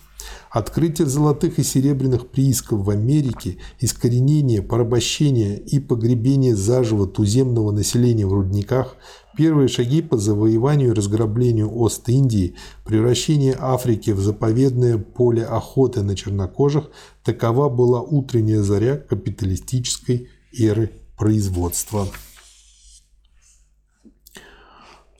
Открытие 0.51 1.09
золотых 1.09 1.59
и 1.59 1.65
серебряных 1.65 2.29
приисков 2.29 2.85
в 2.85 2.91
Америке, 2.91 3.59
искоренение, 3.81 4.63
порабощение 4.63 5.59
и 5.59 5.81
погребение 5.81 6.55
заживо 6.55 7.07
туземного 7.07 7.73
населения 7.73 8.27
в 8.27 8.33
рудниках– 8.33 8.97
Первые 9.37 9.69
шаги 9.69 10.03
по 10.03 10.19
завоеванию 10.19 10.91
и 10.91 10.95
разграблению 10.95 11.75
Ост-Индии, 11.75 12.55
превращение 12.85 13.57
Африки 13.59 14.11
в 14.11 14.21
заповедное 14.21 14.99
поле 14.99 15.45
охоты 15.45 16.03
на 16.03 16.15
чернокожих– 16.15 16.91
такова 17.25 17.69
была 17.69 18.01
утренняя 18.01 18.63
заря 18.63 18.97
капиталистической 18.97 20.29
эры 20.59 20.93
производства. 21.17 22.07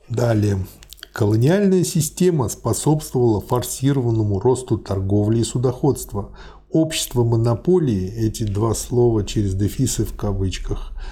Далее. 0.09 0.67
Колониальная 1.13 1.85
система 1.85 2.49
способствовала 2.49 3.41
форсированному 3.41 4.41
росту 4.41 4.79
торговли 4.79 5.41
и 5.41 5.45
судоходства. 5.45 6.37
Общество 6.71 7.23
монополии, 7.23 8.11
эти 8.15 8.45
два 8.45 8.75
слова 8.75 9.25
через 9.25 9.55
дефисы 9.55 10.05
в 10.05 10.15
кавычках– 10.17 10.93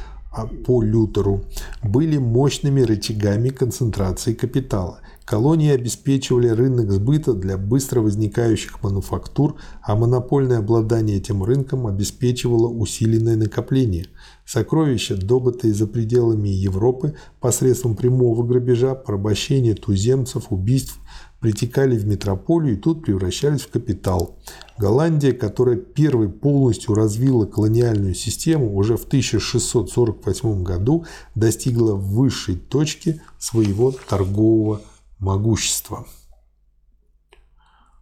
по 0.64 0.82
Лютеру 0.82 1.44
были 1.82 2.18
мощными 2.18 2.82
рычагами 2.82 3.48
концентрации 3.48 4.34
капитала. 4.34 5.00
Колонии 5.24 5.70
обеспечивали 5.70 6.48
рынок 6.48 6.90
сбыта 6.90 7.34
для 7.34 7.56
быстро 7.56 8.00
возникающих 8.00 8.82
мануфактур, 8.82 9.56
а 9.82 9.94
монопольное 9.94 10.58
обладание 10.58 11.18
этим 11.18 11.44
рынком 11.44 11.86
обеспечивало 11.86 12.68
усиленное 12.68 13.36
накопление. 13.36 14.06
Сокровища, 14.44 15.16
добытые 15.16 15.72
за 15.72 15.86
пределами 15.86 16.48
Европы 16.48 17.14
посредством 17.38 17.94
прямого 17.94 18.44
грабежа, 18.44 18.96
порабощения 18.96 19.76
туземцев, 19.76 20.46
убийств, 20.50 20.98
притекали 21.40 21.96
в 21.96 22.06
метрополию 22.06 22.74
и 22.74 22.80
тут 22.80 23.02
превращались 23.02 23.62
в 23.62 23.70
капитал. 23.70 24.38
Голландия, 24.78 25.32
которая 25.32 25.76
первой 25.76 26.28
полностью 26.28 26.94
развила 26.94 27.46
колониальную 27.46 28.14
систему, 28.14 28.76
уже 28.76 28.96
в 28.96 29.04
1648 29.04 30.62
году 30.62 31.06
достигла 31.34 31.94
высшей 31.94 32.56
точки 32.56 33.20
своего 33.38 33.92
торгового 34.08 34.82
могущества. 35.18 36.06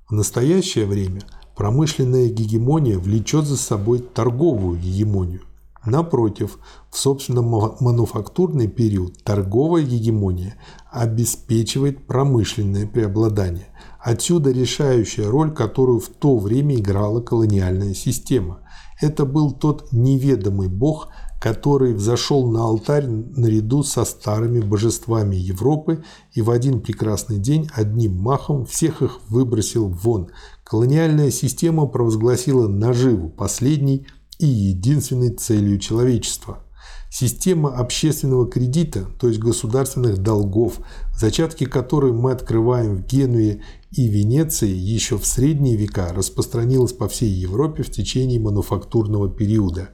В 0.09 0.13
настоящее 0.13 0.87
время 0.87 1.23
промышленная 1.57 2.29
гегемония 2.29 2.99
влечет 2.99 3.45
за 3.47 3.57
собой 3.57 3.99
торговую 3.99 4.79
гегемонию. 4.79 5.43
Напротив, 5.85 6.59
в 6.91 6.99
собственном 6.99 7.77
мануфактурный 7.81 8.69
период 8.69 9.23
торговая 9.23 9.83
гегемония 9.83 10.57
обеспечивает 10.91 12.07
промышленное 12.07 12.87
преобладание. 12.87 13.69
Отсюда 14.01 14.51
решающая 14.51 15.29
роль, 15.29 15.53
которую 15.53 16.01
в 16.01 16.09
то 16.09 16.37
время 16.39 16.77
играла 16.77 17.21
колониальная 17.21 17.95
система. 17.95 18.61
Это 19.01 19.25
был 19.25 19.53
тот 19.53 19.93
неведомый 19.93 20.69
бог, 20.69 21.09
который 21.41 21.95
взошел 21.95 22.51
на 22.51 22.65
алтарь 22.65 23.07
наряду 23.07 23.85
со 23.85 24.05
старыми 24.05 24.61
божествами 24.61 25.37
Европы 25.37 26.03
и 26.33 26.43
в 26.43 26.51
один 26.51 26.81
прекрасный 26.81 27.39
день 27.39 27.71
одним 27.75 28.17
махом 28.17 28.67
всех 28.67 29.03
их 29.03 29.21
выбросил 29.29 29.89
вон. 29.89 30.31
Колониальная 30.65 31.31
система 31.31 31.87
провозгласила 31.87 32.67
наживу 32.67 33.29
последней 33.29 34.07
и 34.39 34.47
единственной 34.47 35.31
целью 35.31 35.79
человечества. 35.79 36.65
Система 37.11 37.71
общественного 37.75 38.47
кредита, 38.47 39.07
то 39.19 39.29
есть 39.29 39.41
государственных 39.41 40.19
долгов, 40.19 40.81
зачатки 41.17 41.65
которой 41.65 42.13
мы 42.13 42.33
открываем 42.33 42.97
в 42.97 43.07
Генуе 43.07 43.63
и 43.91 44.09
Венеции 44.09 44.69
еще 44.69 45.17
в 45.17 45.27
средние 45.27 45.77
века, 45.77 46.13
распространилась 46.13 46.93
по 46.93 47.09
всей 47.09 47.31
Европе 47.31 47.83
в 47.83 47.91
течение 47.91 48.39
мануфактурного 48.39 49.31
периода. 49.31 49.89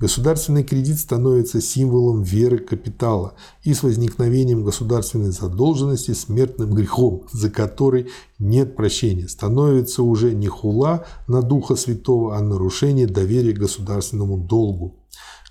Государственный 0.00 0.62
кредит 0.62 1.00
становится 1.00 1.60
символом 1.60 2.22
веры 2.22 2.58
капитала 2.58 3.34
и 3.64 3.74
с 3.74 3.82
возникновением 3.82 4.64
государственной 4.64 5.32
задолженности 5.32 6.12
смертным 6.12 6.72
грехом, 6.72 7.26
за 7.32 7.50
который 7.50 8.08
нет 8.38 8.76
прощения, 8.76 9.28
становится 9.28 10.04
уже 10.04 10.34
не 10.34 10.46
хула 10.46 11.04
на 11.26 11.42
Духа 11.42 11.74
Святого, 11.74 12.36
а 12.36 12.40
нарушение 12.40 13.08
доверия 13.08 13.52
государственному 13.52 14.38
долгу. 14.38 14.94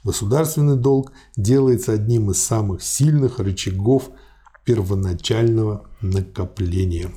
Государственный 0.05 0.77
долг 0.77 1.11
делается 1.35 1.91
одним 1.91 2.31
из 2.31 2.41
самых 2.41 2.81
сильных 2.81 3.39
рычагов 3.39 4.11
первоначального 4.63 5.89
накопления. 6.01 7.11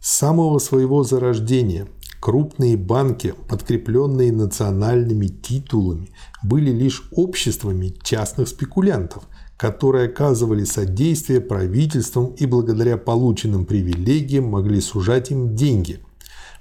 С 0.00 0.18
самого 0.18 0.60
своего 0.60 1.02
зарождения 1.02 1.88
крупные 2.26 2.76
банки, 2.76 3.34
подкрепленные 3.48 4.32
национальными 4.32 5.28
титулами, 5.28 6.10
были 6.42 6.72
лишь 6.72 7.04
обществами 7.12 7.94
частных 8.02 8.48
спекулянтов, 8.48 9.28
которые 9.56 10.08
оказывали 10.08 10.64
содействие 10.64 11.40
правительствам 11.40 12.34
и 12.36 12.46
благодаря 12.46 12.96
полученным 12.96 13.64
привилегиям 13.64 14.46
могли 14.46 14.80
сужать 14.80 15.30
им 15.30 15.54
деньги, 15.54 16.00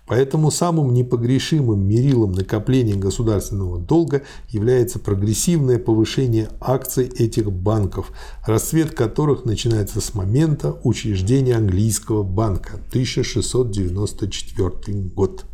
Поэтому 0.06 0.52
самым 0.52 0.94
непогрешимым 0.94 1.84
мерилом 1.84 2.34
накопления 2.34 2.94
государственного 2.94 3.80
долга 3.80 4.22
является 4.50 5.00
прогрессивное 5.00 5.80
повышение 5.80 6.50
акций 6.62 7.08
этих 7.08 7.52
банков, 7.52 8.12
расцвет 8.46 8.94
которых 8.94 9.46
начинается 9.46 10.02
с 10.02 10.14
момента 10.14 10.80
учреждения 10.84 11.56
английского 11.56 12.22
банка 12.22 12.74
1694 12.92 15.10
год. 15.16 15.46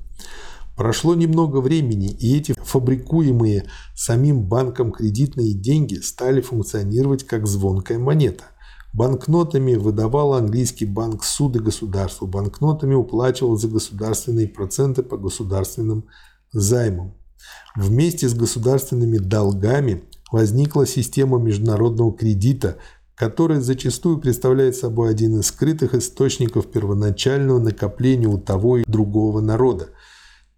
Прошло 0.75 1.15
немного 1.15 1.57
времени, 1.57 2.09
и 2.09 2.37
эти 2.37 2.53
фабрикуемые 2.53 3.65
самим 3.93 4.43
банком 4.43 4.91
кредитные 4.91 5.53
деньги 5.53 5.95
стали 5.95 6.41
функционировать 6.41 7.25
как 7.25 7.45
звонкая 7.45 7.99
монета. 7.99 8.45
Банкнотами 8.93 9.75
выдавал 9.75 10.33
английский 10.33 10.85
банк 10.85 11.23
суды 11.23 11.59
государству, 11.59 12.27
банкнотами 12.27 12.93
уплачивал 12.93 13.57
за 13.57 13.67
государственные 13.67 14.47
проценты 14.47 15.03
по 15.03 15.17
государственным 15.17 16.05
займам. 16.51 17.13
Вместе 17.75 18.27
с 18.27 18.33
государственными 18.33 19.17
долгами 19.17 20.03
возникла 20.31 20.85
система 20.85 21.37
международного 21.39 22.13
кредита, 22.13 22.77
которая 23.15 23.61
зачастую 23.61 24.19
представляет 24.19 24.75
собой 24.75 25.09
один 25.11 25.39
из 25.39 25.47
скрытых 25.47 25.93
источников 25.93 26.71
первоначального 26.71 27.59
накопления 27.59 28.27
у 28.27 28.37
того 28.37 28.77
и 28.77 28.83
другого 28.85 29.41
народа– 29.41 29.89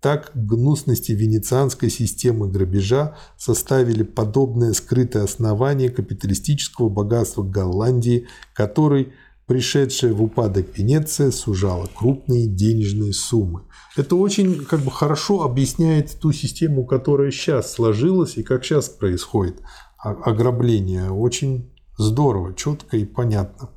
так 0.04 0.32
гнусности 0.36 1.14
венецианской 1.14 1.90
системы 1.90 2.50
грабежа 2.50 3.16
составили 3.38 4.04
подобное 4.04 4.74
скрытое 4.74 5.24
основание 5.24 5.90
капиталистического 5.90 6.90
богатства 6.90 7.42
Голландии, 7.42 8.28
которой 8.54 9.14
пришедшая 9.48 10.12
в 10.12 10.22
упадок 10.22 10.78
Венеция 10.78 11.32
сужала 11.32 11.88
крупные 11.88 12.48
денежные 12.48 13.14
суммы. 13.14 13.62
Это 13.96 14.18
очень 14.18 14.66
как 14.66 14.82
бы 14.82 14.92
хорошо 14.92 15.44
объясняет 15.44 16.20
ту 16.20 16.34
систему, 16.34 16.86
которая 16.86 17.32
сейчас 17.32 17.72
сложилась 17.72 18.36
и 18.36 18.44
как 18.44 18.66
сейчас 18.66 18.90
происходит 18.90 19.62
ограбление. 19.98 21.12
Очень 21.12 21.73
здорово, 21.98 22.54
четко 22.54 22.98
и 22.98 23.06
понятно. 23.06 23.70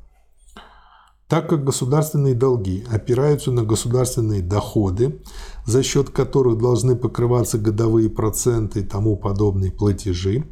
Так 1.29 1.49
как 1.49 1.65
государственные 1.65 2.35
долги 2.35 2.85
опираются 2.89 3.51
на 3.51 3.65
государственные 3.65 4.43
доходы, 4.43 5.21
за 5.65 5.83
счет 5.83 6.11
которых 6.11 6.59
должны 6.59 6.95
покрываться 6.95 7.59
годовые 7.59 8.09
проценты 8.09 8.81
и 8.81 8.85
тому 8.85 9.17
подобные 9.17 9.73
платежи, 9.73 10.45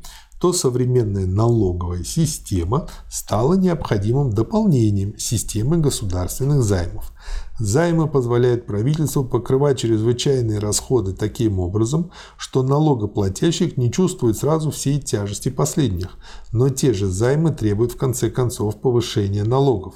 то 0.44 0.52
современная 0.52 1.24
налоговая 1.24 2.04
система 2.04 2.86
стала 3.08 3.54
необходимым 3.54 4.28
дополнением 4.28 5.16
системы 5.16 5.78
государственных 5.78 6.62
займов. 6.62 7.12
Займы 7.58 8.08
позволяют 8.08 8.66
правительству 8.66 9.24
покрывать 9.24 9.78
чрезвычайные 9.78 10.58
расходы 10.58 11.14
таким 11.14 11.60
образом, 11.60 12.10
что 12.36 12.62
налогоплательщик 12.62 13.78
не 13.78 13.90
чувствует 13.90 14.36
сразу 14.36 14.70
всей 14.70 15.00
тяжести 15.00 15.48
последних, 15.48 16.10
но 16.52 16.68
те 16.68 16.92
же 16.92 17.06
займы 17.06 17.50
требуют 17.50 17.92
в 17.92 17.96
конце 17.96 18.28
концов 18.28 18.78
повышения 18.82 19.44
налогов. 19.44 19.94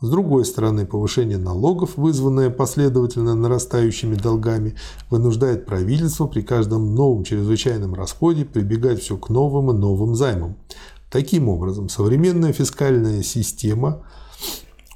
С 0.00 0.10
другой 0.10 0.44
стороны, 0.44 0.84
повышение 0.84 1.38
налогов, 1.38 1.96
вызванное 1.96 2.50
последовательно 2.50 3.34
нарастающими 3.34 4.14
долгами, 4.14 4.74
вынуждает 5.08 5.64
правительство 5.64 6.26
при 6.26 6.42
каждом 6.42 6.94
новом 6.94 7.24
чрезвычайном 7.24 7.94
расходе 7.94 8.44
прибегать 8.44 9.00
все 9.00 9.16
к 9.16 9.30
новым 9.30 9.70
и 9.70 9.74
новым 9.74 10.14
займам. 10.14 10.56
Таким 11.10 11.48
образом, 11.48 11.88
современная 11.88 12.52
фискальная 12.52 13.22
система, 13.22 14.02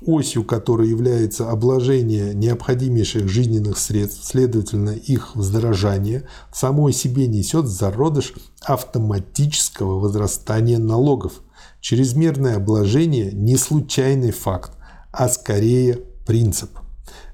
осью 0.05 0.45
которой 0.45 0.91
является 0.91 1.51
обложение 1.51 2.35
необходимейших 2.35 3.27
жизненных 3.27 3.79
средств, 3.79 4.25
следовательно, 4.25 4.91
их 4.91 5.35
вздорожание, 5.35 6.29
самой 6.53 6.93
себе 6.93 7.27
несет 7.27 7.67
зародыш 7.69 8.35
автоматического 8.61 9.99
возрастания 9.99 10.79
налогов. 10.79 11.41
Чрезмерное 11.81 12.57
обложение– 12.57 13.31
не 13.33 13.57
случайный 13.57 14.33
факт, 14.33 14.73
а 15.13 15.29
скорее 15.29 16.01
принцип. 16.27 16.71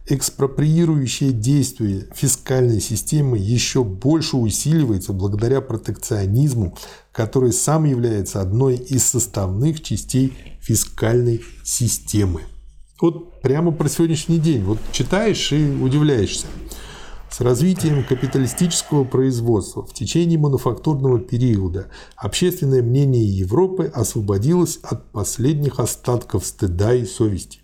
Экспроприирующее 0.08 1.32
действие 1.32 2.06
фискальной 2.14 2.80
системы 2.80 3.38
еще 3.38 3.82
больше 3.82 4.36
усиливается 4.36 5.12
благодаря 5.12 5.60
протекционизму, 5.60 6.78
который 7.10 7.52
сам 7.52 7.84
является 7.84 8.40
одной 8.40 8.76
из 8.76 9.02
составных 9.04 9.82
частей 9.82 10.32
фискальной 10.60 11.42
системы. 11.64 12.42
Вот 13.00 13.42
прямо 13.42 13.72
про 13.72 13.88
сегодняшний 13.88 14.38
день. 14.38 14.62
Вот 14.62 14.78
читаешь 14.92 15.52
и 15.52 15.70
удивляешься. 15.70 16.46
С 17.28 17.40
развитием 17.40 18.04
капиталистического 18.04 19.04
производства 19.04 19.84
в 19.84 19.92
течение 19.92 20.38
мануфактурного 20.38 21.18
периода 21.18 21.88
общественное 22.16 22.82
мнение 22.82 23.26
Европы 23.26 23.90
освободилось 23.92 24.78
от 24.82 25.10
последних 25.10 25.80
остатков 25.80 26.46
стыда 26.46 26.94
и 26.94 27.04
совести. 27.04 27.60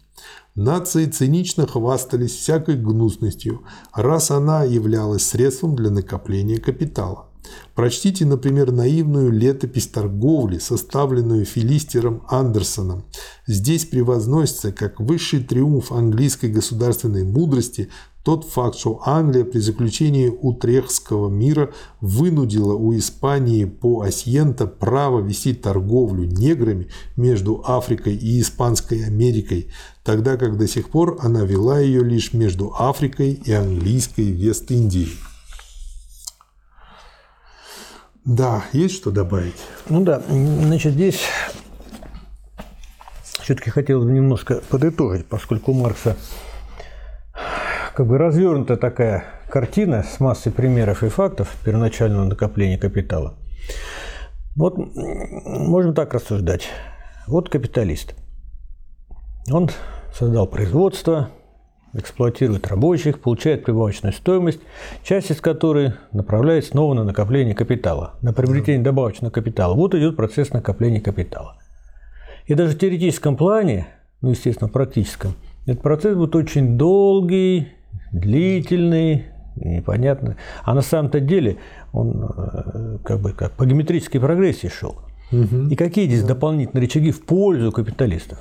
Нации 0.55 1.07
цинично 1.07 1.67
хвастались 1.67 2.37
всякой 2.37 2.77
гнусностью, 2.77 3.63
раз 3.95 4.31
она 4.31 4.65
являлась 4.65 5.25
средством 5.25 5.75
для 5.75 5.89
накопления 5.91 6.59
капитала. 6.59 7.29
Прочтите, 7.75 8.27
например, 8.27 8.71
наивную 8.71 9.33
летопись 9.33 9.87
торговли, 9.87 10.59
составленную 10.59 11.47
филистером 11.47 12.23
Андерсоном. 12.29 13.05
Здесь 13.47 13.87
превозносится 13.87 14.73
как 14.73 15.01
высший 15.01 15.43
триумф 15.43 15.91
английской 15.91 16.51
государственной 16.51 17.25
мудрости 17.25 17.89
тот 18.23 18.45
факт, 18.45 18.79
что 18.79 19.01
Англия 19.05 19.45
при 19.45 19.59
заключении 19.59 20.29
Утрехского 20.29 21.29
мира 21.29 21.73
вынудила 22.01 22.75
у 22.75 22.97
Испании 22.97 23.65
по 23.65 24.03
Асьента 24.03 24.67
право 24.67 25.21
вести 25.21 25.55
торговлю 25.55 26.25
неграми 26.25 26.89
между 27.17 27.63
Африкой 27.67 28.15
и 28.15 28.41
Испанской 28.41 29.05
Америкой, 29.05 29.73
тогда 30.05 30.37
как 30.37 30.57
до 30.57 30.69
сих 30.69 30.91
пор 30.91 31.19
она 31.21 31.41
вела 31.41 31.81
ее 31.81 32.05
лишь 32.05 32.33
между 32.33 32.73
Африкой 32.79 33.33
и 33.33 33.53
английской 33.53 34.31
Вест-Индией. 34.31 35.13
Да, 38.25 38.65
есть 38.73 38.95
что 38.95 39.11
добавить? 39.11 39.57
Ну 39.89 40.05
да, 40.05 40.23
значит, 40.29 40.93
здесь 40.93 41.23
все-таки 43.43 43.71
хотелось 43.71 44.05
бы 44.05 44.13
немножко 44.13 44.63
подытожить, 44.69 45.27
поскольку 45.27 45.73
у 45.73 45.75
Маркса 45.75 46.17
как 47.95 48.07
бы 48.07 48.19
развернута 48.19 48.77
такая 48.77 49.25
картина 49.49 50.03
с 50.03 50.19
массой 50.19 50.51
примеров 50.51 51.03
и 51.03 51.09
фактов 51.09 51.55
первоначального 51.65 52.25
накопления 52.25 52.79
капитала. 52.79 53.35
Вот 54.57 54.77
можем 54.77 55.95
так 55.95 56.15
рассуждать. 56.15 56.69
Вот 57.27 57.49
капиталист. 57.49 58.15
Он 59.51 59.71
создал 60.15 60.47
производство, 60.47 61.31
эксплуатирует 61.95 62.67
рабочих, 62.67 63.21
получает 63.21 63.65
прибавочную 63.65 64.13
стоимость, 64.13 64.61
часть 65.03 65.31
из 65.31 65.41
которой 65.41 65.93
направляет 66.13 66.65
снова 66.65 66.95
на 66.95 67.05
накопление 67.05 67.55
капитала, 67.55 68.15
на 68.23 68.33
приобретение 68.33 68.83
добавочного 68.83 69.31
капитала. 69.31 69.75
Вот 69.75 69.95
идет 69.95 70.17
процесс 70.17 70.51
накопления 70.53 71.01
капитала. 71.01 71.57
И 72.47 72.55
даже 72.55 72.75
в 72.75 72.79
теоретическом 72.79 73.37
плане, 73.37 73.87
ну, 74.21 74.31
естественно, 74.31 74.69
в 74.69 74.73
практическом, 74.73 75.35
этот 75.67 75.83
процесс 75.83 76.17
будет 76.17 76.35
очень 76.35 76.77
долгий, 76.77 77.69
длительный, 78.13 79.27
непонятно. 79.57 80.37
А 80.65 80.75
на 80.75 80.83
самом-то 80.83 81.21
деле 81.21 81.59
он 81.93 82.25
э, 82.25 82.99
как 83.05 83.21
бы 83.21 83.33
как 83.33 83.53
по 83.53 83.67
геометрической 83.67 84.21
прогрессии 84.21 84.69
шел. 84.69 84.97
Угу. 85.31 85.69
И 85.71 85.77
какие 85.77 86.07
здесь 86.07 86.25
дополнительные 86.25 86.83
рычаги 86.83 87.11
в 87.11 87.25
пользу 87.25 87.73
капиталистов? 87.73 88.39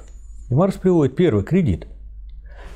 И 0.49 0.53
Маркс 0.53 0.77
приводит 0.77 1.15
первый 1.15 1.43
кредит. 1.43 1.87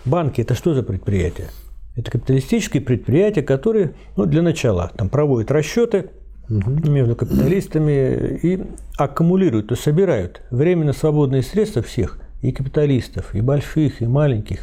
Банки– 0.06 0.42
это 0.42 0.56
что 0.56 0.74
за 0.74 0.84
предприятия? 0.84 1.48
Это 1.96 2.12
капиталистические 2.12 2.82
предприятия, 2.82 3.42
которые, 3.42 3.94
ну, 4.16 4.26
для 4.26 4.42
начала, 4.42 4.92
там 4.96 5.10
проводят 5.10 5.52
расчеты 5.52 6.10
угу. 6.50 6.90
между 6.90 7.16
капиталистами 7.16 8.40
и 8.42 8.64
аккумулируют, 8.98 9.68
то 9.68 9.74
есть 9.74 9.84
собирают 9.84 10.42
временно 10.52 10.94
свободные 10.94 11.42
средства 11.42 11.82
всех, 11.82 12.20
и 12.42 12.52
капиталистов, 12.52 13.34
и 13.34 13.42
больших, 13.42 14.02
и 14.02 14.08
маленьких, 14.08 14.60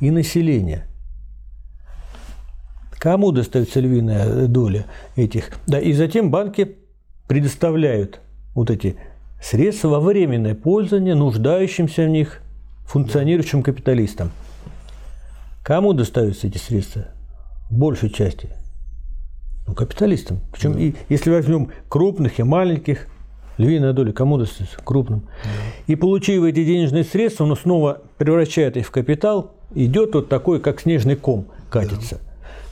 и 0.00 0.10
населения. 0.10 0.87
Кому 2.98 3.30
достается 3.30 3.80
львиная 3.80 4.46
доля 4.48 4.86
этих? 5.16 5.50
Да, 5.66 5.78
и 5.78 5.92
затем 5.92 6.30
банки 6.30 6.76
предоставляют 7.28 8.20
вот 8.54 8.70
эти 8.70 8.96
средства 9.40 9.88
во 9.88 10.00
временное 10.00 10.54
пользование 10.54 11.14
нуждающимся 11.14 12.04
в 12.04 12.08
них 12.08 12.40
функционирующим 12.86 13.62
капиталистам. 13.62 14.32
Кому 15.62 15.92
достаются 15.92 16.46
эти 16.48 16.58
средства? 16.58 17.04
В 17.70 17.76
большей 17.76 18.10
части. 18.10 18.48
Ну, 19.66 19.74
капиталистам. 19.74 20.40
Причем, 20.50 20.72
да. 20.72 20.80
и, 20.80 20.94
если 21.08 21.30
возьмем 21.30 21.70
крупных 21.88 22.40
и 22.40 22.42
маленьких, 22.42 23.06
львиная 23.58 23.92
доля 23.92 24.12
кому 24.12 24.38
достается? 24.38 24.78
Крупным. 24.82 25.28
Да. 25.44 25.50
И 25.86 25.94
получив 25.94 26.42
эти 26.44 26.64
денежные 26.64 27.04
средства, 27.04 27.44
он 27.44 27.54
снова 27.54 28.00
превращает 28.16 28.78
их 28.78 28.86
в 28.86 28.90
капитал, 28.90 29.52
идет 29.74 30.14
вот 30.14 30.30
такой, 30.30 30.58
как 30.60 30.80
снежный 30.80 31.16
ком, 31.16 31.48
катится. 31.68 32.16
Да. 32.16 32.27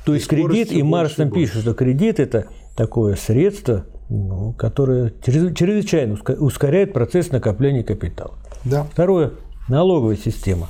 То 0.06 0.14
есть 0.14 0.28
кредит, 0.28 0.70
и 0.70 0.84
Марс 0.84 1.18
нам 1.18 1.32
пишет, 1.32 1.62
что 1.62 1.74
кредит– 1.74 2.20
это 2.20 2.46
такое 2.76 3.16
средство, 3.16 3.86
ну, 4.08 4.52
которое 4.52 5.12
чрезвычайно 5.20 6.16
ускоряет 6.38 6.92
процесс 6.92 7.32
накопления 7.32 7.82
капитала. 7.82 8.34
Да. 8.64 8.84
Второе– 8.84 9.32
налоговая 9.68 10.16
система. 10.16 10.68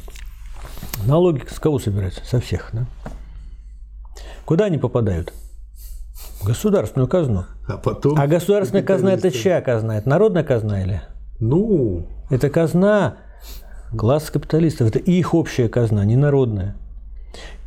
Налоги 1.06 1.42
с 1.50 1.60
кого 1.60 1.78
собираются? 1.78 2.24
Со 2.24 2.40
всех. 2.40 2.70
Да? 2.72 2.86
Куда 4.46 4.64
они 4.64 4.78
попадают? 4.78 5.34
В 6.40 6.46
государственную 6.46 7.06
казну. 7.06 7.44
А 7.68 7.76
потом... 7.76 8.18
А 8.18 8.26
государственная 8.26 8.84
казна– 8.84 9.12
это 9.12 9.30
чья 9.30 9.60
казна? 9.60 9.98
Это 9.98 10.08
народная 10.08 10.44
казна 10.44 10.82
или? 10.82 11.02
Ну... 11.40 12.06
Это 12.30 12.48
казна 12.48 13.18
класса 13.98 14.32
капиталистов. 14.32 14.88
Это 14.88 14.98
их 14.98 15.34
общая 15.34 15.68
казна, 15.68 16.06
не 16.06 16.16
народная. 16.16 16.74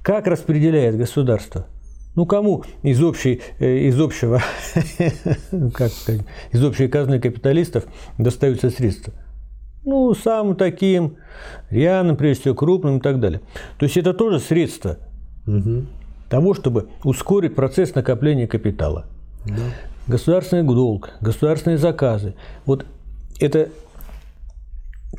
Как 0.03 0.27
распределяет 0.27 0.97
государство? 0.97 1.67
Ну, 2.15 2.25
кому 2.25 2.63
из, 2.83 3.01
общей, 3.01 3.41
э, 3.59 3.87
из 3.87 3.99
общего, 3.99 4.41
как 5.73 5.91
сказать, 5.91 6.25
из 6.51 6.63
общей 6.63 6.87
казны 6.87 7.19
капиталистов 7.19 7.85
достаются 8.17 8.69
средства? 8.69 9.13
Ну, 9.85 10.13
самым 10.13 10.55
таким, 10.55 11.17
рьяным, 11.69 12.17
прежде 12.17 12.41
всего, 12.41 12.55
крупным 12.55 12.97
и 12.97 13.01
так 13.01 13.19
далее. 13.19 13.41
То 13.77 13.85
есть 13.85 13.95
это 13.95 14.13
тоже 14.13 14.39
средство 14.39 14.97
угу. 15.47 15.85
того, 16.29 16.53
чтобы 16.53 16.89
ускорить 17.03 17.55
процесс 17.55 17.95
накопления 17.95 18.47
капитала. 18.47 19.05
Да. 19.45 19.63
Государственный 20.07 20.63
долг, 20.63 21.11
государственные 21.21 21.77
заказы. 21.77 22.35
Вот 22.65 22.85
это 23.39 23.69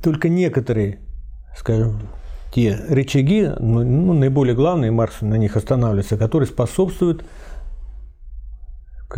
только 0.02 0.28
некоторые, 0.28 1.00
скажем, 1.56 2.00
те 2.52 2.78
рычаги, 2.88 3.50
ну, 3.58 3.84
ну, 3.84 4.12
наиболее 4.12 4.54
главные, 4.54 4.90
Маркс 4.90 5.20
на 5.20 5.36
них 5.36 5.56
останавливается, 5.56 6.16
которые 6.16 6.48
способствуют, 6.48 7.24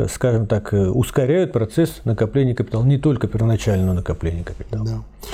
скажем 0.09 0.47
так, 0.47 0.73
э, 0.75 0.89
ускоряют 0.89 1.53
процесс 1.53 2.03
накопления 2.05 2.55
капитала, 2.55 2.85
не 2.85 2.99
только 2.99 3.27
первоначального 3.27 3.95
накопления 3.95 4.45
капитала. 4.45 4.85
Да. 4.85 5.29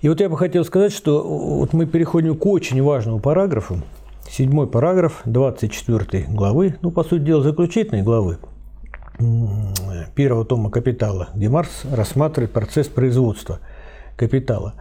И 0.00 0.08
вот 0.08 0.20
я 0.20 0.28
бы 0.28 0.36
хотел 0.36 0.64
сказать, 0.64 0.92
что 0.92 1.22
вот 1.22 1.72
мы 1.72 1.86
переходим 1.86 2.36
к 2.36 2.44
очень 2.46 2.82
важному 2.82 3.20
параграфу, 3.20 3.82
седьмой 4.28 4.66
параграф 4.66 5.22
24 5.24 6.26
главы, 6.28 6.76
ну, 6.82 6.90
по 6.90 7.04
сути 7.04 7.22
дела, 7.22 7.42
заключительной 7.42 8.02
главы 8.02 8.38
первого 10.14 10.44
тома 10.44 10.70
«Капитала», 10.70 11.28
где 11.34 11.48
Маркс 11.48 11.84
рассматривает 11.90 12.52
процесс 12.52 12.88
производства 12.88 13.60
капитала. 14.16 14.74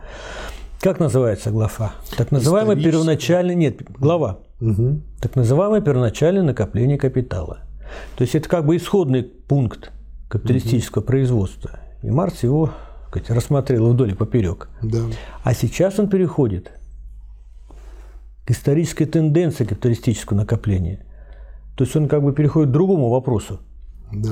Как 0.84 1.00
называется 1.00 1.50
глава? 1.50 1.94
Так 2.18 2.32
называемое 2.32 2.76
первоначальное... 2.76 3.56
Нет, 3.56 3.82
глава. 3.98 4.40
Угу. 4.60 5.00
Так 5.22 5.38
называемое 5.38 5.80
первоначальное 5.80 6.44
накопление 6.44 6.98
капитала. 6.98 7.60
То 8.18 8.24
есть 8.24 8.36
это 8.36 8.50
как 8.50 8.66
бы 8.66 8.76
исходный 8.76 9.24
пункт 9.24 9.94
капиталистического 10.28 11.02
угу. 11.02 11.08
производства. 11.08 11.80
И 12.02 12.12
Маркс 12.12 12.44
его 12.44 12.72
сказать, 13.08 13.30
рассмотрел 13.30 13.94
вдоль 13.94 14.12
и 14.12 14.14
поперек. 14.14 14.68
Да. 14.82 15.04
А 15.46 15.54
сейчас 15.54 16.00
он 16.00 16.10
переходит 16.10 16.74
к 18.46 18.52
исторической 18.52 19.06
тенденции 19.06 19.64
капиталистического 19.64 20.36
накопления. 20.36 21.06
То 21.78 21.86
есть 21.86 21.96
он 21.96 22.10
как 22.10 22.22
бы 22.22 22.34
переходит 22.34 22.72
к 22.72 22.74
другому 22.74 23.10
вопросу. 23.10 23.62
Да. 24.12 24.32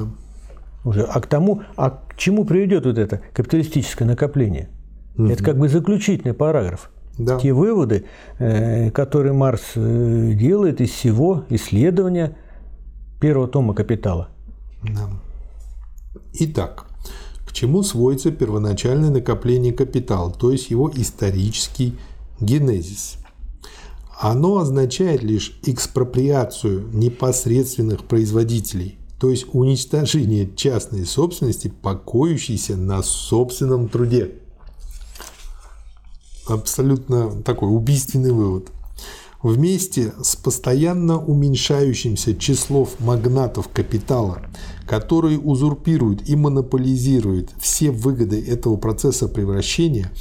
Уже, 0.84 1.04
а 1.04 1.22
к 1.22 1.28
тому, 1.28 1.62
а 1.78 1.91
к 1.91 2.18
чему 2.18 2.43
приведет 2.43 2.86
вот 2.86 2.97
это 2.97 3.22
капиталистическое 3.32 4.06
накопление– 4.06 4.68
Угу. 5.18 5.28
Это 5.28 5.43
как 5.43 5.57
бы 5.57 5.70
заключительный 5.70 6.34
параграф. 6.34 6.89
Да. 7.18 7.39
Те 7.39 7.53
выводы, 7.53 8.05
э, 8.39 8.89
которые 8.91 9.34
Марс 9.34 9.62
э, 9.76 10.32
делает 10.34 10.82
из 10.82 10.91
всего 10.91 11.43
исследования 11.49 12.38
первого 13.20 13.47
тома 13.47 13.74
«Капитала». 13.74 14.30
Да. 14.84 15.09
Итак, 16.34 16.86
к 17.45 17.51
чему 17.51 17.84
сводится 17.84 18.32
первоначальное 18.32 19.09
накопление 19.09 19.74
капитала, 19.74 20.32
то 20.32 20.51
есть 20.51 20.72
его 20.72 20.89
исторический 20.93 21.97
генезис? 22.39 23.18
Оно 24.20 24.59
означает 24.59 25.24
лишь 25.24 25.59
экспроприацию 25.66 26.88
непосредственных 26.93 28.05
производителей, 28.05 28.97
то 29.20 29.30
есть 29.30 29.47
уничтожение 29.51 30.49
частной 30.55 31.05
собственности, 31.05 31.74
покоящейся 31.82 32.78
на 32.78 33.03
собственном 33.03 33.89
труде 33.89 34.40
абсолютно 36.47 37.31
такой 37.43 37.73
убийственный 37.73 38.31
вывод. 38.31 38.71
Вместе 39.43 40.13
с 40.21 40.35
постоянно 40.35 41.17
уменьшающимся 41.19 42.35
числом 42.35 42.87
магнатов 42.99 43.69
капитала, 43.69 44.43
которые 44.85 45.39
узурпируют 45.39 46.29
и 46.29 46.35
монополизируют 46.35 47.49
все 47.59 47.89
выгоды 47.89 48.39
этого 48.39 48.77
процесса 48.77 49.27
превращения, 49.27 50.11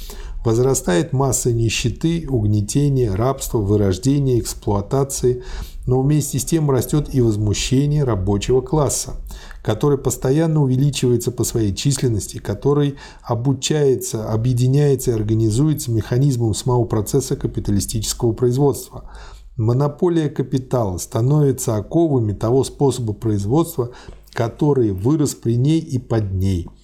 возрастает 0.43 1.13
масса 1.13 1.51
нищеты, 1.51 2.25
угнетения, 2.27 3.13
рабства, 3.13 3.59
вырождения, 3.59 4.39
эксплуатации, 4.39 5.43
но 5.85 6.01
вместе 6.01 6.39
с 6.39 6.45
тем 6.45 6.71
растет 6.71 7.13
и 7.13 7.21
возмущение 7.21 8.03
рабочего 8.03 8.61
класса, 8.61 9.15
который 9.61 9.97
постоянно 9.97 10.63
увеличивается 10.63 11.31
по 11.31 11.43
своей 11.43 11.73
численности, 11.73 12.37
который 12.37 12.95
обучается, 13.21 14.31
объединяется 14.31 15.11
и 15.11 15.13
организуется 15.13 15.91
механизмом 15.91 16.53
самого 16.53 16.85
процесса 16.85 17.35
капиталистического 17.35 18.33
производства. 18.33 19.09
Монополия 19.57 20.29
капитала 20.29 20.97
становится 20.97 21.75
оковами 21.75 22.33
того 22.33 22.63
способа 22.63 23.13
производства, 23.13 23.91
который 24.33 24.91
вырос 24.91 25.35
при 25.35 25.55
ней 25.55 25.79
и 25.79 25.99
под 25.99 26.33
ней– 26.33 26.67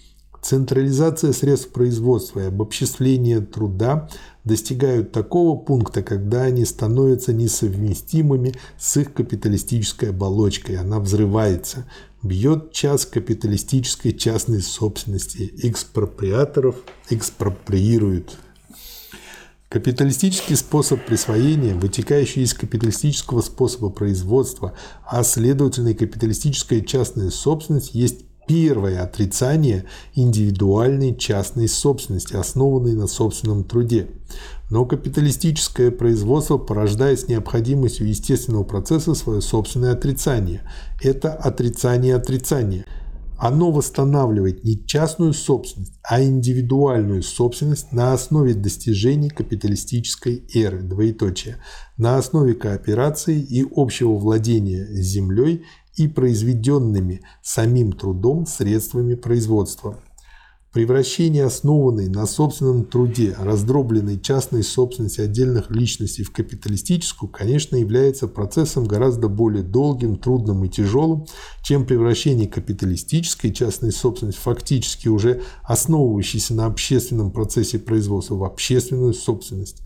Централизация 0.47 1.33
средств 1.33 1.71
производства 1.71 2.39
и 2.39 2.45
обобществление 2.45 3.41
труда 3.41 4.07
достигают 4.45 5.11
такого 5.11 5.59
пункта, 5.59 6.01
когда 6.03 6.43
они 6.43 6.63
становятся 6.63 7.33
несовместимыми 7.33 8.53
с 8.79 8.95
их 8.95 9.13
капиталистической 9.13 10.11
оболочкой. 10.11 10.77
Она 10.77 11.01
взрывается, 11.01 11.85
бьет 12.27 12.71
час 12.71 13.05
капиталистической 13.05 14.11
частной 14.11 14.61
собственности. 14.61 15.53
Экспроприаторов 15.63 16.75
экспроприируют. 17.09 18.37
Капиталистический 19.69 20.55
способ 20.55 21.05
присвоения, 21.05 21.75
вытекающий 21.75 22.43
из 22.43 22.53
капиталистического 22.53 23.41
способа 23.41 23.89
производства, 23.89 24.73
а 25.05 25.23
следовательно 25.23 25.89
и 25.89 25.93
капиталистическая 25.93 26.81
частная 26.81 27.31
собственность, 27.31 27.93
есть 27.93 28.27
Первое– 28.47 29.01
отрицание 29.03 29.83
индивидуальной 30.15 31.13
частной 31.17 31.67
собственности, 31.67 32.33
основанной 32.33 32.93
на 32.93 33.05
собственном 33.07 33.65
труде. 33.65 34.07
Но 34.69 34.85
капиталистическое 34.85 35.91
производство 35.91 36.57
порождает 36.57 37.21
с 37.21 37.27
необходимостью 37.27 38.07
естественного 38.07 38.63
процесса 38.63 39.13
свое 39.15 39.41
собственное 39.41 39.93
отрицание. 39.93 40.63
Это 41.01 41.33
отрицание 41.33 42.15
отрицания. 42.15 42.85
Оно 43.39 43.71
восстанавливает 43.71 44.63
не 44.63 44.83
частную 44.83 45.33
собственность, 45.33 45.93
а 46.03 46.21
индивидуальную 46.21 47.21
собственность 47.21 47.91
на 47.91 48.13
основе 48.13 48.55
достижений 48.55 49.29
капиталистической 49.29 50.43
эры, 50.55 50.81
двоеточие, 50.81 51.57
на 51.97 52.17
основе 52.17 52.55
кооперации 52.55 53.39
и 53.39 53.63
общего 53.75 54.15
владения 54.15 54.87
землей 54.91 55.65
и 55.95 56.07
произведенными 56.07 57.21
самим 57.43 57.93
трудом 57.93 58.47
средствами 58.47 59.13
производства. 59.13 59.99
Превращение 60.77 61.43
основанной 61.43 62.07
на 62.07 62.27
собственном 62.27 62.85
труде 62.85 63.35
раздробленной 63.39 64.19
частной 64.19 64.61
собственности 64.61 65.21
отдельных 65.21 65.71
личностей 65.71 66.21
в 66.23 66.31
капиталистическую, 66.31 67.31
конечно, 67.31 67.77
является 67.77 68.27
процессом 68.27 68.85
гораздо 68.85 69.27
более 69.27 69.63
долгим, 69.63 70.17
трудным 70.17 70.63
и 70.65 70.69
тяжелым, 70.69 71.25
чем 71.63 71.87
превращение 71.87 72.47
капиталистической 72.47 73.51
частной 73.51 73.91
собственности, 73.91 74.39
фактически 74.39 75.07
уже 75.07 75.41
основывающейся 75.63 76.53
на 76.53 76.67
общественном 76.67 77.31
процессе 77.31 77.79
производства, 77.79 78.35
в 78.35 78.43
общественную 78.43 79.15
собственность. 79.15 79.81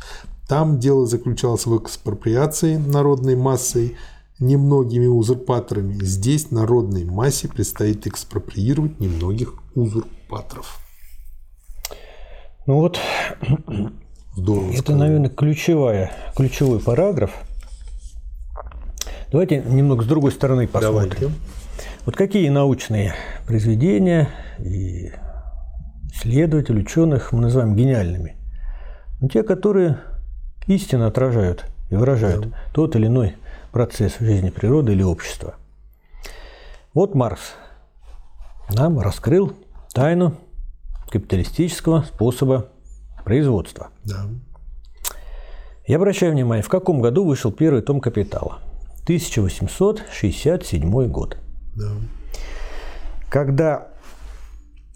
Там 0.49 0.77
дело 0.77 1.07
заключалось 1.07 1.65
в 1.65 1.77
экспроприации 1.81 2.75
народной 2.75 3.37
массой, 3.37 3.95
немногими 4.39 5.07
узурпаторами. 5.07 6.03
Здесь 6.03 6.51
народной 6.51 7.05
массе 7.05 7.47
предстоит 7.47 8.07
экспроприировать 8.07 8.99
немногих 8.99 9.53
узурпаторов. 9.73 10.80
Ну 12.67 12.75
вот, 12.75 12.99
Здорово 14.35 14.71
это, 14.71 14.95
наверное, 14.95 15.29
ключевая, 15.29 16.11
ключевой 16.35 16.79
параграф. 16.79 17.31
Давайте 19.31 19.61
немного 19.61 20.03
с 20.03 20.07
другой 20.07 20.31
стороны 20.31 20.67
посмотрим. 20.67 21.17
Давайте. 21.19 21.35
Вот 22.05 22.15
какие 22.15 22.49
научные 22.49 23.13
произведения 23.47 24.29
и 24.59 25.11
исследователей, 26.11 26.81
ученых 26.81 27.31
мы 27.31 27.41
называем 27.41 27.75
гениальными? 27.75 28.35
Ну, 29.19 29.27
те, 29.27 29.43
которые 29.43 29.99
истинно 30.67 31.07
отражают 31.07 31.65
и 31.89 31.95
выражают 31.95 32.49
Да. 32.49 32.57
тот 32.73 32.95
или 32.95 33.07
иной 33.07 33.35
процесс 33.71 34.13
в 34.19 34.25
жизни 34.25 34.49
природы 34.49 34.91
или 34.93 35.03
общества. 35.03 35.55
Вот 36.93 37.15
Маркс 37.15 37.53
нам 38.69 38.99
раскрыл 38.99 39.53
тайну 39.93 40.35
капиталистического 41.11 42.03
способа 42.03 42.69
производства. 43.23 43.89
Да. 44.05 44.25
Я 45.85 45.97
обращаю 45.97 46.31
внимание, 46.31 46.63
в 46.63 46.69
каком 46.69 47.01
году 47.01 47.25
вышел 47.25 47.51
первый 47.51 47.81
том 47.81 47.99
«Капитала»? 47.99 48.59
1867 49.03 51.07
год. 51.07 51.37
Да. 51.75 51.91
когда 53.29 53.91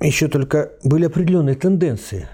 еще 0.02 0.28
только 0.28 0.72
были 0.84 1.06
определенные 1.06 1.56
тенденции 1.56 2.28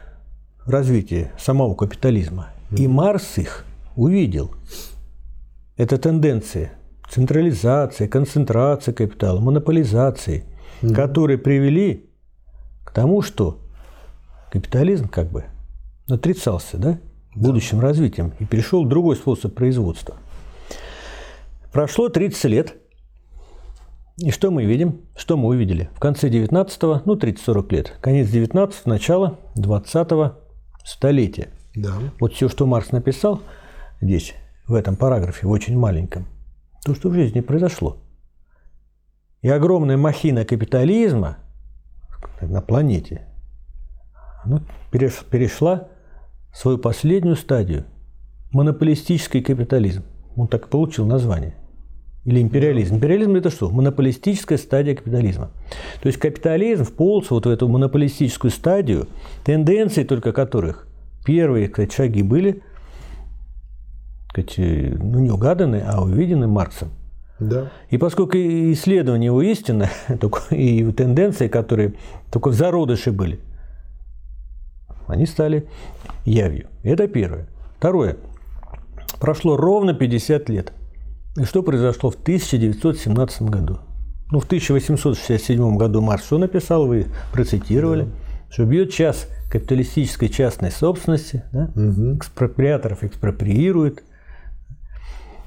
развития 0.66 1.32
самого 1.40 1.76
капитализма. 1.76 2.50
И 2.76 2.88
Марс 2.88 3.38
их 3.38 3.66
увидел. 3.96 4.52
Это 5.78 5.98
тенденции 5.98 6.72
централизации, 7.10 8.08
концентрации 8.08 8.94
капитала, 8.94 9.40
монополизации, 9.40 10.46
которые 10.94 11.38
привели 11.38 12.10
к 12.84 12.92
тому, 12.92 13.22
что 13.22 13.60
капитализм 14.52 15.08
как 15.08 15.32
бы 15.32 15.46
отрицался 16.10 16.78
да, 16.78 17.00
будущим 17.36 17.80
развитием 17.80 18.34
и 18.40 18.46
перешел 18.46 18.86
в 18.86 18.90
другой 18.90 19.16
способ 19.16 19.56
производства. 19.56 20.18
Прошло 21.72 22.10
30 22.10 22.44
лет, 22.46 22.76
и 24.18 24.30
что 24.30 24.52
мы 24.52 24.66
видим? 24.66 25.02
Что 25.16 25.38
мы 25.38 25.48
увидели? 25.48 25.90
В 25.96 26.00
конце 26.00 26.30
19-го, 26.30 27.02
ну 27.06 27.16
30-40 27.16 27.74
лет, 27.74 27.98
конец 28.02 28.28
19-го, 28.28 28.90
начало 28.90 29.40
20-го 29.56 30.38
столетия. 30.84 31.50
Да. 31.74 31.94
Вот 32.20 32.34
все, 32.34 32.50
что 32.50 32.66
Маркс 32.66 32.92
написал 32.92 33.42
здесь, 34.02 34.36
в 34.68 34.74
этом 34.74 34.98
параграфе, 34.98 35.48
в 35.48 35.50
очень 35.50 35.78
маленьком, 35.78 36.28
то, 36.84 36.94
что 36.94 37.10
в 37.10 37.14
жизни 37.14 37.40
произошло. 37.40 37.98
И 39.42 39.50
огромная 39.50 39.96
махина 39.96 40.44
капитализма 40.44 41.38
на 42.42 42.62
планете, 42.62 43.31
она 44.44 44.62
переш- 44.92 45.26
перешла 45.30 45.88
в 46.52 46.58
свою 46.58 46.78
последнюю 46.78 47.36
стадию. 47.36 47.86
Монополистический 48.52 49.42
капитализм. 49.42 50.04
Он 50.36 50.48
так 50.48 50.68
и 50.68 50.70
получил 50.70 51.06
название. 51.06 51.56
Или 52.24 52.42
империализм. 52.42 52.96
Империализм 52.96 53.36
это 53.36 53.50
что? 53.50 53.70
Монополистическая 53.72 54.58
стадия 54.58 54.96
капитализма. 54.96 55.52
То 56.02 56.08
есть 56.08 56.20
капитализм 56.20 56.84
вполз 56.84 57.32
вот 57.32 57.46
в 57.46 57.50
эту 57.50 57.68
монополистическую 57.68 58.52
стадию, 58.52 59.08
тенденции 59.44 60.04
только 60.04 60.32
которых 60.32 60.88
первые 61.26 61.68
кстати, 61.68 61.96
шаги 61.96 62.22
были 62.22 62.62
сказать, 64.30 64.54
э, 64.58 64.96
ну, 64.98 65.20
не 65.20 65.30
угаданы, 65.30 65.84
а 65.86 66.02
увидены 66.02 66.48
Марксом. 66.48 66.90
Да. 67.40 67.72
И 67.90 67.98
поскольку 67.98 68.38
исследование 68.38 69.28
его 69.28 69.42
истины, 69.42 69.90
и 70.52 70.92
тенденции, 70.92 71.48
которые 71.48 71.94
только 72.32 72.50
в 72.50 72.54
зародыше 72.54 73.12
были, 73.12 73.40
они 75.12 75.26
стали 75.26 75.68
явью. 76.26 76.68
Это 76.84 77.08
первое. 77.08 77.48
Второе. 77.78 78.18
Прошло 79.20 79.58
ровно 79.58 79.94
50 79.94 80.50
лет. 80.50 80.74
И 81.38 81.44
что 81.44 81.64
произошло 81.64 82.10
в 82.10 82.16
1917 82.16 83.44
году? 83.44 83.80
Ну, 84.32 84.40
в 84.40 84.46
1867 84.46 85.78
году 85.78 86.02
Маркс 86.02 86.26
что 86.26 86.38
написал, 86.38 86.88
вы 86.88 87.08
процитировали, 87.34 88.08
что 88.50 88.66
бьет 88.66 88.92
час 88.92 89.28
капиталистической 89.52 90.30
частной 90.30 90.72
собственности, 90.72 91.44
да? 91.52 91.70
Мгм. 91.76 92.18
экспроприаторов 92.18 93.04
экспроприирует, 93.04 94.04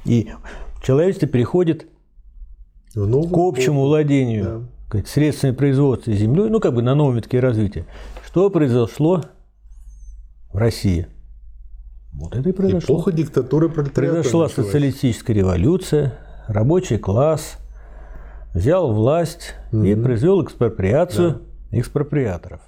и 0.04 0.30
человечество 0.82 1.26
переходит 1.28 1.86
В 2.94 3.06
новую 3.06 3.30
к 3.30 3.38
общему 3.38 3.76
эпоху. 3.80 3.88
владению 3.88 4.44
Да. 4.44 4.60
сказать, 4.88 5.08
средствами 5.08 5.52
производства 5.52 6.12
землей, 6.12 6.48
ну, 6.50 6.60
как 6.60 6.74
бы 6.74 6.82
на 6.82 6.94
новом 6.94 7.16
витке 7.16 7.40
развития. 7.40 7.86
Что 8.26 8.50
произошло 8.50 9.22
в 10.55 10.57
России? 10.57 11.09
Вот 12.12 12.34
это 12.36 12.48
и 12.48 12.52
произошло. 12.52 12.94
Эпоха 12.94 13.12
диктатуры 13.12 13.68
пролетариата. 13.68 14.14
Произошла 14.14 14.44
началась. 14.44 14.66
социалистическая 14.66 15.34
революция, 15.34 16.14
рабочий 16.46 16.96
класс 16.96 17.59
взял 18.55 18.92
власть 18.92 19.55
и 19.72 19.94
произвел 19.96 20.42
экспроприацию 20.44 21.42
экспроприаторов. 21.72 22.61